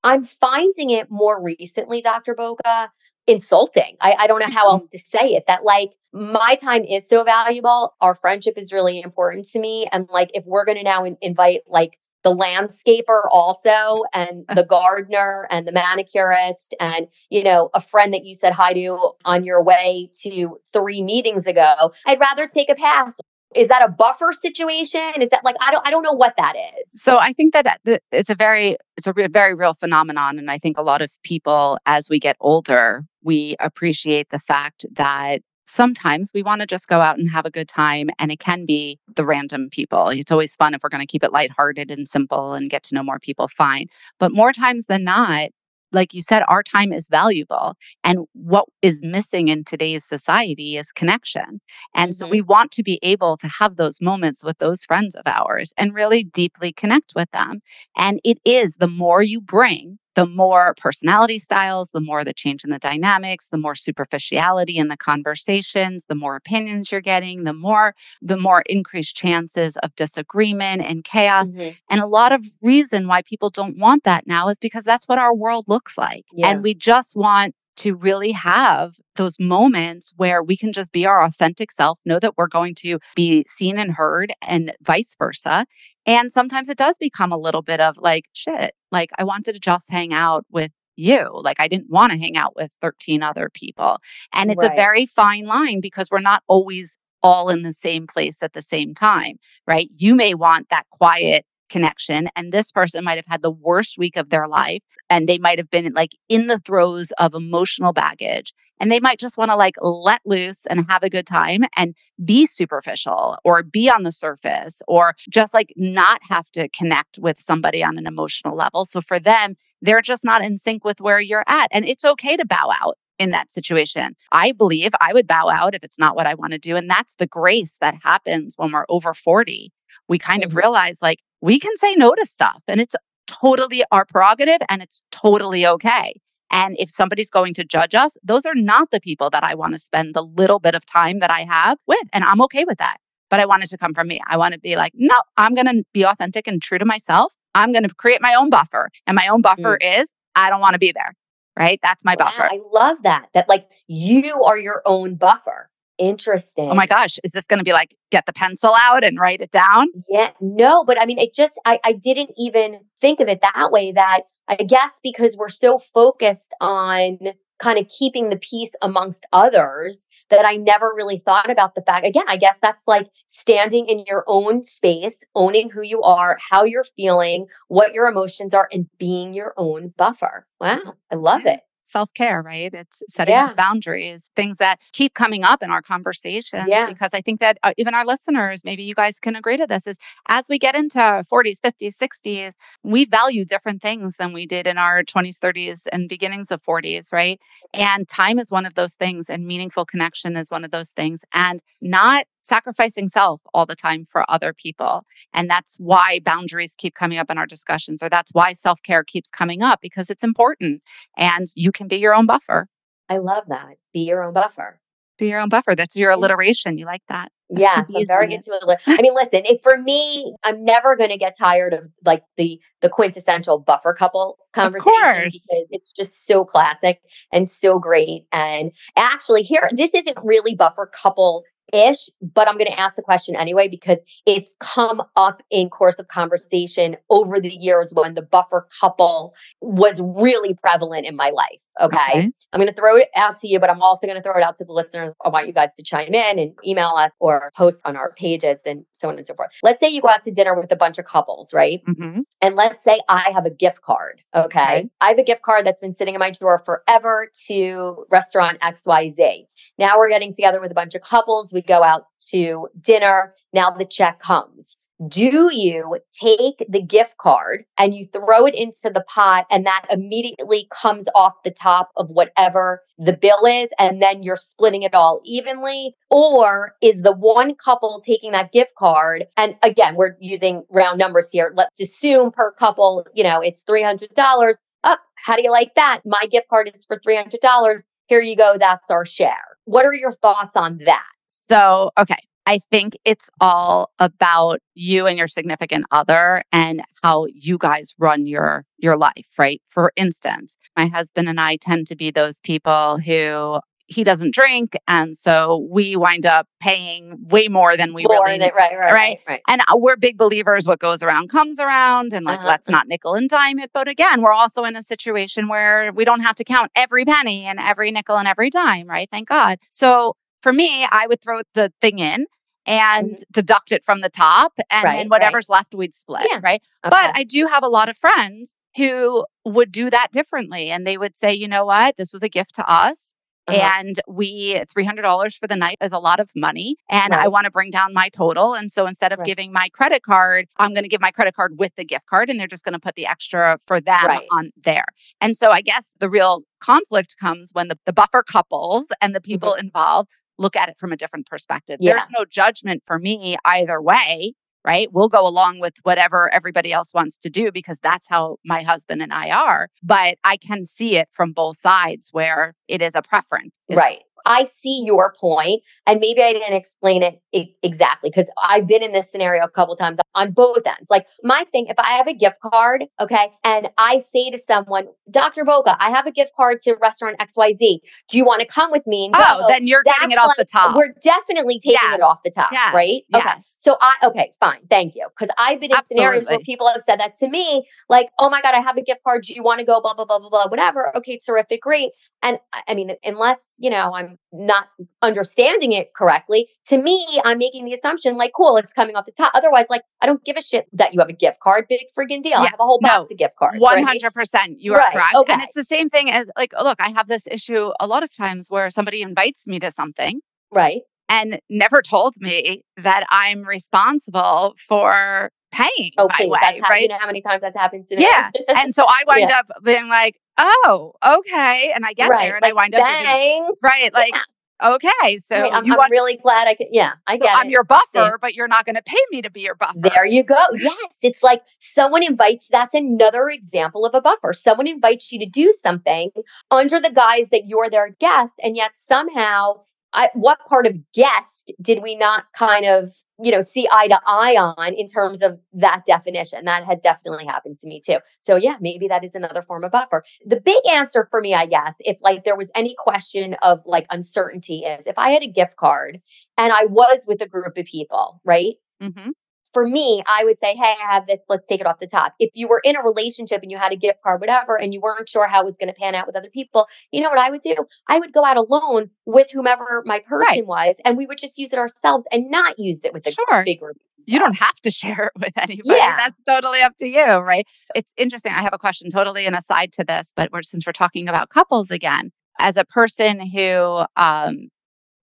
I'm 0.04 0.24
finding 0.24 0.90
it 0.90 1.10
more 1.10 1.42
recently, 1.42 2.02
Dr. 2.02 2.36
Boca, 2.36 2.92
insulting. 3.26 3.96
I, 4.02 4.16
I 4.20 4.28
don't 4.28 4.40
know 4.40 4.54
how 4.54 4.68
else 4.68 4.84
mm-hmm. 4.84 4.98
to 4.98 5.18
say 5.20 5.36
it. 5.36 5.46
That 5.48 5.64
like 5.64 5.92
my 6.12 6.58
time 6.62 6.84
is 6.84 7.08
so 7.08 7.24
valuable. 7.24 7.94
Our 8.02 8.14
friendship 8.16 8.56
is 8.58 8.74
really 8.74 9.02
important 9.02 9.48
to 9.50 9.60
me. 9.60 9.88
And 9.92 10.08
like 10.10 10.32
if 10.34 10.46
we're 10.46 10.66
going 10.66 10.78
to 10.78 10.84
now 10.84 11.06
in, 11.06 11.18
invite 11.22 11.62
like 11.68 11.98
the 12.24 12.36
landscaper 12.36 13.22
also 13.30 14.04
and 14.14 14.46
uh-huh. 14.50 14.56
the 14.56 14.66
gardener 14.66 15.48
and 15.50 15.68
the 15.68 15.72
manicurist 15.72 16.74
and 16.80 17.08
you 17.30 17.44
know 17.44 17.70
a 17.74 17.82
friend 17.82 18.14
that 18.14 18.26
you 18.26 18.34
said 18.34 18.54
hi 18.54 18.74
to 18.74 19.12
on 19.26 19.44
your 19.44 19.64
way 19.64 20.10
to 20.22 20.58
three 20.72 21.02
meetings 21.02 21.48
ago 21.48 21.92
i'd 22.06 22.20
rather 22.20 22.48
take 22.48 22.70
a 22.70 22.76
pass. 22.76 23.18
Is 23.56 23.68
that 23.68 23.88
a 23.88 23.92
buffer 23.92 24.32
situation? 24.32 25.22
Is 25.22 25.30
that 25.30 25.44
like 25.44 25.56
i 25.62 25.72
don't 25.72 25.86
i 25.86 25.92
don't 25.92 26.04
know 26.04 26.14
what 26.14 26.36
that 26.38 26.56
is. 26.56 27.02
So 27.02 27.18
i 27.20 27.34
think 27.34 27.54
that 27.54 27.80
it's 28.12 28.30
a 28.30 28.36
very 28.36 28.78
it's 28.98 29.08
a 29.08 29.14
very 29.30 29.54
real 29.54 29.74
phenomenon 29.74 30.40
and 30.40 30.50
i 30.50 30.58
think 30.58 30.78
a 30.78 30.82
lot 30.84 31.02
of 31.02 31.12
people 31.24 31.78
as 31.86 32.10
we 32.10 32.20
get 32.20 32.36
older 32.40 33.04
we 33.24 33.56
appreciate 33.60 34.30
the 34.30 34.40
fact 34.40 34.86
that 34.96 35.42
sometimes 35.66 36.32
we 36.34 36.44
want 36.44 36.62
to 36.62 36.68
just 36.68 36.88
go 36.88 37.00
out 37.00 37.18
and 37.18 37.30
have 37.30 37.46
a 37.46 37.52
good 37.52 37.68
time 37.68 38.10
and 38.20 38.32
it 38.32 38.40
can 38.40 38.66
be 38.66 39.00
the 39.16 39.26
random 39.26 39.70
people 39.72 40.10
it's 40.10 40.32
always 40.32 40.56
fun 40.56 40.74
if 40.74 40.82
we're 40.84 40.90
going 40.90 41.02
to 41.02 41.08
keep 41.08 41.24
it 41.24 41.32
lighthearted 41.32 41.90
and 41.90 42.08
simple 42.08 42.54
and 42.54 42.70
get 42.70 42.84
to 42.84 42.96
know 42.96 43.04
more 43.04 43.20
people 43.20 43.48
fine 43.48 43.88
but 44.20 44.32
more 44.32 44.52
times 44.52 44.86
than 44.88 45.04
not 45.04 45.50
like 45.94 46.14
you 46.14 46.22
said, 46.22 46.44
our 46.48 46.64
time 46.64 46.92
is 46.92 47.08
valuable. 47.08 47.76
And 48.04 48.26
what 48.34 48.66
is 48.82 49.02
missing 49.04 49.48
in 49.48 49.64
today's 49.64 50.04
society 50.04 50.76
is 50.76 50.92
connection. 50.92 51.62
And 51.96 52.12
mm-hmm. 52.12 52.26
so 52.26 52.28
we 52.28 52.42
want 52.42 52.72
to 52.72 52.84
be 52.84 53.00
able 53.04 53.38
to 53.38 53.48
have 53.48 53.78
those 53.78 54.02
moments 54.02 54.44
with 54.44 54.58
those 54.58 54.84
friends 54.84 55.16
of 55.16 55.22
ours 55.26 55.74
and 55.78 55.94
really 55.94 56.24
deeply 56.24 56.74
connect 56.74 57.14
with 57.16 57.30
them. 57.32 57.62
And 57.96 58.20
it 58.24 58.40
is 58.44 58.76
the 58.76 58.88
more 58.88 59.22
you 59.22 59.40
bring, 59.40 60.00
the 60.16 60.26
more 60.26 60.76
personality 60.78 61.40
styles, 61.40 61.90
the 61.92 62.02
more 62.02 62.24
the 62.24 62.34
change 62.34 62.64
in 62.64 62.70
the 62.70 62.80
dynamics, 62.80 63.48
the 63.48 63.58
more 63.58 63.76
superficiality 63.76 64.78
in 64.78 64.88
the 64.88 64.98
conversations, 64.98 66.06
the 66.06 66.16
more 66.16 66.36
opinions 66.36 66.92
you're 66.92 67.02
getting, 67.02 67.44
the 67.44 67.54
more 67.54 67.96
the 68.22 68.38
more 68.38 68.64
increased 68.68 69.16
chances 69.16 69.78
of 69.78 69.96
disagreement 69.96 70.82
and 70.82 71.04
chaos. 71.04 71.52
Mm-hmm. 71.52 71.76
And 71.90 72.02
a 72.02 72.08
lot 72.08 72.32
of 72.32 72.46
reason 72.62 73.08
why 73.08 73.22
people 73.22 73.50
don't 73.50 73.78
want 73.78 74.04
that 74.04 74.28
now 74.28 74.48
is 74.50 74.60
because 74.60 74.84
that's 74.84 75.08
what 75.08 75.18
our 75.18 75.34
world 75.34 75.66
looks 75.68 75.98
like. 75.98 76.26
Yeah. 76.32 76.50
And 76.50 76.64
we 76.64 76.74
just 76.74 77.16
want 77.16 77.56
to 77.78 77.96
really 77.96 78.32
have 78.32 78.96
those 79.16 79.40
moments 79.40 80.14
where 80.16 80.44
we 80.44 80.58
can 80.58 80.74
just 80.74 80.92
be 80.92 81.06
our 81.06 81.24
authentic 81.24 81.72
self, 81.72 82.00
know 82.06 82.20
that 82.20 82.38
we're 82.38 82.48
going 82.48 82.76
to 82.76 83.00
be 83.16 83.46
seen 83.48 83.78
and 83.78 83.92
heard, 83.92 84.34
and 84.42 84.74
vice 84.82 85.16
versa. 85.18 85.66
And 86.06 86.32
sometimes 86.32 86.70
it 86.70 86.78
does 86.78 86.98
become 86.98 87.32
a 87.32 87.38
little 87.38 87.62
bit 87.62 87.80
of 87.80 87.98
like, 87.98 88.26
shit, 88.34 88.74
like 88.92 89.10
I 89.18 89.24
wanted 89.24 89.54
to 89.54 89.60
just 89.60 89.90
hang 89.90 90.14
out 90.14 90.46
with 90.52 90.72
you. 90.96 91.30
Like 91.34 91.60
I 91.60 91.68
didn't 91.68 91.90
want 91.90 92.12
to 92.12 92.18
hang 92.18 92.38
out 92.38 92.56
with 92.56 92.72
13 92.82 93.24
other 93.24 93.50
people. 93.54 93.98
And 94.34 94.52
it's 94.52 94.64
right. 94.64 94.72
a 94.72 94.76
very 94.76 95.06
fine 95.06 95.46
line 95.46 95.82
because 95.82 96.10
we're 96.12 96.20
not 96.20 96.44
always 96.48 96.98
all 97.22 97.50
in 97.50 97.64
the 97.64 97.74
same 97.74 98.06
place 98.06 98.44
at 98.44 98.54
the 98.54 98.62
same 98.62 98.94
time, 98.94 99.38
right? 99.66 99.90
You 99.98 100.14
may 100.14 100.34
want 100.34 100.70
that 100.70 100.86
quiet 100.92 101.46
connection 101.74 102.30
and 102.36 102.54
this 102.54 102.72
person 102.72 103.04
might 103.04 103.18
have 103.18 103.26
had 103.28 103.42
the 103.42 103.52
worst 103.52 103.98
week 103.98 104.16
of 104.16 104.30
their 104.30 104.48
life 104.48 104.84
and 105.10 105.28
they 105.28 105.40
might 105.40 105.58
have 105.58 105.72
been 105.72 105.92
like 105.94 106.12
in 106.30 106.48
the 106.48 106.60
throes 106.60 107.12
of 107.18 107.34
emotional 107.34 107.92
baggage 107.92 108.54
and 108.80 108.92
they 108.92 109.00
might 109.00 109.20
just 109.20 109.38
want 109.38 109.50
to 109.50 109.56
like 109.56 109.76
let 109.82 110.22
loose 110.26 110.66
and 110.68 110.86
have 110.90 111.04
a 111.04 111.10
good 111.10 111.26
time 111.26 111.62
and 111.76 111.96
be 112.24 112.46
superficial 112.46 113.38
or 113.44 113.64
be 113.64 113.90
on 113.90 114.04
the 114.04 114.12
surface 114.12 114.82
or 114.88 115.16
just 115.30 115.54
like 115.54 115.74
not 115.76 116.22
have 116.30 116.52
to 116.52 116.70
connect 116.70 117.18
with 117.20 117.40
somebody 117.40 117.84
on 117.84 117.98
an 117.98 118.06
emotional 118.06 118.56
level. 118.56 118.86
So 118.86 119.02
for 119.02 119.20
them, 119.20 119.56
they're 119.82 120.02
just 120.02 120.24
not 120.24 120.44
in 120.44 120.58
sync 120.58 120.84
with 120.84 121.02
where 121.02 121.20
you're 121.20 121.46
at. 121.48 121.68
And 121.72 121.88
it's 121.88 122.06
okay 122.06 122.36
to 122.36 122.46
bow 122.46 122.72
out 122.82 122.98
in 123.20 123.32
that 123.32 123.52
situation. 123.52 124.16
I 124.32 124.52
believe 124.52 124.92
I 125.00 125.14
would 125.14 125.28
bow 125.28 125.50
out 125.50 125.76
if 125.76 125.84
it's 125.84 126.00
not 126.00 126.16
what 126.16 126.28
I 126.28 126.34
want 126.34 126.52
to 126.52 126.60
do. 126.60 126.76
And 126.76 126.90
that's 126.90 127.16
the 127.16 127.28
grace 127.28 127.78
that 127.80 127.96
happens 128.04 128.56
when 128.58 128.72
we're 128.72 128.86
over 128.90 129.14
40. 129.14 129.72
We 130.10 130.18
kind 130.18 130.44
of 130.44 130.50
mm-hmm. 130.50 130.58
realize 130.60 131.02
like 131.02 131.20
we 131.44 131.60
can 131.60 131.76
say 131.76 131.94
no 131.96 132.16
to 132.16 132.26
stuff 132.26 132.64
and 132.70 132.80
it's 132.80 132.96
totally 133.28 133.84
our 133.92 134.06
prerogative 134.06 134.60
and 134.70 134.82
it's 134.82 135.04
totally 135.12 135.68
okay. 135.68 136.14
And 136.50 136.78
if 136.80 136.90
somebody's 136.90 137.30
going 137.30 137.54
to 137.56 137.66
judge 137.66 137.94
us, 137.94 138.16
those 138.24 138.46
are 138.46 138.56
not 138.56 138.92
the 138.92 139.02
people 139.02 139.30
that 139.32 139.44
I 139.44 139.54
want 139.54 139.74
to 139.74 139.80
spend 139.80 140.14
the 140.14 140.24
little 140.24 140.60
bit 140.60 140.74
of 140.74 140.86
time 140.86 141.20
that 141.20 141.30
I 141.30 141.42
have 141.42 141.80
with. 141.86 142.08
And 142.14 142.24
I'm 142.24 142.42
okay 142.44 142.64
with 142.64 142.78
that. 142.78 142.98
But 143.30 143.42
I 143.42 143.46
want 143.46 143.62
it 143.62 143.70
to 143.72 143.78
come 143.78 143.94
from 143.94 144.08
me. 144.08 144.22
I 144.26 144.38
want 144.38 144.54
to 144.54 144.60
be 144.60 144.78
like, 144.78 144.94
no, 144.96 145.16
I'm 145.36 145.54
going 145.54 145.66
to 145.66 145.84
be 145.94 146.04
authentic 146.04 146.48
and 146.48 146.62
true 146.62 146.78
to 146.78 146.86
myself. 146.86 147.34
I'm 147.56 147.74
going 147.74 147.84
to 147.84 147.94
create 147.94 148.22
my 148.22 148.36
own 148.36 148.50
buffer. 148.50 148.90
And 149.06 149.16
my 149.16 149.28
own 149.28 149.42
buffer 149.42 149.78
mm. 149.82 150.02
is 150.02 150.14
I 150.36 150.50
don't 150.50 150.62
want 150.62 150.74
to 150.76 150.80
be 150.80 150.94
there. 150.94 151.14
Right. 151.60 151.80
That's 151.84 152.06
my 152.06 152.16
wow, 152.18 152.26
buffer. 152.26 152.44
I 152.44 152.60
love 152.72 152.98
that. 153.04 153.28
That 153.34 153.50
like 153.50 153.70
you 153.88 154.44
are 154.44 154.58
your 154.58 154.82
own 154.86 155.16
buffer. 155.16 155.70
Interesting. 156.04 156.70
Oh 156.70 156.76
my 156.76 156.86
gosh, 156.86 157.18
is 157.24 157.32
this 157.32 157.46
going 157.46 157.60
to 157.60 157.64
be 157.64 157.72
like 157.72 157.96
get 158.12 158.26
the 158.26 158.34
pencil 158.34 158.74
out 158.78 159.06
and 159.06 159.18
write 159.18 159.40
it 159.40 159.52
down? 159.52 159.88
Yeah, 160.10 160.32
no, 160.42 160.84
but 160.84 161.02
I 161.02 161.06
mean, 161.06 161.18
it 161.18 161.34
just, 161.34 161.54
I, 161.66 161.80
I 161.86 161.94
didn't 161.94 162.32
even 162.38 162.82
think 163.00 163.22
of 163.22 163.30
it 163.30 163.40
that 163.42 163.72
way. 163.72 163.94
That 163.94 164.24
I 164.50 164.56
guess 164.56 165.00
because 165.02 165.38
we're 165.38 165.48
so 165.48 165.80
focused 165.80 166.54
on 166.60 167.20
kind 167.60 167.80
of 167.80 167.88
keeping 167.88 168.30
the 168.30 168.38
peace 168.38 168.74
amongst 168.82 169.26
others 169.32 170.04
that 170.30 170.46
I 170.46 170.58
never 170.58 170.92
really 170.94 171.20
thought 171.20 171.50
about 171.50 171.76
the 171.76 171.82
fact. 171.82 172.06
Again, 172.06 172.26
I 172.28 172.36
guess 172.36 172.60
that's 172.62 172.86
like 172.86 173.08
standing 173.28 173.88
in 173.88 174.04
your 174.06 174.26
own 174.28 174.66
space, 174.66 175.24
owning 175.36 175.70
who 175.70 175.84
you 175.84 176.02
are, 176.02 176.38
how 176.50 176.66
you're 176.66 176.84
feeling, 176.84 177.46
what 177.70 177.94
your 177.94 178.08
emotions 178.08 178.54
are, 178.54 178.68
and 178.74 178.88
being 178.98 179.34
your 179.34 179.54
own 179.56 179.94
buffer. 179.96 180.48
Wow, 180.60 180.96
I 181.10 181.16
love 181.16 181.46
it 181.46 181.62
self 181.94 182.14
care, 182.14 182.42
right? 182.42 182.74
It's 182.74 183.02
setting 183.10 183.34
yeah. 183.34 183.46
those 183.46 183.54
boundaries, 183.54 184.30
things 184.36 184.58
that 184.58 184.80
keep 184.92 185.14
coming 185.14 185.44
up 185.46 185.64
in 185.64 185.72
our 185.72 185.82
conversations. 185.82 186.66
Yeah. 186.68 186.88
Because 186.88 187.12
I 187.14 187.22
think 187.22 187.40
that 187.40 187.58
uh, 187.64 187.74
even 187.78 187.94
our 187.94 188.06
listeners, 188.06 188.66
maybe 188.66 188.84
you 188.84 188.96
guys 188.96 189.20
can 189.20 189.36
agree 189.38 189.56
to 189.58 189.68
this, 189.68 189.88
is 189.88 189.98
as 190.28 190.48
we 190.50 190.60
get 190.60 190.76
into 190.76 191.00
40s, 191.00 191.60
50s, 191.62 191.96
60s, 191.96 192.54
we 192.84 193.06
value 193.06 193.46
different 193.46 193.82
things 193.82 194.18
than 194.18 194.34
we 194.34 194.46
did 194.46 194.68
in 194.68 194.78
our 194.78 195.04
20s, 195.04 195.38
30s, 195.38 195.84
and 195.94 196.10
beginnings 196.10 196.52
of 196.52 196.62
40s, 196.64 197.14
right? 197.14 197.40
And 197.74 198.08
time 198.10 198.40
is 198.40 198.52
one 198.52 198.66
of 198.66 198.74
those 198.74 198.96
things, 198.96 199.30
and 199.30 199.46
meaningful 199.46 199.86
connection 199.86 200.36
is 200.36 200.50
one 200.52 200.66
of 200.66 200.72
those 200.72 200.92
things. 200.92 201.24
And 201.34 201.62
not 201.80 202.26
sacrificing 202.44 203.10
self 203.10 203.42
all 203.54 203.66
the 203.66 203.76
time 203.76 204.06
for 204.06 204.30
other 204.30 204.54
people. 204.54 205.04
And 205.34 205.50
that's 205.50 205.78
why 205.80 206.20
boundaries 206.20 206.76
keep 206.78 206.94
coming 206.94 207.18
up 207.18 207.32
in 207.32 207.38
our 207.38 207.46
discussions, 207.46 208.04
or 208.04 208.10
that's 208.10 208.32
why 208.34 208.54
self 208.54 208.82
care 208.84 209.04
keeps 209.04 209.30
coming 209.30 209.62
up 209.62 209.80
because 209.82 210.10
it's 210.10 210.24
important 210.24 210.82
and 211.18 211.48
you 211.56 211.72
can 211.72 211.83
be 211.88 211.98
your 211.98 212.14
own 212.14 212.26
buffer. 212.26 212.68
I 213.10 213.18
love 213.18 213.46
that. 213.48 213.76
Be 213.94 214.02
your 214.02 214.24
own 214.24 214.34
buffer. 214.34 214.80
Be 215.18 215.28
your 215.28 215.40
own 215.40 215.50
buffer. 215.50 215.76
That's 215.76 215.96
your 215.96 216.12
alliteration. 216.12 216.78
You 216.78 216.86
like 216.86 217.04
that? 217.10 217.32
Yeah, 217.56 217.84
I'm 217.96 218.08
very 218.08 218.34
into 218.34 218.52
it. 218.52 218.80
I 218.88 219.02
mean, 219.02 219.14
listen, 219.14 219.44
if 219.46 219.62
for 219.62 219.78
me, 219.78 220.34
I'm 220.44 220.64
never 220.64 220.96
going 220.96 221.12
to 221.12 221.18
get 221.18 221.38
tired 221.38 221.74
of 221.74 221.88
like 222.04 222.24
the 222.36 222.60
the 222.82 222.90
quintessential 222.90 223.60
buffer 223.60 223.94
couple 223.94 224.40
conversation 224.54 225.26
because 225.26 225.66
it's 225.70 225.92
just 225.92 226.26
so 226.26 226.44
classic 226.44 227.00
and 227.32 227.48
so 227.48 227.78
great. 227.78 228.26
And 228.32 228.72
actually, 228.96 229.44
here, 229.44 229.68
this 229.72 229.94
isn't 229.94 230.18
really 230.24 230.56
buffer 230.56 230.88
couple 230.88 231.44
ish, 231.72 232.10
but 232.22 232.48
I'm 232.48 232.58
going 232.58 232.72
to 232.72 232.80
ask 232.80 232.96
the 232.96 233.02
question 233.02 233.36
anyway 233.36 233.68
because 233.68 234.00
it's 234.26 234.56
come 234.60 235.02
up 235.16 235.42
in 235.50 235.70
course 235.70 236.00
of 236.00 236.08
conversation 236.08 236.98
over 237.10 237.40
the 237.40 237.54
years 237.54 237.94
when 237.94 238.16
the 238.16 238.22
buffer 238.22 238.68
couple 238.80 239.34
was 239.62 240.02
really 240.02 240.54
prevalent 240.56 241.06
in 241.06 241.16
my 241.16 241.30
life. 241.30 241.62
Okay. 241.82 241.98
okay. 242.14 242.32
I'm 242.52 242.60
going 242.60 242.68
to 242.68 242.74
throw 242.74 242.96
it 242.96 243.10
out 243.16 243.38
to 243.38 243.48
you, 243.48 243.60
but 243.60 243.70
I'm 243.70 243.82
also 243.82 244.06
going 244.06 244.18
to 244.18 244.24
throw 244.24 244.38
it 244.38 244.44
out 244.44 244.58
to 244.58 244.66
the 244.66 244.74
listeners. 244.74 245.14
I 245.26 245.30
want 245.30 245.48
you 245.48 245.54
guys 245.54 245.74
to 245.76 245.84
chime 245.84 246.14
in 246.14 246.40
and 246.40 246.54
email 246.66 246.94
us 246.96 247.14
or 247.20 247.52
post 247.56 247.80
on 247.86 247.96
our 247.96 248.14
pages 248.14 248.62
and 248.66 248.86
so 248.92 249.10
on 249.10 249.18
and 249.18 249.26
so 249.26 249.34
forth. 249.34 249.50
Let's 249.64 249.80
say 249.80 249.90
you 249.90 250.02
go 250.02 250.10
out 250.10 250.24
to 250.24 250.32
dinner 250.32 250.60
with 250.60 250.72
a 250.72 250.76
bunch 250.76 251.00
of 251.00 251.06
couples, 251.06 251.54
right? 251.54 251.82
Mm-hmm. 251.86 252.22
And 252.42 252.56
let's 252.56 252.84
say 252.84 253.00
I 253.10 253.32
have 253.34 253.46
a 253.46 253.50
gift 253.50 253.82
card. 253.82 254.22
Okay? 254.36 254.46
okay. 254.46 254.90
I 255.02 255.10
have 255.10 255.18
a 255.18 255.24
gift 255.24 255.42
card 255.42 255.66
that's 255.66 255.82
been 255.82 255.96
sitting 255.96 256.14
in 256.14 256.20
my 256.20 256.32
drawer 256.32 256.62
forever 256.64 257.30
to 257.48 258.06
restaurant 258.12 258.60
XYZ. 258.60 259.48
Now 259.78 259.98
we're 259.98 260.10
getting 260.10 260.34
together 260.34 260.62
with 260.62 260.72
a 260.72 260.76
bunch 260.76 260.96
of 260.96 261.02
couples. 261.02 261.52
We 261.52 261.62
go 261.62 261.84
out 261.84 262.06
to 262.30 262.68
dinner. 262.82 263.34
Now 263.54 263.72
the 263.72 263.86
check 263.86 264.20
comes 264.20 264.78
do 265.08 265.50
you 265.52 265.98
take 266.14 266.66
the 266.70 266.82
gift 266.82 267.18
card 267.18 267.66
and 267.78 267.94
you 267.94 268.06
throw 268.06 268.46
it 268.46 268.56
into 268.56 268.90
the 268.90 269.04
pot 269.08 269.46
and 269.50 269.66
that 269.66 269.86
immediately 269.90 270.68
comes 270.72 271.08
off 271.16 271.34
the 271.44 271.52
top 271.52 271.90
of 271.98 272.10
whatever 272.10 272.82
the 272.98 273.14
bill 273.14 273.46
is 273.46 273.70
and 273.80 274.02
then 274.02 274.24
you're 274.24 274.36
splitting 274.36 274.84
it 274.84 274.94
all 274.94 275.22
evenly? 275.26 275.96
Or 276.10 276.76
is 276.82 277.02
the 277.02 277.14
one 277.14 277.56
couple 277.56 278.02
taking 278.06 278.32
that 278.34 278.52
gift 278.52 278.74
card 278.78 279.26
and 279.36 279.56
again 279.64 279.96
we're 279.96 280.16
using 280.20 280.64
round 280.70 281.00
numbers 281.00 281.30
here 281.32 281.54
let's 281.56 281.80
assume 281.82 282.32
per 282.32 282.52
couple 282.52 283.06
you 283.14 283.24
know 283.24 283.42
it's 283.42 283.64
$300 283.64 284.04
up 284.20 284.56
oh, 284.84 284.98
how 285.16 285.36
do 285.36 285.44
you 285.44 285.52
like 285.52 285.74
that? 285.76 286.02
My 286.06 286.28
gift 286.32 286.50
card 286.50 286.70
is 286.74 286.86
for 286.86 287.00
$300 287.00 287.84
here 288.08 288.22
you 288.22 288.36
go 288.36 288.58
that's 288.60 288.92
our 288.92 289.06
share. 289.06 289.58
What 289.66 289.86
are 289.86 289.94
your 289.94 290.12
thoughts 290.12 290.56
on 290.56 290.80
that? 290.86 291.04
So 291.28 291.92
okay 291.98 292.18
I 292.46 292.60
think 292.72 292.98
it's 293.06 293.30
all 293.40 293.92
about 294.00 294.60
you 294.74 295.08
and 295.08 295.18
your 295.18 295.28
significant 295.28 295.86
other 295.92 296.44
and 296.52 296.84
how 297.02 297.26
you 297.34 297.58
guys 297.58 297.94
run 297.98 298.26
your 298.26 298.66
your 298.78 298.98
life, 298.98 299.28
right? 299.38 299.62
For 299.68 299.94
instance, 299.96 300.58
my 300.76 300.88
husband 300.88 301.30
and 301.30 301.40
I 301.40 301.58
tend 301.58 301.88
to 301.88 301.96
be 301.96 302.12
those 302.12 302.42
people 302.42 302.98
who 302.98 303.60
he 303.88 304.04
doesn't 304.04 304.34
drink 304.34 304.78
and 304.88 305.16
so 305.16 305.68
we 305.70 305.96
wind 305.96 306.26
up 306.26 306.48
paying 306.60 307.18
way 307.28 307.48
more 307.48 307.76
than 307.76 307.94
we 307.94 308.06
more 308.08 308.26
really 308.26 308.40
than, 308.40 308.50
right, 308.56 308.78
right, 308.78 308.92
right, 308.94 309.20
right, 309.28 309.42
and 309.48 309.62
uh, 309.62 309.76
we're 309.76 309.98
big 309.98 310.18
believers 310.18 310.68
what 310.68 310.80
goes 310.80 311.04
around 311.04 311.30
comes 311.30 311.60
around 311.60 312.14
and 312.14 312.26
like 312.26 312.40
uh-huh. 312.40 312.48
let's 312.48 312.70
not 312.70 312.88
nickel 312.88 313.14
and 313.14 313.30
dime 313.30 313.60
it 313.60 313.72
but 313.74 313.88
again 313.88 314.22
we're 314.22 314.32
also 314.32 314.64
in 314.64 314.76
a 314.76 314.84
situation 314.84 315.50
where 315.50 315.92
we 315.94 316.06
don't 316.06 316.22
have 316.22 316.36
to 316.36 316.46
count 316.46 316.72
every 316.76 317.04
penny 317.04 317.44
and 317.44 317.60
every 317.60 317.92
nickel 317.92 318.18
and 318.18 318.28
every 318.28 318.50
dime 318.50 318.88
right 318.88 319.10
thank 319.12 319.28
god 319.28 319.60
so 319.70 320.16
for 320.44 320.54
me, 320.54 320.86
I 320.90 321.08
would 321.08 321.22
throw 321.22 321.42
the 321.56 321.72
thing 321.82 322.00
in 322.00 322.28
and 322.66 323.12
mm-hmm. 323.12 323.22
deduct 323.32 323.72
it 323.72 323.84
from 323.84 324.02
the 324.02 324.10
top 324.10 324.54
and 324.70 324.84
right, 324.84 324.98
then 324.98 325.10
whatever's 325.10 325.48
right. 325.50 325.58
left 325.58 325.76
we'd 325.76 325.94
split 325.94 326.26
yeah. 326.30 326.40
right 326.42 326.62
okay. 326.86 326.90
but 326.90 327.12
i 327.16 327.24
do 327.24 327.48
have 327.48 327.64
a 327.64 327.68
lot 327.68 327.90
of 327.90 327.98
friends 327.98 328.56
who 328.76 329.26
would 329.46 329.72
do 329.72 329.90
that 329.90 330.08
differently 330.12 330.70
and 330.70 330.88
they 330.88 330.98
would 330.98 331.16
say 331.16 331.34
you 331.34 331.48
know 331.48 331.66
what 331.66 331.96
this 331.98 332.14
was 332.14 332.24
a 332.24 332.30
gift 332.30 332.56
to 332.56 332.72
us 332.72 333.14
uh-huh. 333.46 333.60
and 333.60 334.00
we 334.08 334.56
$300 334.56 335.38
for 335.38 335.48
the 335.48 335.56
night 335.58 335.78
is 335.82 335.92
a 335.92 336.00
lot 336.00 336.22
of 336.22 336.30
money 336.34 336.78
and 336.90 337.12
right. 337.12 337.26
i 337.26 337.28
want 337.28 337.44
to 337.44 337.52
bring 337.52 337.70
down 337.70 337.94
my 337.94 338.08
total 338.08 338.54
and 338.54 338.72
so 338.72 338.86
instead 338.86 339.12
of 339.12 339.22
giving 339.26 339.52
my 339.52 339.68
credit 339.74 340.02
card 340.02 340.48
i'm 340.58 340.74
going 340.74 340.84
to 340.84 340.90
give 340.90 341.02
my 341.02 341.12
credit 341.12 341.36
card 341.36 341.56
with 341.58 341.76
the 341.76 341.84
gift 341.84 342.06
card 342.06 342.30
and 342.30 342.40
they're 342.40 342.48
just 342.48 342.64
going 342.64 342.74
to 342.74 342.80
put 342.80 342.96
the 342.96 343.06
extra 343.06 343.60
for 343.68 343.82
them 343.82 344.10
on 344.32 344.52
there 344.64 344.86
and 345.20 345.36
so 345.36 345.52
i 345.52 345.60
guess 345.60 345.94
the 346.00 346.10
real 346.10 346.44
conflict 346.62 347.18
comes 347.20 347.50
when 347.52 347.68
the, 347.68 347.78
the 347.86 347.92
buffer 347.92 348.24
couples 348.24 348.88
and 349.02 349.14
the 349.14 349.20
people 349.20 349.52
mm-hmm. 349.52 349.66
involved 349.66 350.10
look 350.38 350.56
at 350.56 350.70
it 350.70 350.76
from 350.78 350.92
a 350.92 350.98
different 350.98 351.28
perspective. 351.28 351.78
Yeah. 351.80 351.94
There's 351.94 352.10
no 352.18 352.26
judgment 352.26 352.84
for 352.86 353.00
me 353.00 353.36
either 353.46 353.82
way, 353.82 354.34
right? 354.66 354.88
We'll 354.92 355.10
go 355.10 355.26
along 355.26 355.60
with 355.60 355.74
whatever 355.84 356.34
everybody 356.34 356.72
else 356.72 356.94
wants 356.94 357.18
to 357.20 357.30
do 357.30 357.52
because 357.52 357.80
that's 357.82 358.08
how 358.08 358.38
my 358.46 358.62
husband 358.62 359.02
and 359.02 359.14
I 359.14 359.30
are. 359.32 359.70
But 359.82 360.18
I 360.24 360.38
can 360.38 360.66
see 360.66 360.98
it 360.98 361.10
from 361.12 361.32
both 361.34 361.58
sides 361.58 362.10
where 362.12 362.56
it 362.68 362.82
is 362.82 362.96
a 362.96 363.02
preference. 363.02 363.56
Right. 363.70 364.04
I 364.26 364.50
see 364.56 364.84
your 364.86 365.14
point, 365.20 365.62
and 365.86 366.00
maybe 366.00 366.22
I 366.22 366.34
didn't 366.34 366.54
explain 366.54 367.04
it 367.04 367.22
exactly 367.62 368.10
because 368.10 368.30
I've 368.44 368.68
been 368.68 368.84
in 368.84 368.92
this 368.92 369.12
scenario 369.12 369.44
a 369.44 369.50
couple 369.50 369.76
times 369.76 370.00
on 370.16 370.32
both 370.32 370.66
ends. 370.66 370.90
Like 370.90 371.08
my 371.24 371.46
thing, 371.52 371.68
if 371.68 371.78
I 371.78 371.94
have 371.94 372.08
a 372.08 372.14
gift 372.14 372.38
card, 372.42 372.86
okay, 373.00 373.30
and 373.44 373.70
I 373.78 374.02
say 374.14 374.30
to 374.32 374.38
someone, 374.38 374.88
Dr. 375.10 375.44
Boca, 375.44 375.76
I 375.80 375.90
have 375.90 376.06
a 376.06 376.12
gift 376.12 376.32
card 376.36 376.62
to 376.62 376.76
restaurant 376.82 377.18
XYZ. 377.20 377.80
Do 378.10 378.18
you 378.18 378.26
want 378.26 378.42
to 378.42 378.48
come 378.48 378.72
with 378.72 378.86
me? 378.88 379.12
oh, 379.14 379.40
go? 379.42 379.48
then 379.48 379.68
you're 379.68 379.84
getting 379.84 380.12
it 380.12 380.18
off 380.18 380.30
like, 380.30 380.38
the 380.38 380.46
top. 380.46 380.76
We're 380.76 380.94
definitely 381.04 381.60
taking 381.60 381.80
yes. 381.82 381.96
it 381.96 382.02
off 382.02 382.22
the 382.24 382.32
top, 382.32 382.52
yes. 382.52 382.74
right? 382.74 383.02
Yes. 383.10 383.26
Okay. 383.26 383.40
So 383.60 383.78
I 383.82 383.96
okay, 384.04 384.32
fine, 384.40 384.60
thank 384.70 384.96
you. 384.96 385.08
Because 385.10 385.34
I've 385.38 385.60
been 385.60 385.72
in 385.72 385.78
Absolutely. 385.78 386.04
scenarios 386.04 386.28
where 386.28 386.40
people 386.40 386.68
have 386.68 386.82
said 386.82 387.00
that 387.00 387.18
to 387.20 387.28
me, 387.28 387.66
like, 387.90 388.10
oh 388.20 388.30
my 388.30 388.42
God, 388.42 388.54
I 388.54 388.62
have 388.62 388.78
a 388.78 388.84
gift 388.84 389.02
card. 389.04 389.24
Do 389.24 389.34
you 389.34 389.44
want 389.44 389.60
to 389.60 389.66
go? 389.66 389.82
Blah, 389.82 389.94
blah, 389.94 390.06
blah, 390.06 390.20
blah, 390.20 390.30
blah, 390.30 390.48
whatever. 390.48 390.96
Okay, 390.98 391.20
terrific, 391.24 391.62
great. 391.62 391.92
And 392.22 392.40
I 392.68 392.74
mean, 392.74 392.92
unless, 393.04 393.40
you 393.58 393.70
know, 393.70 393.94
I'm 393.94 394.13
not 394.32 394.68
understanding 395.02 395.72
it 395.72 395.94
correctly, 395.94 396.48
to 396.68 396.78
me, 396.78 397.22
I'm 397.26 397.38
making 397.38 397.66
the 397.66 397.74
assumption 397.74 398.18
like, 398.18 398.32
cool, 398.36 398.58
it's 398.58 398.74
coming 398.74 398.96
off 398.96 399.06
the 399.06 399.12
top. 399.12 399.32
Otherwise, 399.34 399.66
like, 399.70 399.82
I 400.02 400.06
don't 400.06 400.24
give 400.24 400.38
a 400.38 400.42
shit 400.42 400.68
that 400.74 400.94
you 400.94 401.00
have 401.00 401.10
a 401.10 401.14
gift 401.14 401.40
card. 401.40 401.66
Big 401.70 401.88
friggin' 401.98 402.24
deal. 402.24 402.32
Yeah, 402.32 402.40
I 402.40 402.50
have 402.50 402.60
a 402.60 402.64
whole 402.64 402.80
box 402.80 402.96
no, 402.96 403.04
of 403.04 403.18
gift 403.18 403.36
cards. 403.38 403.60
100%. 403.60 404.34
Right? 404.34 404.56
You 404.58 404.74
are 404.74 404.78
right, 404.78 404.94
correct. 404.94 405.16
Okay. 405.16 405.34
And 405.34 405.42
it's 405.42 405.56
the 405.56 405.64
same 405.64 405.90
thing 405.90 406.10
as 406.10 406.30
like, 406.38 406.54
look, 406.62 406.80
I 406.80 406.92
have 406.92 407.08
this 407.08 407.28
issue 407.28 407.72
a 407.80 407.88
lot 407.88 408.04
of 408.04 408.14
times 408.14 408.50
where 408.50 408.70
somebody 408.70 409.02
invites 409.02 409.48
me 409.48 409.60
to 409.60 409.72
something. 409.72 410.22
Right. 410.52 410.82
And 411.10 411.40
never 411.50 411.82
told 411.82 412.16
me 412.20 412.64
that 412.82 413.06
I'm 413.10 413.44
responsible 413.44 414.56
for 414.68 415.32
paying. 415.52 415.92
Oh, 415.98 416.08
please. 416.16 416.30
Way, 416.30 416.40
that's 416.42 416.60
how, 416.62 416.70
right? 416.70 416.82
You 416.82 416.88
know 416.90 416.98
how 416.98 417.08
many 417.08 417.22
times 417.22 417.42
that's 417.42 417.56
happened 417.56 417.86
to 417.86 417.96
me? 417.96 418.04
Yeah. 418.04 418.32
and 418.50 418.74
so 418.74 418.86
I 418.88 419.04
wind 419.08 419.30
yeah. 419.30 419.40
up 419.40 419.48
being 419.64 419.88
like, 419.88 420.18
oh, 420.38 420.94
okay. 421.06 421.72
And 421.74 421.86
I 421.86 421.94
get 421.94 422.10
right. 422.10 422.28
there 422.28 422.36
and 422.36 422.44
like, 422.44 422.52
I 422.52 422.56
wind 422.56 422.76
up 422.76 422.86
giving, 422.86 423.56
right. 423.62 423.94
Like, 423.94 424.14
yeah. 424.14 424.22
Okay, 424.64 425.18
so 425.18 425.36
I 425.36 425.58
am 425.58 425.70
I'm 425.70 425.92
really 425.92 426.16
glad 426.16 426.48
I 426.48 426.54
could. 426.54 426.68
Yeah, 426.72 426.94
I 427.06 427.18
get 427.18 427.34
so 427.34 427.40
I'm 427.40 427.50
your 427.50 427.66
buffer, 427.66 428.18
but 428.22 428.34
you're 428.34 428.48
not 428.48 428.66
going 428.66 428.76
to 428.76 428.84
pay 428.84 429.00
me 429.12 429.22
to 429.22 429.30
be 429.30 429.42
your 429.42 429.56
buffer. 429.56 429.74
There 429.76 430.06
you 430.06 430.24
go. 430.24 430.38
Yes, 430.58 431.00
it's 431.02 431.22
like 431.22 431.42
someone 431.60 432.02
invites. 432.02 432.48
That's 432.50 432.74
another 432.74 433.30
example 433.30 433.86
of 433.86 433.94
a 433.94 434.00
buffer. 434.00 434.32
Someone 434.32 434.68
invites 434.68 435.12
you 435.12 435.20
to 435.20 435.26
do 435.26 435.54
something 435.62 436.12
under 436.50 436.80
the 436.80 436.92
guise 436.92 437.30
that 437.32 437.46
you're 437.46 437.70
their 437.70 437.90
guest, 438.00 438.34
and 438.42 438.56
yet 438.56 438.74
somehow 438.76 439.64
I, 439.94 440.10
what 440.14 440.40
part 440.48 440.66
of 440.66 440.78
guest 440.94 441.52
did 441.62 441.84
we 441.84 441.96
not 441.96 442.26
kind 442.36 442.66
of, 442.66 442.92
you 443.24 443.32
know, 443.32 443.42
see 443.42 443.68
eye 443.72 443.88
to 443.88 444.00
eye 444.06 444.36
on 444.38 444.74
in 444.74 444.88
terms 444.88 445.22
of 445.22 445.40
that 445.54 445.84
definition? 445.88 446.46
That 446.46 446.66
has 446.66 446.82
definitely 446.82 447.26
happened 447.26 447.58
to 447.60 447.68
me 447.68 447.82
too. 447.84 447.98
So 448.20 448.36
yeah, 448.36 448.58
maybe 448.60 448.88
that 448.88 449.04
is 449.04 449.16
another 449.16 449.42
form 449.42 449.64
of 449.64 449.72
buffer. 449.72 450.04
The 450.26 450.42
big 450.42 450.62
answer 450.70 451.08
for 451.10 451.22
me, 451.22 451.34
I 451.34 451.46
guess, 451.46 451.76
if 451.80 451.98
like 452.02 452.24
there 452.24 452.38
was 452.38 452.52
any 452.56 452.76
question 452.78 453.36
of 453.42 453.66
like 453.66 453.86
uncertainty 453.90 454.60
is 454.60 454.86
if 454.86 454.98
I 454.98 455.12
had 455.12 455.24
a 455.24 455.28
gift 455.28 455.56
card 455.56 456.02
and 456.38 456.52
I 456.52 456.66
was 456.66 457.06
with 457.08 457.22
a 457.22 457.28
group 457.28 457.58
of 457.58 457.66
people, 457.66 458.22
right? 458.26 458.56
Mm-hmm 458.82 459.12
for 459.54 459.66
me, 459.66 460.04
I 460.08 460.24
would 460.24 460.40
say, 460.40 460.56
Hey, 460.56 460.76
I 460.84 460.94
have 460.94 461.08
this, 461.08 461.20
let's 461.30 461.48
take 461.48 461.62
it 461.62 461.68
off 461.68 461.80
the 461.80 461.88
top. 461.88 462.14
If 462.20 462.32
you 462.34 462.48
were 462.48 462.62
in 462.64 462.76
a 462.76 462.82
relationship 462.82 463.42
and 463.42 463.52
you 463.52 463.58
had 463.58 463.72
a 463.72 463.76
gift 463.76 464.02
card, 464.04 464.22
whatever, 464.22 464.60
and 464.60 464.74
you 464.74 464.82
weren't 464.82 465.08
sure 465.08 465.28
how 465.28 465.42
it 465.42 465.46
was 465.46 465.58
going 465.58 465.68
to 465.70 465.74
pan 465.74 465.96
out 465.96 466.08
with 466.08 466.16
other 466.16 466.30
people, 466.30 466.68
you 466.92 467.02
know 467.02 467.10
what 467.10 467.20
I 467.20 467.30
would 467.30 467.42
do? 467.42 467.56
I 467.88 468.00
would 468.00 468.14
go 468.14 468.26
out 468.26 468.38
alone 468.38 468.90
with 469.06 469.32
whomever 469.32 469.84
my 469.86 470.00
person 470.00 470.28
right. 470.28 470.48
was, 470.48 470.76
and 470.84 470.98
we 470.98 471.06
would 471.06 471.18
just 471.18 471.38
use 471.38 471.54
it 471.54 471.60
ourselves 471.60 472.06
and 472.12 472.30
not 472.30 472.58
use 472.58 472.84
it 472.84 472.94
with 472.94 473.06
a 473.08 473.12
sure. 473.12 473.44
big 473.44 473.60
group. 473.60 473.78
You 474.06 474.20
don't 474.20 474.36
have 474.36 474.56
to 474.62 474.72
share 474.72 475.12
it 475.16 475.20
with 475.20 475.34
anybody. 475.38 475.78
Yeah. 475.78 475.96
That's 475.98 476.18
totally 476.28 476.62
up 476.62 476.78
to 476.78 476.88
you, 476.88 477.06
right? 477.06 477.48
It's 477.76 477.94
interesting. 477.98 478.34
I 478.34 478.42
have 478.42 478.54
a 478.54 478.60
question 478.60 478.92
totally 478.92 479.26
an 479.26 479.36
aside 479.36 479.72
to 479.74 479.84
this, 479.84 480.14
but 480.16 480.32
we're, 480.32 480.44
since 480.44 480.66
we're 480.66 480.74
talking 480.74 481.08
about 481.08 481.30
couples 481.30 481.72
again, 481.72 482.12
as 482.40 482.58
a 482.58 482.66
person 482.66 483.20
who 483.30 483.84
um, 483.96 484.50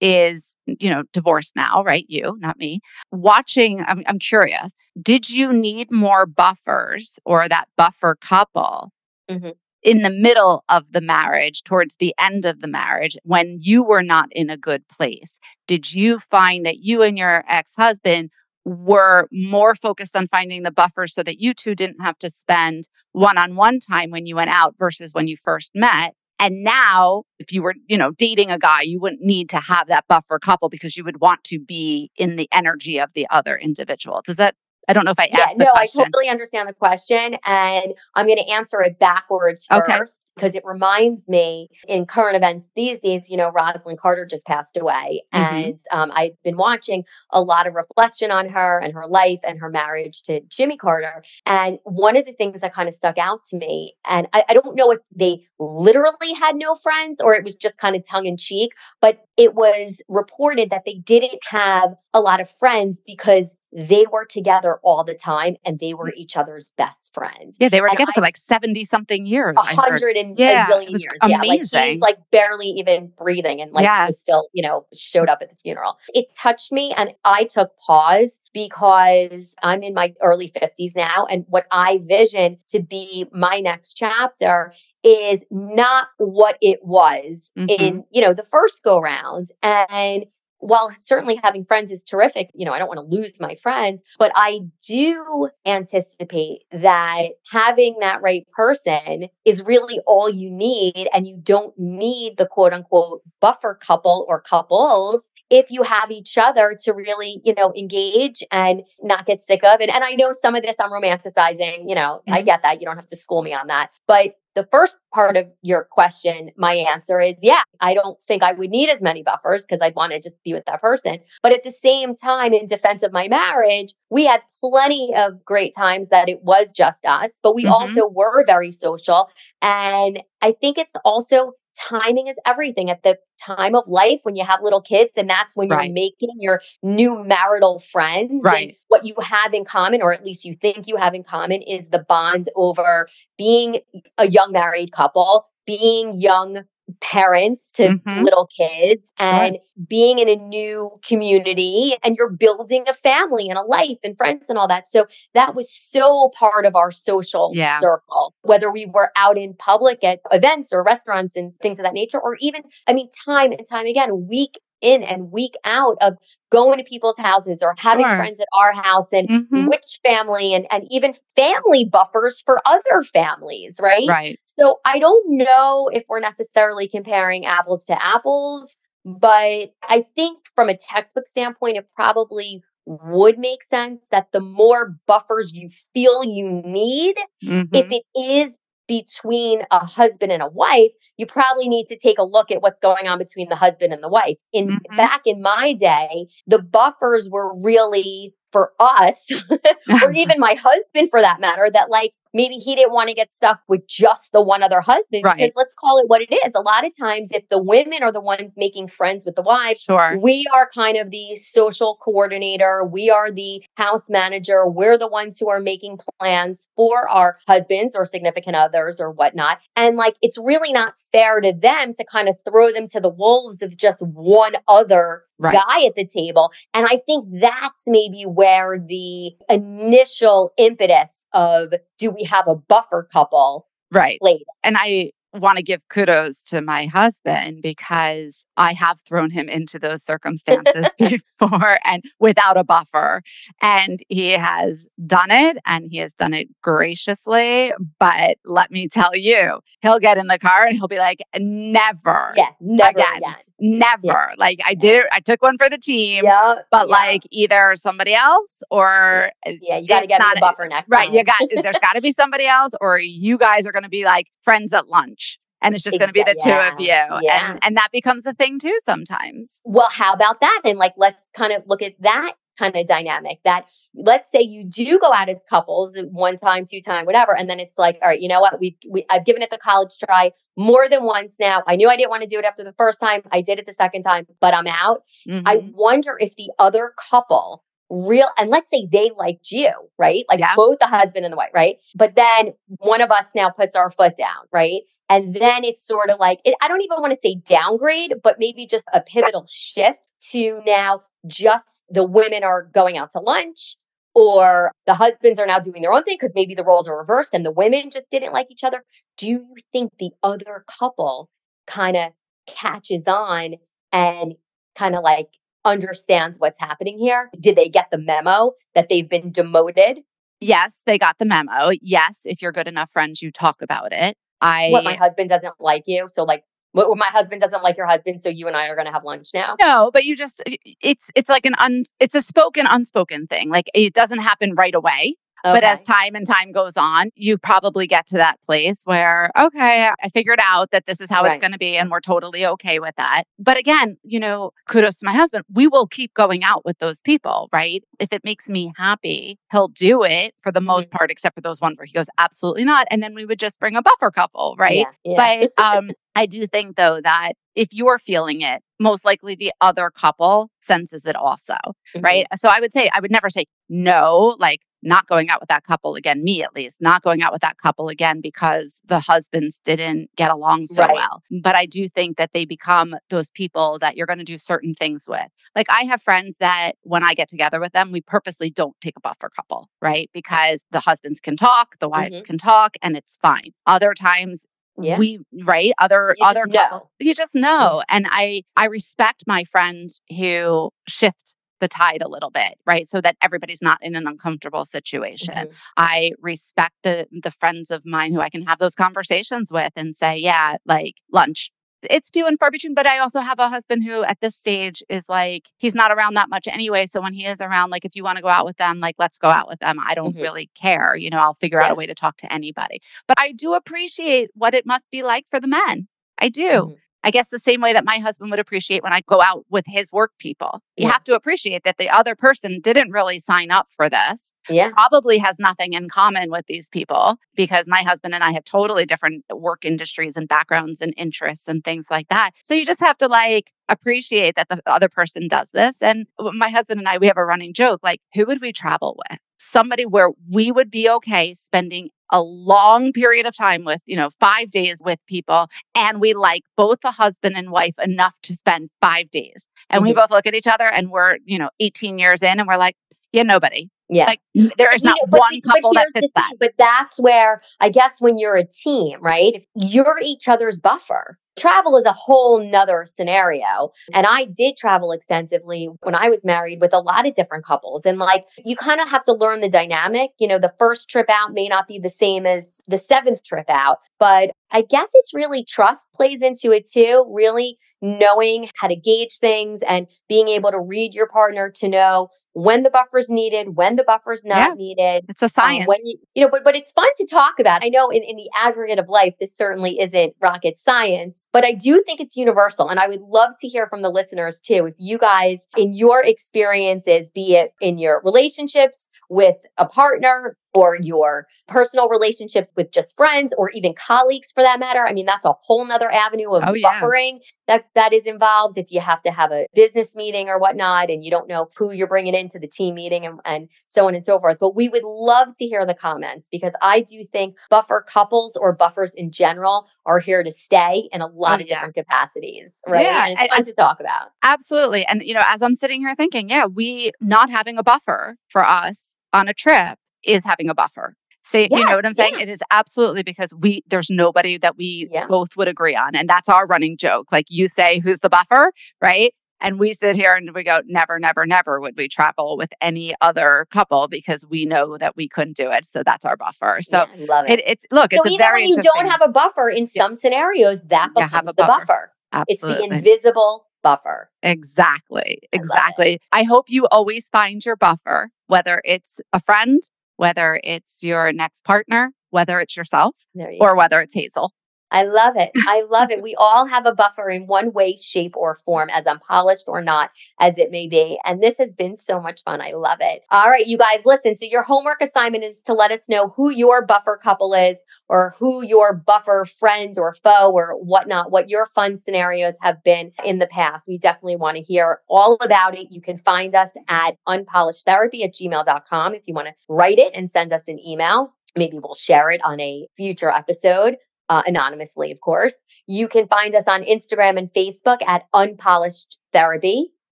is, 0.00 0.54
you 0.66 0.90
know, 0.90 1.02
divorced 1.12 1.54
now, 1.56 1.82
right? 1.84 2.04
You, 2.08 2.36
not 2.38 2.58
me. 2.58 2.80
Watching, 3.12 3.80
I'm, 3.86 4.02
I'm 4.06 4.18
curious, 4.18 4.74
did 5.00 5.28
you 5.28 5.52
need 5.52 5.90
more 5.90 6.26
buffers 6.26 7.18
or 7.24 7.48
that 7.48 7.68
buffer 7.76 8.16
couple 8.20 8.92
mm-hmm. 9.28 9.50
in 9.82 10.02
the 10.02 10.10
middle 10.10 10.64
of 10.68 10.84
the 10.90 11.00
marriage, 11.00 11.62
towards 11.62 11.96
the 11.96 12.14
end 12.18 12.44
of 12.46 12.60
the 12.60 12.68
marriage, 12.68 13.16
when 13.24 13.58
you 13.60 13.82
were 13.82 14.02
not 14.02 14.28
in 14.32 14.50
a 14.50 14.56
good 14.56 14.86
place? 14.88 15.38
Did 15.66 15.92
you 15.92 16.18
find 16.18 16.64
that 16.66 16.78
you 16.78 17.02
and 17.02 17.18
your 17.18 17.44
ex 17.48 17.74
husband 17.76 18.30
were 18.64 19.26
more 19.32 19.74
focused 19.74 20.14
on 20.14 20.28
finding 20.28 20.62
the 20.62 20.70
buffer 20.70 21.06
so 21.06 21.22
that 21.22 21.40
you 21.40 21.54
two 21.54 21.74
didn't 21.74 22.00
have 22.00 22.18
to 22.18 22.30
spend 22.30 22.88
one 23.12 23.38
on 23.38 23.56
one 23.56 23.80
time 23.80 24.10
when 24.10 24.26
you 24.26 24.36
went 24.36 24.50
out 24.50 24.74
versus 24.78 25.12
when 25.12 25.28
you 25.28 25.36
first 25.36 25.72
met? 25.74 26.14
And 26.40 26.64
now, 26.64 27.24
if 27.38 27.52
you 27.52 27.62
were, 27.62 27.74
you 27.86 27.98
know, 27.98 28.12
dating 28.12 28.50
a 28.50 28.58
guy, 28.58 28.80
you 28.80 28.98
wouldn't 28.98 29.20
need 29.20 29.50
to 29.50 29.60
have 29.60 29.88
that 29.88 30.06
buffer 30.08 30.38
couple 30.38 30.70
because 30.70 30.96
you 30.96 31.04
would 31.04 31.20
want 31.20 31.44
to 31.44 31.60
be 31.60 32.10
in 32.16 32.36
the 32.36 32.48
energy 32.50 32.98
of 32.98 33.12
the 33.12 33.26
other 33.28 33.58
individual. 33.58 34.22
Does 34.24 34.38
that 34.38 34.54
I 34.90 34.92
don't 34.92 35.04
know 35.04 35.12
if 35.12 35.20
I 35.20 35.26
asked. 35.26 35.54
Yeah, 35.56 35.64
no, 35.66 35.70
question. 35.72 36.00
I 36.00 36.04
totally 36.04 36.28
understand 36.28 36.68
the 36.68 36.74
question, 36.74 37.36
and 37.46 37.94
I'm 38.16 38.26
going 38.26 38.38
to 38.38 38.50
answer 38.50 38.80
it 38.82 38.98
backwards 38.98 39.68
Okay. 39.70 39.96
first 39.98 40.16
because 40.34 40.54
it 40.54 40.62
reminds 40.64 41.28
me 41.28 41.68
in 41.86 42.06
current 42.06 42.34
events 42.36 42.70
these 42.74 42.98
days. 42.98 43.30
You 43.30 43.36
know, 43.36 43.52
Rosalynn 43.52 43.98
Carter 43.98 44.26
just 44.26 44.46
passed 44.46 44.76
away, 44.76 45.22
Mhm. 45.32 45.38
and 45.38 45.80
um, 45.92 46.10
I've 46.12 46.32
been 46.42 46.56
watching 46.56 47.04
a 47.30 47.40
lot 47.40 47.68
of 47.68 47.74
reflection 47.74 48.32
on 48.32 48.48
her 48.48 48.80
and 48.80 48.92
her 48.94 49.06
life 49.06 49.38
and 49.44 49.60
her 49.60 49.68
marriage 49.70 50.22
to 50.22 50.40
Jimmy 50.48 50.76
Carter. 50.76 51.22
And 51.46 51.78
one 51.84 52.16
of 52.16 52.26
the 52.26 52.32
things 52.32 52.60
that 52.62 52.74
kind 52.74 52.88
of 52.88 52.94
stuck 52.94 53.16
out 53.18 53.44
to 53.50 53.56
me, 53.58 53.94
and 54.08 54.26
I, 54.32 54.44
I 54.48 54.54
don't 54.54 54.74
know 54.74 54.90
if 54.90 54.98
they 55.14 55.46
literally 55.60 56.32
had 56.32 56.56
no 56.56 56.74
friends 56.74 57.20
or 57.20 57.34
it 57.34 57.44
was 57.44 57.54
just 57.54 57.78
kind 57.78 57.94
of 57.94 58.02
tongue 58.08 58.26
in 58.26 58.36
cheek, 58.36 58.72
but 59.00 59.20
it 59.36 59.54
was 59.54 60.02
reported 60.08 60.70
that 60.70 60.82
they 60.84 60.94
didn't 60.94 61.38
have 61.48 61.94
a 62.12 62.20
lot 62.20 62.40
of 62.40 62.50
friends 62.50 63.02
because 63.06 63.50
they 63.72 64.04
were 64.10 64.24
together 64.24 64.78
all 64.82 65.04
the 65.04 65.14
time 65.14 65.56
and 65.64 65.78
they 65.78 65.94
were 65.94 66.12
each 66.16 66.36
other's 66.36 66.72
best 66.76 67.14
friends. 67.14 67.56
Yeah, 67.60 67.68
they 67.68 67.80
were 67.80 67.86
And 67.86 67.96
together 67.96 68.10
I- 68.12 68.14
for 68.16 68.20
like 68.20 68.36
70 68.36 68.84
something 68.84 69.26
years. 69.26 69.56
A 69.58 69.60
hundred 69.60 70.16
and 70.16 70.38
Yeah, 70.38 70.66
a 70.68 70.72
zillion 70.72 70.90
years. 71.00 71.18
Yeah, 71.26 71.38
like 71.38 71.46
amazing. 71.46 71.86
he's 71.92 72.00
like 72.00 72.18
barely 72.32 72.66
even 72.68 73.12
breathing 73.16 73.60
and 73.60 73.72
like 73.72 73.84
Yes. 73.84 74.08
was 74.08 74.20
still, 74.20 74.48
you 74.52 74.62
know, 74.62 74.86
showed 74.92 75.28
up 75.28 75.38
at 75.42 75.50
the 75.50 75.56
funeral. 75.56 75.98
It 76.14 76.26
touched 76.36 76.72
me 76.72 76.92
and 76.96 77.12
I 77.24 77.44
took 77.44 77.76
pause 77.78 78.40
because 78.52 79.54
I'm 79.62 79.82
in 79.82 79.94
my 79.94 80.14
early 80.20 80.48
50s 80.48 80.94
now. 80.96 81.26
And 81.30 81.44
what 81.48 81.66
I 81.70 82.00
vision 82.02 82.58
to 82.70 82.80
be 82.80 83.26
my 83.32 83.60
next 83.60 83.94
chapter 83.94 84.72
is 85.04 85.44
not 85.50 86.08
what 86.18 86.58
it 86.60 86.80
was 86.84 87.50
Mhm. 87.56 87.70
in, 87.80 88.04
you 88.10 88.20
know, 88.20 88.34
the 88.34 88.42
first 88.42 88.82
go 88.82 89.00
round. 89.00 89.48
And 89.62 90.26
while 90.60 90.90
certainly 90.90 91.40
having 91.42 91.64
friends 91.64 91.90
is 91.90 92.04
terrific, 92.04 92.50
you 92.54 92.64
know, 92.64 92.72
I 92.72 92.78
don't 92.78 92.88
want 92.88 92.98
to 92.98 93.16
lose 93.16 93.40
my 93.40 93.54
friends, 93.56 94.02
but 94.18 94.30
I 94.34 94.60
do 94.86 95.48
anticipate 95.66 96.62
that 96.70 97.28
having 97.50 97.96
that 98.00 98.22
right 98.22 98.46
person 98.54 99.28
is 99.44 99.62
really 99.64 100.00
all 100.06 100.28
you 100.30 100.50
need. 100.50 101.08
And 101.12 101.26
you 101.26 101.38
don't 101.42 101.74
need 101.78 102.36
the 102.36 102.46
quote 102.46 102.72
unquote 102.72 103.22
buffer 103.40 103.74
couple 103.74 104.26
or 104.28 104.40
couples 104.40 105.28
if 105.48 105.70
you 105.70 105.82
have 105.82 106.10
each 106.10 106.38
other 106.38 106.76
to 106.84 106.92
really, 106.92 107.40
you 107.44 107.54
know, 107.54 107.72
engage 107.76 108.42
and 108.52 108.82
not 109.02 109.26
get 109.26 109.42
sick 109.42 109.64
of 109.64 109.80
it. 109.80 109.90
And 109.92 110.04
I 110.04 110.12
know 110.14 110.32
some 110.32 110.54
of 110.54 110.62
this 110.62 110.76
I'm 110.78 110.90
romanticizing, 110.90 111.88
you 111.88 111.94
know, 111.94 112.20
I 112.30 112.42
Mhm. 112.42 112.46
get 112.46 112.62
that. 112.62 112.80
You 112.80 112.86
don't 112.86 112.96
have 112.96 113.08
to 113.08 113.16
school 113.16 113.42
me 113.42 113.52
on 113.52 113.66
that. 113.68 113.90
But 114.06 114.34
the 114.54 114.66
first 114.70 114.96
part 115.14 115.36
of 115.36 115.46
your 115.62 115.84
question, 115.90 116.50
my 116.56 116.74
answer 116.74 117.20
is 117.20 117.34
yeah, 117.40 117.62
I 117.80 117.94
don't 117.94 118.20
think 118.22 118.42
I 118.42 118.52
would 118.52 118.70
need 118.70 118.88
as 118.90 119.00
many 119.00 119.22
buffers 119.22 119.64
because 119.66 119.80
I'd 119.84 119.94
want 119.94 120.12
to 120.12 120.20
just 120.20 120.42
be 120.44 120.52
with 120.52 120.64
that 120.66 120.80
person. 120.80 121.18
But 121.42 121.52
at 121.52 121.64
the 121.64 121.70
same 121.70 122.14
time, 122.14 122.52
in 122.52 122.66
defense 122.66 123.02
of 123.02 123.12
my 123.12 123.28
marriage, 123.28 123.94
we 124.10 124.24
had 124.26 124.42
plenty 124.60 125.12
of 125.16 125.44
great 125.44 125.74
times 125.76 126.08
that 126.08 126.28
it 126.28 126.42
was 126.42 126.72
just 126.76 127.04
us, 127.06 127.38
but 127.42 127.54
we 127.54 127.64
Mhm. 127.64 127.70
also 127.70 128.08
were 128.08 128.44
very 128.44 128.70
social. 128.70 129.28
And 129.62 130.22
I 130.42 130.52
think 130.60 130.78
it's 130.78 130.92
also 131.04 131.52
timing 131.88 132.26
is 132.28 132.36
everything 132.46 132.90
at 132.90 133.02
the 133.02 133.18
time 133.40 133.74
of 133.74 133.88
life 133.88 134.20
when 134.22 134.36
you 134.36 134.44
have 134.44 134.60
little 134.62 134.82
kids 134.82 135.12
and 135.16 135.28
that's 135.30 135.56
when 135.56 135.68
you're 135.68 135.78
making 135.92 136.28
your 136.38 136.60
new 136.82 137.24
marital 137.24 137.78
friends 137.78 138.30
and 138.32 138.44
Right. 138.44 138.76
what 138.88 139.04
you 139.06 139.14
have 139.22 139.54
in 139.54 139.64
common 139.64 140.02
or 140.02 140.12
at 140.12 140.24
least 140.24 140.44
you 140.44 140.56
think 140.60 140.86
you 140.86 140.96
have 140.96 141.14
in 141.14 141.22
common 141.24 141.62
is 141.62 141.88
the 141.88 142.04
bond 142.08 142.48
over 142.54 143.08
being 143.38 143.80
a 144.18 144.28
young 144.28 144.52
married 144.52 144.92
couple 144.92 145.46
being 145.66 146.18
young 146.18 146.64
parents 147.00 147.72
to 147.72 147.98
Mhm. 148.06 148.24
little 148.24 148.46
kids 148.46 149.12
and 149.18 149.58
being 149.88 150.18
in 150.18 150.28
a 150.28 150.36
new 150.36 150.90
community 151.06 151.96
and 152.02 152.16
you're 152.16 152.30
building 152.30 152.84
a 152.88 152.94
family 152.94 153.48
and 153.48 153.58
a 153.58 153.62
life 153.62 153.98
and 154.04 154.16
friends 154.16 154.48
and 154.48 154.58
all 154.58 154.68
that. 154.68 154.90
So 154.90 155.06
that 155.34 155.54
was 155.54 155.72
so 155.72 156.30
part 156.34 156.66
of 156.66 156.74
our 156.76 156.90
social 156.90 157.52
Yeah. 157.54 157.78
circle, 157.78 158.34
whether 158.42 158.70
we 158.70 158.86
were 158.86 159.10
out 159.16 159.38
in 159.38 159.54
public 159.54 160.02
at 160.04 160.20
events 160.32 160.72
or 160.72 160.82
restaurants 160.82 161.36
and 161.36 161.52
things 161.60 161.78
of 161.78 161.84
that 161.84 161.94
nature, 161.94 162.20
or 162.20 162.36
even, 162.40 162.62
I 162.86 162.92
mean, 162.92 163.08
time 163.24 163.52
and 163.52 163.66
time 163.68 163.86
again, 163.86 164.26
week 164.28 164.58
in 164.80 165.02
and 165.02 165.30
week 165.30 165.54
out 165.64 165.96
of 166.00 166.14
going 166.50 166.78
to 166.78 166.84
people's 166.84 167.18
houses 167.18 167.62
or 167.62 167.74
having 167.78 168.06
Sure. 168.06 168.16
friends 168.16 168.40
at 168.40 168.48
our 168.58 168.72
house 168.72 169.12
and 169.12 169.28
Mhm. 169.28 169.68
which 169.68 170.00
family 170.04 170.54
and, 170.54 170.66
and 170.70 170.86
even 170.90 171.14
family 171.36 171.84
buffers 171.84 172.40
for 172.40 172.60
other 172.66 173.02
families, 173.02 173.78
right? 173.80 174.08
Right. 174.08 174.38
So 174.46 174.80
I 174.84 174.98
don't 174.98 175.36
know 175.36 175.88
if 175.92 176.04
we're 176.08 176.20
necessarily 176.20 176.88
comparing 176.88 177.46
apples 177.46 177.84
to 177.86 178.04
apples, 178.04 178.76
but 179.04 179.70
I 179.88 180.04
think 180.16 180.38
from 180.54 180.68
a 180.68 180.76
textbook 180.76 181.26
standpoint, 181.26 181.76
it 181.76 181.86
probably 181.94 182.62
would 182.86 183.38
make 183.38 183.62
sense 183.62 184.08
that 184.10 184.28
the 184.32 184.40
more 184.40 184.96
buffers 185.06 185.52
you 185.52 185.70
feel 185.94 186.24
you 186.24 186.44
need, 186.64 187.16
Mhm. 187.44 187.68
if 187.72 187.86
it 187.92 188.02
is 188.16 188.56
between 188.90 189.62
a 189.70 189.86
husband 189.86 190.32
and 190.32 190.42
a 190.42 190.48
wife, 190.48 190.90
you 191.16 191.26
probably 191.26 191.68
need 191.68 191.86
to 191.86 191.96
take 191.98 192.18
a 192.18 192.24
look 192.24 192.50
at 192.50 192.60
what's 192.60 192.80
going 192.80 193.06
on 193.06 193.18
between 193.18 193.48
the 193.48 193.56
husband 193.56 193.92
and 193.92 194.02
the 194.02 194.08
wife. 194.08 194.36
In 194.52 194.80
Mhm. 194.90 194.96
back 194.96 195.22
in 195.26 195.40
my 195.42 195.72
day, 195.74 196.26
the 196.46 196.58
buffers 196.58 197.30
were 197.30 197.54
really 197.62 198.34
for 198.52 198.72
us 198.80 199.26
or 200.02 200.10
even 200.14 200.40
my 200.40 200.54
husband 200.54 201.08
for 201.10 201.20
that 201.20 201.40
matter 201.40 201.70
that 201.72 201.90
like 201.90 202.12
maybe 202.34 202.54
he 202.56 202.74
didn't 202.74 202.92
want 202.92 203.08
to 203.08 203.14
get 203.14 203.32
stuck 203.32 203.60
with 203.68 203.86
just 203.86 204.32
the 204.32 204.42
one 204.42 204.62
other 204.62 204.80
husband 204.80 205.24
Right. 205.24 205.36
because 205.36 205.52
let's 205.56 205.74
call 205.74 205.98
it 205.98 206.08
what 206.08 206.20
it 206.22 206.32
is 206.46 206.54
a 206.54 206.60
lot 206.60 206.86
of 206.86 206.92
times 206.98 207.30
if 207.32 207.48
the 207.48 207.62
women 207.62 208.02
are 208.02 208.12
the 208.12 208.20
ones 208.20 208.54
making 208.56 208.88
friends 208.88 209.24
with 209.24 209.34
the 209.36 209.42
wives 209.42 209.80
Sure. 209.80 210.18
we 210.20 210.46
are 210.54 210.68
kind 210.72 210.96
of 210.96 211.10
the 211.10 211.36
social 211.36 211.98
coordinator. 212.02 212.84
We 212.84 213.10
are 213.10 213.30
the 213.30 213.62
house 213.76 214.08
manager. 214.10 214.66
We're 214.68 214.98
the 214.98 215.08
ones 215.08 215.38
who 215.38 215.48
are 215.48 215.60
making 215.60 215.98
plans 216.20 216.68
for 216.76 217.08
our 217.08 217.38
husbands 217.46 217.94
or 217.96 218.04
significant 218.06 218.56
others 218.56 219.00
or 219.00 219.10
whatnot. 219.10 219.60
And 219.76 219.96
like, 219.96 220.16
it's 220.22 220.38
really 220.38 220.72
not 220.72 220.94
fair 221.12 221.40
to 221.40 221.52
them 221.52 221.94
to 221.94 222.04
kind 222.04 222.28
of 222.28 222.36
throw 222.48 222.72
them 222.72 222.88
to 222.88 223.00
the 223.00 223.08
wolves 223.08 223.62
of 223.62 223.76
just 223.76 224.00
one 224.00 224.54
other 224.68 225.24
Right. 225.42 225.54
guy 225.54 225.86
at 225.86 225.94
the 225.94 226.04
table. 226.06 226.52
And 226.74 226.86
I 226.86 226.98
think 227.06 227.24
that's 227.40 227.84
maybe 227.86 228.24
where 228.26 228.78
the 228.78 229.32
initial 229.48 230.52
impetus 230.58 231.19
of 231.32 231.74
do 231.98 232.10
we 232.10 232.24
have 232.24 232.46
a 232.48 232.54
buffer 232.54 233.08
couple 233.12 233.66
Right. 233.92 234.20
played. 234.20 234.44
And 234.62 234.76
I 234.78 235.10
want 235.32 235.56
to 235.58 235.62
give 235.62 235.86
kudos 235.88 236.42
to 236.42 236.60
my 236.60 236.86
husband 236.86 237.62
because 237.62 238.44
I 238.56 238.72
have 238.72 239.00
thrown 239.02 239.30
him 239.30 239.48
into 239.48 239.78
those 239.78 240.02
circumstances 240.02 240.86
before 240.98 241.78
and 241.84 242.02
without 242.18 242.56
a 242.56 242.64
buffer. 242.64 243.22
And 243.62 244.00
he 244.08 244.30
has 244.32 244.88
done 245.06 245.30
it 245.30 245.56
and 245.66 245.86
he 245.90 245.98
has 245.98 246.14
done 246.14 246.34
it 246.34 246.48
graciously. 246.62 247.72
But 247.98 248.38
let 248.44 248.70
me 248.70 248.88
tell 248.88 249.14
you, 249.16 249.60
he'll 249.82 250.00
get 250.00 250.18
in 250.18 250.26
the 250.26 250.38
car 250.38 250.66
and 250.66 250.76
he'll 250.76 250.88
be 250.88 250.98
like, 250.98 251.18
never, 251.38 252.32
Yeah, 252.36 252.50
never 252.60 252.90
Again. 252.98 253.16
again. 253.18 253.34
Never. 253.60 254.30
Like 254.36 254.58
I 254.64 254.74
did 254.74 254.96
it, 254.96 255.06
I 255.12 255.20
took 255.20 255.42
one 255.42 255.56
for 255.58 255.68
the 255.70 255.78
team. 255.78 256.24
Yeah. 256.24 256.56
But 256.70 256.88
yeah. 256.88 256.92
like 256.92 257.22
either 257.30 257.74
somebody 257.76 258.14
else 258.14 258.62
or 258.70 259.30
yeah, 259.46 259.78
you 259.78 259.86
got 259.88 260.00
to 260.00 260.06
get 260.06 260.20
a 260.20 260.40
buffer 260.40 260.66
next 260.68 260.88
Right. 260.88 261.06
time. 261.06 261.14
You 261.14 261.24
got 261.24 261.62
there's 261.62 261.78
got 261.80 261.92
to 261.94 262.00
be 262.00 262.12
somebody 262.12 262.46
else, 262.46 262.72
or 262.80 262.98
you 262.98 263.38
guys 263.38 263.66
are 263.66 263.72
going 263.72 263.82
to 263.84 263.88
be 263.88 264.04
like 264.04 264.26
friends 264.42 264.72
at 264.72 264.88
lunch, 264.88 265.38
and 265.62 265.74
it's 265.74 265.84
just 265.84 265.98
going 265.98 266.08
to 266.08 266.12
be 266.12 266.22
the 266.22 266.34
Exa- 266.34 266.44
two 266.44 266.74
of 266.74 266.80
you, 266.80 266.86
yeah. 267.26 267.50
and 267.52 267.58
and 267.62 267.76
that 267.76 267.88
becomes 267.92 268.26
a 268.26 268.32
thing 268.34 268.58
too 268.58 268.76
sometimes. 268.82 269.60
well, 269.64 269.88
how 269.90 270.12
about 270.12 270.40
that? 270.40 270.62
And 270.64 270.78
like, 270.78 270.94
let's 270.96 271.28
kind 271.34 271.52
of 271.52 271.62
look 271.66 271.82
at 271.82 271.94
that 272.02 272.32
kind 272.60 272.76
of 272.76 272.86
dynamic 272.86 273.38
that 273.44 273.64
let's 273.94 274.30
say 274.30 274.40
you 274.40 274.62
do 274.64 274.98
go 275.00 275.12
out 275.12 275.28
as 275.28 275.42
couples 275.48 275.96
one 276.12 276.36
time, 276.36 276.64
two 276.64 276.80
time, 276.80 277.06
whatever. 277.06 277.36
And 277.36 277.50
then 277.50 277.58
it's 277.58 277.76
like, 277.78 277.98
all 278.02 278.08
right, 278.08 278.20
you 278.20 278.28
know 278.28 278.40
what? 278.40 278.60
We, 278.60 278.76
we, 278.88 279.04
I've 279.10 279.24
given 279.24 279.42
it 279.42 279.50
the 279.50 279.58
college 279.58 279.96
try 279.98 280.30
more 280.56 280.88
than 280.88 281.02
once 281.02 281.36
now. 281.40 281.62
I 281.66 281.74
knew 281.76 281.88
I 281.88 281.96
didn't 281.96 282.10
want 282.10 282.22
to 282.22 282.28
do 282.28 282.38
it 282.38 282.44
after 282.44 282.62
the 282.62 282.74
first 282.74 283.00
time. 283.00 283.22
I 283.32 283.40
did 283.40 283.58
it 283.58 283.66
the 283.66 283.74
second 283.74 284.02
time, 284.04 284.26
but 284.40 284.54
I'm 284.54 284.66
out. 284.68 285.02
I 285.28 285.56
Mhm. 285.56 285.72
wonder 285.74 286.16
if 286.20 286.36
the 286.36 286.50
other 286.58 286.92
couple 287.10 287.64
real 287.92 288.28
and 288.38 288.50
let's 288.50 288.70
say 288.70 288.86
they 288.92 289.10
liked 289.18 289.50
you, 289.50 289.72
right? 289.98 290.24
Like 290.28 290.38
Yeah. 290.38 290.54
both 290.54 290.78
the 290.78 290.86
husband 290.86 291.24
and 291.24 291.32
the 291.32 291.36
wife, 291.36 291.50
right? 291.52 291.76
But 291.96 292.14
then 292.14 292.52
one 292.78 293.00
of 293.00 293.10
us 293.10 293.26
now 293.34 293.50
puts 293.50 293.74
our 293.74 293.90
foot 293.90 294.16
down, 294.16 294.46
right? 294.52 294.82
And 295.08 295.34
then 295.34 295.64
it's 295.64 295.84
sort 295.84 296.08
of 296.08 296.20
like 296.20 296.38
it, 296.44 296.54
I 296.62 296.68
don't 296.68 296.82
even 296.82 297.00
want 297.00 297.12
to 297.12 297.18
say 297.18 297.34
downgrade, 297.44 298.14
but 298.22 298.36
maybe 298.38 298.64
just 298.64 298.84
a 298.94 299.00
pivotal 299.00 299.44
shift 299.50 300.06
to 300.30 300.62
now 300.64 301.02
just 301.26 301.82
the 301.88 302.04
women 302.04 302.44
are 302.44 302.62
going 302.62 302.96
out 302.98 303.10
to 303.12 303.20
lunch 303.20 303.76
or 304.14 304.72
the 304.86 304.94
husbands 304.94 305.38
are 305.38 305.46
now 305.46 305.58
doing 305.58 305.82
their 305.82 305.92
own 305.92 306.02
thing 306.02 306.16
because 306.20 306.34
maybe 306.34 306.54
the 306.54 306.64
roles 306.64 306.88
are 306.88 306.98
reversed 306.98 307.30
and 307.32 307.44
the 307.44 307.52
women 307.52 307.90
just 307.90 308.10
didn't 308.10 308.32
like 308.32 308.48
each 308.50 308.64
other. 308.64 308.82
Do 309.16 309.26
you 309.26 309.54
think 309.72 309.92
the 309.98 310.10
other 310.22 310.64
couple 310.68 311.28
kind 311.66 311.96
of 311.96 312.12
catches 312.46 313.04
on 313.06 313.54
and 313.92 314.34
kind 314.74 314.96
of 314.96 315.02
like 315.02 315.28
understands 315.64 316.38
what's 316.38 316.60
happening 316.60 316.98
here? 316.98 317.30
Did 317.38 317.56
they 317.56 317.68
get 317.68 317.88
the 317.90 317.98
memo 317.98 318.52
that 318.74 318.88
they've 318.88 319.08
been 319.08 319.30
demoted? 319.30 320.00
Yes, 320.40 320.82
they 320.86 320.98
got 320.98 321.18
the 321.18 321.26
memo. 321.26 321.70
Yes, 321.82 322.22
if 322.24 322.40
you're 322.40 322.52
good 322.52 322.68
enough 322.68 322.90
friends, 322.90 323.20
you 323.20 323.30
talk 323.30 323.60
about 323.62 323.92
it. 323.92 324.16
I 324.40 324.70
what 324.70 324.84
my 324.84 324.94
husband 324.94 325.28
doesn't 325.28 325.54
like 325.60 325.82
you. 325.86 326.08
So 326.08 326.24
like 326.24 326.44
what, 326.72 326.96
my 326.96 327.06
husband 327.06 327.40
doesn't 327.40 327.62
like 327.62 327.76
your 327.76 327.86
husband, 327.86 328.22
so 328.22 328.28
you 328.28 328.46
and 328.46 328.56
I 328.56 328.68
are 328.68 328.74
going 328.74 328.86
to 328.86 328.92
have 328.92 329.04
lunch 329.04 329.30
now. 329.34 329.56
No, 329.60 329.90
but 329.92 330.04
you 330.04 330.16
just 330.16 330.42
it's 330.80 331.10
it's 331.14 331.28
like 331.28 331.44
an 331.44 331.54
un 331.58 331.84
it's 331.98 332.14
a 332.14 332.22
spoken 332.22 332.66
unspoken 332.68 333.26
thing. 333.26 333.50
Like 333.50 333.70
it 333.74 333.94
doesn't 333.94 334.20
happen 334.20 334.54
right 334.54 334.74
away. 334.74 335.16
Okay. 335.44 335.54
But 335.54 335.64
as 335.64 335.82
time 335.82 336.14
and 336.14 336.26
time 336.26 336.52
goes 336.52 336.76
on, 336.76 337.10
you 337.14 337.38
probably 337.38 337.86
get 337.86 338.06
to 338.08 338.16
that 338.16 338.40
place 338.42 338.82
where, 338.84 339.30
okay, 339.38 339.90
I 340.02 340.08
figured 340.10 340.40
out 340.42 340.70
that 340.70 340.86
this 340.86 341.00
is 341.00 341.08
how 341.08 341.22
right. 341.22 341.32
it's 341.32 341.40
going 341.40 341.52
to 341.52 341.58
be 341.58 341.76
and 341.76 341.90
we're 341.90 342.00
totally 342.00 342.44
okay 342.46 342.78
with 342.78 342.94
that. 342.96 343.24
But 343.38 343.56
again, 343.56 343.96
you 344.02 344.20
know, 344.20 344.52
kudos 344.68 344.98
to 344.98 345.06
my 345.06 345.14
husband. 345.14 345.44
We 345.52 345.66
will 345.66 345.86
keep 345.86 346.14
going 346.14 346.44
out 346.44 346.64
with 346.64 346.78
those 346.78 347.00
people, 347.02 347.48
right? 347.52 347.82
If 347.98 348.12
it 348.12 348.24
makes 348.24 348.48
me 348.48 348.72
happy, 348.76 349.38
he'll 349.50 349.68
do 349.68 350.02
it 350.02 350.34
for 350.42 350.52
the 350.52 350.60
mm-hmm. 350.60 350.66
most 350.66 350.90
part, 350.90 351.10
except 351.10 351.34
for 351.34 351.40
those 351.40 351.60
ones 351.60 351.78
where 351.78 351.86
he 351.86 351.92
goes, 351.92 352.06
absolutely 352.18 352.64
not. 352.64 352.86
And 352.90 353.02
then 353.02 353.14
we 353.14 353.24
would 353.24 353.38
just 353.38 353.58
bring 353.58 353.76
a 353.76 353.82
buffer 353.82 354.10
couple, 354.10 354.56
right? 354.58 354.86
Yeah, 355.04 355.16
yeah. 355.16 355.48
But 355.56 355.62
um, 355.62 355.90
I 356.14 356.26
do 356.26 356.46
think 356.46 356.76
though 356.76 357.00
that 357.02 357.32
if 357.54 357.72
you're 357.72 357.98
feeling 357.98 358.42
it, 358.42 358.62
most 358.78 359.04
likely 359.04 359.34
the 359.34 359.52
other 359.60 359.90
couple 359.90 360.50
senses 360.60 361.04
it 361.06 361.16
also, 361.16 361.54
mm-hmm. 361.54 362.00
right? 362.00 362.26
So 362.36 362.48
I 362.48 362.60
would 362.60 362.72
say, 362.72 362.90
I 362.92 363.00
would 363.00 363.10
never 363.10 363.28
say 363.28 363.44
no, 363.68 364.36
like 364.38 364.60
not 364.82 365.06
going 365.06 365.28
out 365.28 365.40
with 365.40 365.48
that 365.48 365.64
couple 365.64 365.94
again, 365.94 366.22
me 366.22 366.42
at 366.42 366.54
least, 366.54 366.80
not 366.80 367.02
going 367.02 367.22
out 367.22 367.32
with 367.32 367.42
that 367.42 367.58
couple 367.58 367.88
again 367.88 368.20
because 368.20 368.80
the 368.86 369.00
husbands 369.00 369.60
didn't 369.64 370.10
get 370.16 370.30
along 370.30 370.66
so 370.66 370.82
right. 370.82 370.94
well. 370.94 371.22
But 371.42 371.54
I 371.54 371.66
do 371.66 371.88
think 371.88 372.16
that 372.16 372.32
they 372.32 372.44
become 372.44 372.94
those 373.08 373.30
people 373.30 373.78
that 373.80 373.96
you're 373.96 374.06
going 374.06 374.18
to 374.18 374.24
do 374.24 374.38
certain 374.38 374.74
things 374.74 375.06
with. 375.08 375.28
Like 375.54 375.66
I 375.70 375.82
have 375.84 376.02
friends 376.02 376.36
that 376.38 376.72
when 376.82 377.02
I 377.02 377.14
get 377.14 377.28
together 377.28 377.60
with 377.60 377.72
them, 377.72 377.92
we 377.92 378.00
purposely 378.00 378.50
don't 378.50 378.74
take 378.80 378.96
a 378.96 379.00
buffer 379.00 379.30
couple, 379.34 379.68
right? 379.80 380.10
Because 380.12 380.64
the 380.70 380.80
husbands 380.80 381.20
can 381.20 381.36
talk, 381.36 381.78
the 381.80 381.88
wives 381.88 382.16
mm-hmm. 382.16 382.24
can 382.24 382.38
talk, 382.38 382.74
and 382.82 382.96
it's 382.96 383.18
fine. 383.20 383.52
Other 383.66 383.94
times 383.94 384.46
yeah. 384.78 384.98
we 384.98 385.18
right 385.44 385.72
other 385.78 386.14
you 386.18 386.24
other 386.24 386.46
couples, 386.46 386.86
you 386.98 387.14
just 387.14 387.34
know 387.34 387.82
and 387.88 388.06
i 388.10 388.42
i 388.56 388.66
respect 388.66 389.24
my 389.26 389.44
friends 389.44 390.00
who 390.16 390.70
shift 390.88 391.36
the 391.60 391.68
tide 391.68 392.02
a 392.02 392.08
little 392.08 392.30
bit, 392.30 392.58
right? 392.66 392.88
So 392.88 393.00
that 393.00 393.16
everybody's 393.22 393.62
not 393.62 393.78
in 393.82 393.94
an 393.94 394.06
uncomfortable 394.06 394.64
situation. 394.64 395.34
Mm-hmm. 395.34 395.52
I 395.76 396.12
respect 396.20 396.74
the 396.82 397.06
the 397.10 397.30
friends 397.30 397.70
of 397.70 397.84
mine 397.84 398.12
who 398.12 398.20
I 398.20 398.30
can 398.30 398.42
have 398.46 398.58
those 398.58 398.74
conversations 398.74 399.50
with 399.52 399.72
and 399.76 399.96
say, 399.96 400.16
yeah, 400.18 400.56
like 400.66 400.94
lunch. 401.12 401.50
It's 401.82 402.10
few 402.10 402.26
and 402.26 402.38
far 402.38 402.50
between, 402.50 402.74
but 402.74 402.86
I 402.86 402.98
also 402.98 403.20
have 403.20 403.38
a 403.38 403.48
husband 403.48 403.84
who 403.84 404.02
at 404.02 404.20
this 404.20 404.36
stage 404.36 404.82
is 404.90 405.08
like, 405.08 405.48
he's 405.56 405.74
not 405.74 405.90
around 405.90 406.12
that 406.12 406.28
much 406.28 406.46
anyway. 406.46 406.84
So 406.84 407.00
when 407.00 407.14
he 407.14 407.24
is 407.24 407.40
around, 407.40 407.70
like, 407.70 407.86
if 407.86 407.96
you 407.96 408.04
want 408.04 408.16
to 408.16 408.22
go 408.22 408.28
out 408.28 408.44
with 408.44 408.58
them, 408.58 408.80
like, 408.80 408.96
let's 408.98 409.16
go 409.16 409.30
out 409.30 409.48
with 409.48 409.60
them. 409.60 409.78
I 409.80 409.94
don't 409.94 410.12
mm-hmm. 410.12 410.20
really 410.20 410.50
care. 410.54 410.94
You 410.94 411.08
know, 411.08 411.16
I'll 411.16 411.38
figure 411.40 411.58
yeah. 411.58 411.68
out 411.68 411.72
a 411.72 411.74
way 411.76 411.86
to 411.86 411.94
talk 411.94 412.18
to 412.18 412.30
anybody. 412.30 412.82
But 413.08 413.18
I 413.18 413.32
do 413.32 413.54
appreciate 413.54 414.28
what 414.34 414.52
it 414.52 414.66
must 414.66 414.90
be 414.90 415.02
like 415.02 415.24
for 415.30 415.40
the 415.40 415.48
men. 415.48 415.88
I 416.18 416.28
do. 416.28 416.42
Mm-hmm. 416.50 416.74
I 417.02 417.10
guess 417.10 417.30
the 417.30 417.38
same 417.38 417.60
way 417.60 417.72
that 417.72 417.84
my 417.84 417.98
husband 417.98 418.30
would 418.30 418.40
appreciate 418.40 418.82
when 418.82 418.92
I 418.92 419.00
go 419.02 419.22
out 419.22 419.44
with 419.50 419.64
his 419.66 419.90
work 419.92 420.12
people. 420.18 420.60
You 420.76 420.86
yeah. 420.86 420.92
have 420.92 421.04
to 421.04 421.14
appreciate 421.14 421.64
that 421.64 421.78
the 421.78 421.88
other 421.88 422.14
person 422.14 422.60
didn't 422.60 422.90
really 422.90 423.20
sign 423.20 423.50
up 423.50 423.68
for 423.70 423.88
this. 423.88 424.34
Yeah. 424.48 424.70
Probably 424.70 425.18
has 425.18 425.38
nothing 425.38 425.72
in 425.72 425.88
common 425.88 426.30
with 426.30 426.46
these 426.46 426.68
people 426.68 427.16
because 427.34 427.68
my 427.68 427.82
husband 427.82 428.14
and 428.14 428.22
I 428.22 428.32
have 428.32 428.44
totally 428.44 428.84
different 428.84 429.24
work 429.32 429.64
industries 429.64 430.16
and 430.16 430.28
backgrounds 430.28 430.80
and 430.80 430.92
interests 430.96 431.48
and 431.48 431.64
things 431.64 431.86
like 431.90 432.08
that. 432.08 432.32
So 432.42 432.54
you 432.54 432.66
just 432.66 432.80
have 432.80 432.98
to 432.98 433.08
like 433.08 433.52
appreciate 433.68 434.36
that 434.36 434.48
the 434.48 434.60
other 434.66 434.88
person 434.88 435.28
does 435.28 435.50
this. 435.52 435.80
And 435.80 436.06
my 436.18 436.50
husband 436.50 436.80
and 436.80 436.88
I, 436.88 436.98
we 436.98 437.06
have 437.06 437.16
a 437.16 437.24
running 437.24 437.54
joke 437.54 437.80
like, 437.82 438.00
who 438.14 438.26
would 438.26 438.40
we 438.40 438.52
travel 438.52 439.00
with? 439.10 439.18
Somebody 439.38 439.86
where 439.86 440.10
we 440.28 440.52
would 440.52 440.70
be 440.70 440.88
okay 440.90 441.32
spending 441.32 441.90
a 442.12 442.22
long 442.22 442.92
period 442.92 443.26
of 443.26 443.36
time 443.36 443.64
with, 443.64 443.80
you 443.86 443.96
know, 443.96 444.08
five 444.18 444.50
days 444.50 444.80
with 444.84 444.98
people. 445.06 445.48
And 445.74 446.00
we 446.00 446.14
like 446.14 446.42
both 446.56 446.80
the 446.82 446.90
husband 446.90 447.36
and 447.36 447.50
wife 447.50 447.74
enough 447.82 448.18
to 448.22 448.36
spend 448.36 448.70
five 448.80 449.10
days. 449.10 449.48
And 449.68 449.80
mm-hmm. 449.80 449.88
we 449.88 449.94
both 449.94 450.10
look 450.10 450.26
at 450.26 450.34
each 450.34 450.46
other 450.46 450.68
and 450.68 450.90
we're, 450.90 451.18
you 451.24 451.38
know, 451.38 451.50
18 451.60 451.98
years 451.98 452.22
in 452.22 452.38
and 452.38 452.46
we're 452.46 452.56
like, 452.56 452.76
yeah, 453.12 453.22
nobody. 453.22 453.68
Yeah. 453.88 454.06
Like 454.06 454.20
there 454.56 454.72
is 454.72 454.84
not 454.84 454.96
know, 455.08 455.18
one 455.18 455.40
couple 455.40 455.72
that 455.74 455.88
fits 455.92 456.12
that. 456.14 456.34
But 456.38 456.52
that's 456.56 457.00
where 457.00 457.42
I 457.58 457.70
guess 457.70 458.00
when 458.00 458.18
you're 458.18 458.36
a 458.36 458.46
team, 458.46 459.00
right? 459.02 459.34
If 459.34 459.44
you're 459.56 459.98
each 460.02 460.28
other's 460.28 460.60
buffer. 460.60 461.18
Travel 461.40 461.76
is 461.76 461.86
a 461.86 461.92
whole 461.92 462.38
nother 462.38 462.84
scenario. 462.86 463.44
Mm-hmm. 463.44 463.94
And 463.94 464.06
I 464.06 464.26
did 464.26 464.56
travel 464.56 464.92
extensively 464.92 465.68
when 465.82 465.94
I 465.94 466.08
was 466.08 466.24
married 466.24 466.60
with 466.60 466.74
a 466.74 466.80
lot 466.80 467.06
of 467.06 467.14
different 467.14 467.44
couples. 467.44 467.82
And 467.84 467.98
like 467.98 468.26
you 468.44 468.56
kind 468.56 468.80
of 468.80 468.88
have 468.88 469.04
to 469.04 469.12
learn 469.12 469.40
the 469.40 469.48
dynamic. 469.48 470.10
You 470.18 470.28
know, 470.28 470.38
the 470.38 470.54
first 470.58 470.88
trip 470.88 471.06
out 471.08 471.32
may 471.32 471.48
not 471.48 471.66
be 471.66 471.78
the 471.78 471.90
same 471.90 472.26
as 472.26 472.60
the 472.68 472.78
seventh 472.78 473.24
trip 473.24 473.48
out, 473.48 473.78
but 473.98 474.30
I 474.50 474.62
guess 474.62 474.90
it's 474.94 475.14
really 475.14 475.44
trust 475.44 475.88
plays 475.94 476.22
into 476.22 476.52
it 476.52 476.68
too. 476.70 477.06
Really 477.10 477.58
knowing 477.82 478.48
how 478.56 478.68
to 478.68 478.76
gauge 478.76 479.18
things 479.18 479.62
and 479.66 479.86
being 480.08 480.28
able 480.28 480.50
to 480.50 480.60
read 480.60 480.92
your 480.92 481.08
partner 481.08 481.50
to 481.50 481.68
know 481.68 482.08
when 482.32 482.62
the 482.62 482.70
buffer's 482.70 483.08
needed, 483.08 483.56
when 483.56 483.76
the 483.76 483.84
buffer's 483.84 484.24
not 484.24 484.50
yeah, 484.50 484.54
needed. 484.54 485.04
It's 485.08 485.22
a 485.22 485.28
science. 485.28 485.62
Um, 485.62 485.66
when 485.66 485.78
you, 485.84 485.98
you 486.14 486.22
know, 486.22 486.30
but 486.30 486.44
but 486.44 486.56
it's 486.56 486.72
fun 486.72 486.88
to 486.96 487.06
talk 487.06 487.38
about. 487.38 487.64
I 487.64 487.68
know 487.68 487.88
in, 487.90 488.02
in 488.02 488.16
the 488.16 488.30
aggregate 488.36 488.78
of 488.78 488.88
life, 488.88 489.14
this 489.20 489.36
certainly 489.36 489.80
isn't 489.80 490.14
rocket 490.20 490.58
science, 490.58 491.26
but 491.32 491.44
I 491.44 491.52
do 491.52 491.82
think 491.84 492.00
it's 492.00 492.16
universal. 492.16 492.68
And 492.68 492.78
I 492.78 492.88
would 492.88 493.02
love 493.02 493.32
to 493.40 493.48
hear 493.48 493.66
from 493.66 493.82
the 493.82 493.90
listeners 493.90 494.40
too. 494.40 494.66
If 494.66 494.74
you 494.78 494.98
guys, 494.98 495.46
in 495.56 495.74
your 495.74 496.02
experiences, 496.02 497.10
be 497.10 497.36
it 497.36 497.52
in 497.60 497.78
your 497.78 498.00
relationships, 498.04 498.88
with 499.08 499.36
a 499.58 499.66
partner 499.66 500.36
or 500.52 500.78
your 500.80 501.26
personal 501.46 501.88
relationships 501.88 502.50
with 502.56 502.72
just 502.72 502.96
friends 502.96 503.32
or 503.36 503.50
even 503.50 503.74
colleagues 503.74 504.32
for 504.32 504.42
that 504.42 504.58
matter. 504.58 504.86
I 504.86 504.92
mean, 504.92 505.06
that's 505.06 505.24
a 505.24 505.32
whole 505.40 505.64
nother 505.64 505.90
avenue 505.90 506.30
of 506.30 506.42
oh, 506.46 506.52
buffering 506.52 507.18
yeah. 507.20 507.56
that, 507.56 507.66
that 507.74 507.92
is 507.92 508.06
involved 508.06 508.58
if 508.58 508.72
you 508.72 508.80
have 508.80 509.02
to 509.02 509.10
have 509.10 509.32
a 509.32 509.46
business 509.54 509.94
meeting 509.94 510.28
or 510.28 510.38
whatnot 510.38 510.90
and 510.90 511.04
you 511.04 511.10
don't 511.10 511.28
know 511.28 511.48
who 511.56 511.72
you're 511.72 511.86
bringing 511.86 512.14
into 512.14 512.38
the 512.38 512.48
team 512.48 512.74
meeting 512.74 513.06
and, 513.06 513.20
and 513.24 513.48
so 513.68 513.86
on 513.86 513.94
and 513.94 514.04
so 514.04 514.18
forth. 514.18 514.38
But 514.40 514.56
we 514.56 514.68
would 514.68 514.84
love 514.84 515.36
to 515.36 515.46
hear 515.46 515.64
the 515.64 515.74
comments 515.74 516.28
because 516.30 516.52
I 516.62 516.80
do 516.80 517.04
think 517.12 517.36
buffer 517.48 517.84
couples 517.86 518.36
or 518.36 518.52
buffers 518.52 518.92
in 518.94 519.12
general 519.12 519.68
are 519.86 520.00
here 520.00 520.22
to 520.22 520.32
stay 520.32 520.88
in 520.92 521.00
a 521.00 521.06
lot 521.06 521.40
oh, 521.40 521.42
of 521.42 521.48
yeah. 521.48 521.54
different 521.54 521.74
capacities, 521.74 522.60
right? 522.66 522.84
Yeah. 522.84 523.04
And 523.04 523.12
it's 523.12 523.22
and, 523.22 523.30
fun 523.30 523.44
to 523.44 523.52
talk 523.52 523.80
about. 523.80 524.08
Absolutely. 524.22 524.84
And, 524.86 525.02
you 525.02 525.14
know, 525.14 525.24
as 525.26 525.42
I'm 525.42 525.54
sitting 525.54 525.80
here 525.80 525.94
thinking, 525.94 526.28
yeah, 526.28 526.46
we 526.46 526.92
not 527.00 527.30
having 527.30 527.56
a 527.56 527.62
buffer 527.62 528.16
for 528.28 528.44
us 528.44 528.96
on 529.12 529.28
a 529.28 529.34
trip 529.34 529.78
is 530.04 530.24
having 530.24 530.48
a 530.48 530.54
buffer. 530.54 530.94
Say, 531.22 531.48
yes, 531.50 531.60
you 531.60 531.66
know 531.66 531.76
what 531.76 531.84
I'm 531.84 531.92
saying? 531.92 532.14
Yeah. 532.14 532.22
It 532.22 532.28
is 532.30 532.42
absolutely 532.50 533.02
because 533.02 533.34
we 533.34 533.62
there's 533.68 533.90
nobody 533.90 534.38
that 534.38 534.56
we 534.56 534.88
yeah. 534.90 535.06
both 535.06 535.36
would 535.36 535.48
agree 535.48 535.76
on. 535.76 535.94
And 535.94 536.08
that's 536.08 536.28
our 536.28 536.46
running 536.46 536.76
joke. 536.78 537.08
Like 537.12 537.26
you 537.28 537.46
say, 537.46 537.78
who's 537.78 537.98
the 538.00 538.08
buffer, 538.08 538.52
right? 538.80 539.12
And 539.40 539.58
we 539.58 539.72
sit 539.72 539.96
here 539.96 540.14
and 540.14 540.32
we 540.34 540.44
go, 540.44 540.60
never, 540.66 540.98
never, 540.98 541.24
never 541.24 541.60
would 541.60 541.74
we 541.76 541.88
travel 541.88 542.36
with 542.36 542.52
any 542.60 542.94
other 543.00 543.46
couple 543.50 543.88
because 543.88 544.26
we 544.28 544.44
know 544.44 544.76
that 544.76 544.96
we 544.96 545.08
couldn't 545.08 545.36
do 545.36 545.50
it. 545.50 545.66
So 545.66 545.82
that's 545.82 546.04
our 546.04 546.16
buffer. 546.16 546.58
So 546.60 546.86
yeah, 546.94 547.06
love 547.06 547.24
it. 547.26 547.40
it. 547.40 547.44
It's 547.46 547.64
look, 547.70 547.92
so 547.92 547.98
it's 547.98 548.06
even 548.06 548.18
very 548.18 548.42
when 548.42 548.48
you 548.48 548.62
don't 548.62 548.86
have 548.86 549.00
a 549.02 549.08
buffer 549.08 549.48
in 549.48 549.66
some 549.66 549.96
scenarios, 549.96 550.60
that 550.68 550.90
becomes 550.94 551.28
the 551.28 551.32
buffer. 551.34 551.66
buffer. 551.66 551.92
Absolutely. 552.12 552.64
It's 552.64 552.68
the 552.68 552.76
invisible 552.76 553.46
buffer. 553.62 554.10
Exactly. 554.22 555.20
Exactly. 555.32 556.00
I, 556.12 556.20
I 556.20 556.22
hope 556.24 556.46
you 556.48 556.66
always 556.66 557.08
find 557.08 557.44
your 557.44 557.56
buffer, 557.56 558.10
whether 558.26 558.60
it's 558.64 559.00
a 559.12 559.20
friend, 559.20 559.62
whether 560.00 560.40
it's 560.42 560.82
your 560.82 561.12
next 561.12 561.44
partner, 561.44 561.92
whether 562.08 562.40
it's 562.40 562.56
yourself, 562.56 562.96
you 563.12 563.36
or 563.38 563.54
whether 563.54 563.82
it's 563.82 563.94
Hazel. 563.94 564.32
I 564.70 564.84
love 564.84 565.14
it. 565.16 565.30
I 565.48 565.62
love 565.70 565.90
it. 565.90 566.02
We 566.02 566.14
all 566.16 566.46
have 566.46 566.66
a 566.66 566.74
buffer 566.74 567.08
in 567.08 567.26
one 567.26 567.52
way, 567.52 567.76
shape, 567.76 568.16
or 568.16 568.34
form, 568.34 568.70
as 568.70 568.86
unpolished 568.86 569.44
or 569.46 569.60
not 569.60 569.90
as 570.18 570.38
it 570.38 570.50
may 570.50 570.66
be. 570.66 570.98
And 571.04 571.22
this 571.22 571.38
has 571.38 571.54
been 571.54 571.76
so 571.76 572.00
much 572.00 572.22
fun. 572.22 572.40
I 572.40 572.52
love 572.52 572.78
it. 572.80 573.02
All 573.10 573.30
right, 573.30 573.46
you 573.46 573.58
guys, 573.58 573.80
listen. 573.84 574.16
So, 574.16 574.26
your 574.26 574.42
homework 574.42 574.80
assignment 574.80 575.24
is 575.24 575.42
to 575.42 575.52
let 575.52 575.70
us 575.70 575.88
know 575.88 576.12
who 576.16 576.30
your 576.30 576.64
buffer 576.64 576.98
couple 577.02 577.34
is, 577.34 577.62
or 577.88 578.14
who 578.18 578.44
your 578.44 578.74
buffer 578.74 579.26
friend 579.38 579.74
or 579.78 579.94
foe 579.94 580.30
or 580.32 580.52
whatnot, 580.62 581.10
what 581.10 581.28
your 581.28 581.46
fun 581.46 581.78
scenarios 581.78 582.36
have 582.40 582.62
been 582.62 582.92
in 583.04 583.18
the 583.18 583.26
past. 583.26 583.66
We 583.68 583.78
definitely 583.78 584.16
want 584.16 584.36
to 584.36 584.42
hear 584.42 584.80
all 584.88 585.16
about 585.20 585.58
it. 585.58 585.68
You 585.70 585.80
can 585.80 585.98
find 585.98 586.34
us 586.34 586.52
at 586.68 586.96
unpolishedtherapy 587.08 588.04
at 588.04 588.14
gmail.com 588.14 588.94
if 588.94 589.02
you 589.06 589.14
want 589.14 589.28
to 589.28 589.34
write 589.48 589.78
it 589.78 589.92
and 589.94 590.10
send 590.10 590.32
us 590.32 590.48
an 590.48 590.58
email. 590.64 591.14
Maybe 591.36 591.58
we'll 591.58 591.74
share 591.74 592.10
it 592.10 592.20
on 592.24 592.40
a 592.40 592.66
future 592.76 593.10
episode 593.10 593.76
uh, 594.10 594.22
anonymously, 594.26 594.90
of 594.90 595.00
course. 595.00 595.36
You 595.66 595.88
can 595.88 596.06
find 596.08 596.34
us 596.34 596.46
on 596.46 596.64
Instagram 596.64 597.16
and 597.16 597.32
Facebook 597.32 597.78
at 597.86 598.02
Unpolished 598.12 598.98
Therapy. 599.12 599.72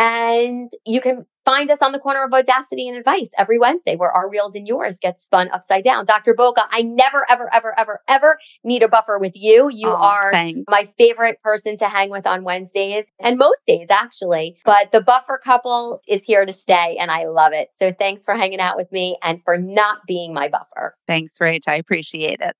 And 0.00 0.70
you 0.86 1.00
can 1.00 1.26
find 1.44 1.70
us 1.70 1.82
on 1.82 1.92
the 1.92 1.98
corner 1.98 2.22
of 2.22 2.32
Audacity 2.32 2.88
and 2.88 2.96
Advice 2.96 3.30
every 3.36 3.58
Wednesday, 3.58 3.96
where 3.96 4.12
our 4.12 4.30
reels 4.30 4.54
and 4.54 4.66
yours 4.66 4.98
get 5.00 5.18
spun 5.18 5.48
upside 5.50 5.82
down. 5.82 6.04
Dr. 6.04 6.34
Boca, 6.34 6.62
I 6.70 6.82
never, 6.82 7.26
ever, 7.28 7.52
ever, 7.52 7.74
ever, 7.76 8.00
ever 8.06 8.38
need 8.62 8.82
a 8.82 8.88
buffer 8.88 9.18
with 9.18 9.32
you. 9.34 9.68
You 9.68 9.88
oh, 9.88 9.96
are 9.96 10.30
thanks. 10.30 10.64
my 10.70 10.88
favorite 10.96 11.42
person 11.42 11.76
to 11.78 11.88
hang 11.88 12.10
with 12.10 12.28
on 12.28 12.44
Wednesdays 12.44 13.06
and 13.18 13.38
most 13.38 13.60
days, 13.66 13.88
actually. 13.90 14.58
But 14.64 14.92
the 14.92 15.00
buffer 15.00 15.40
couple 15.42 16.00
is 16.06 16.24
here 16.24 16.46
to 16.46 16.52
stay, 16.52 16.96
and 17.00 17.10
I 17.10 17.24
love 17.24 17.52
it. 17.52 17.70
So 17.74 17.92
thanks 17.92 18.24
for 18.24 18.34
hanging 18.34 18.60
out 18.60 18.76
with 18.76 18.92
me 18.92 19.16
and 19.22 19.42
for 19.42 19.58
not 19.58 19.98
being 20.06 20.32
my 20.32 20.48
buffer. 20.48 20.94
Thanks, 21.08 21.38
Rach. 21.40 21.66
I 21.66 21.74
appreciate 21.74 22.40
it. 22.40 22.54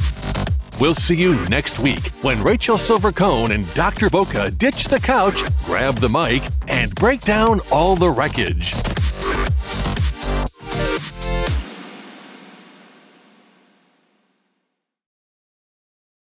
We'll 0.79 0.95
see 0.95 1.15
you 1.15 1.35
next 1.47 1.77
week 1.77 2.09
when 2.23 2.41
Rachel 2.41 2.77
Silvercone 2.77 3.53
and 3.53 3.71
Dr. 3.75 4.09
Boca 4.09 4.49
ditch 4.49 4.85
the 4.85 4.99
couch, 4.99 5.43
grab 5.63 5.97
the 5.97 6.09
mic, 6.09 6.41
and 6.67 6.95
break 6.95 7.21
down 7.21 7.61
all 7.71 7.95
the 7.95 8.09
wreckage. 8.09 8.73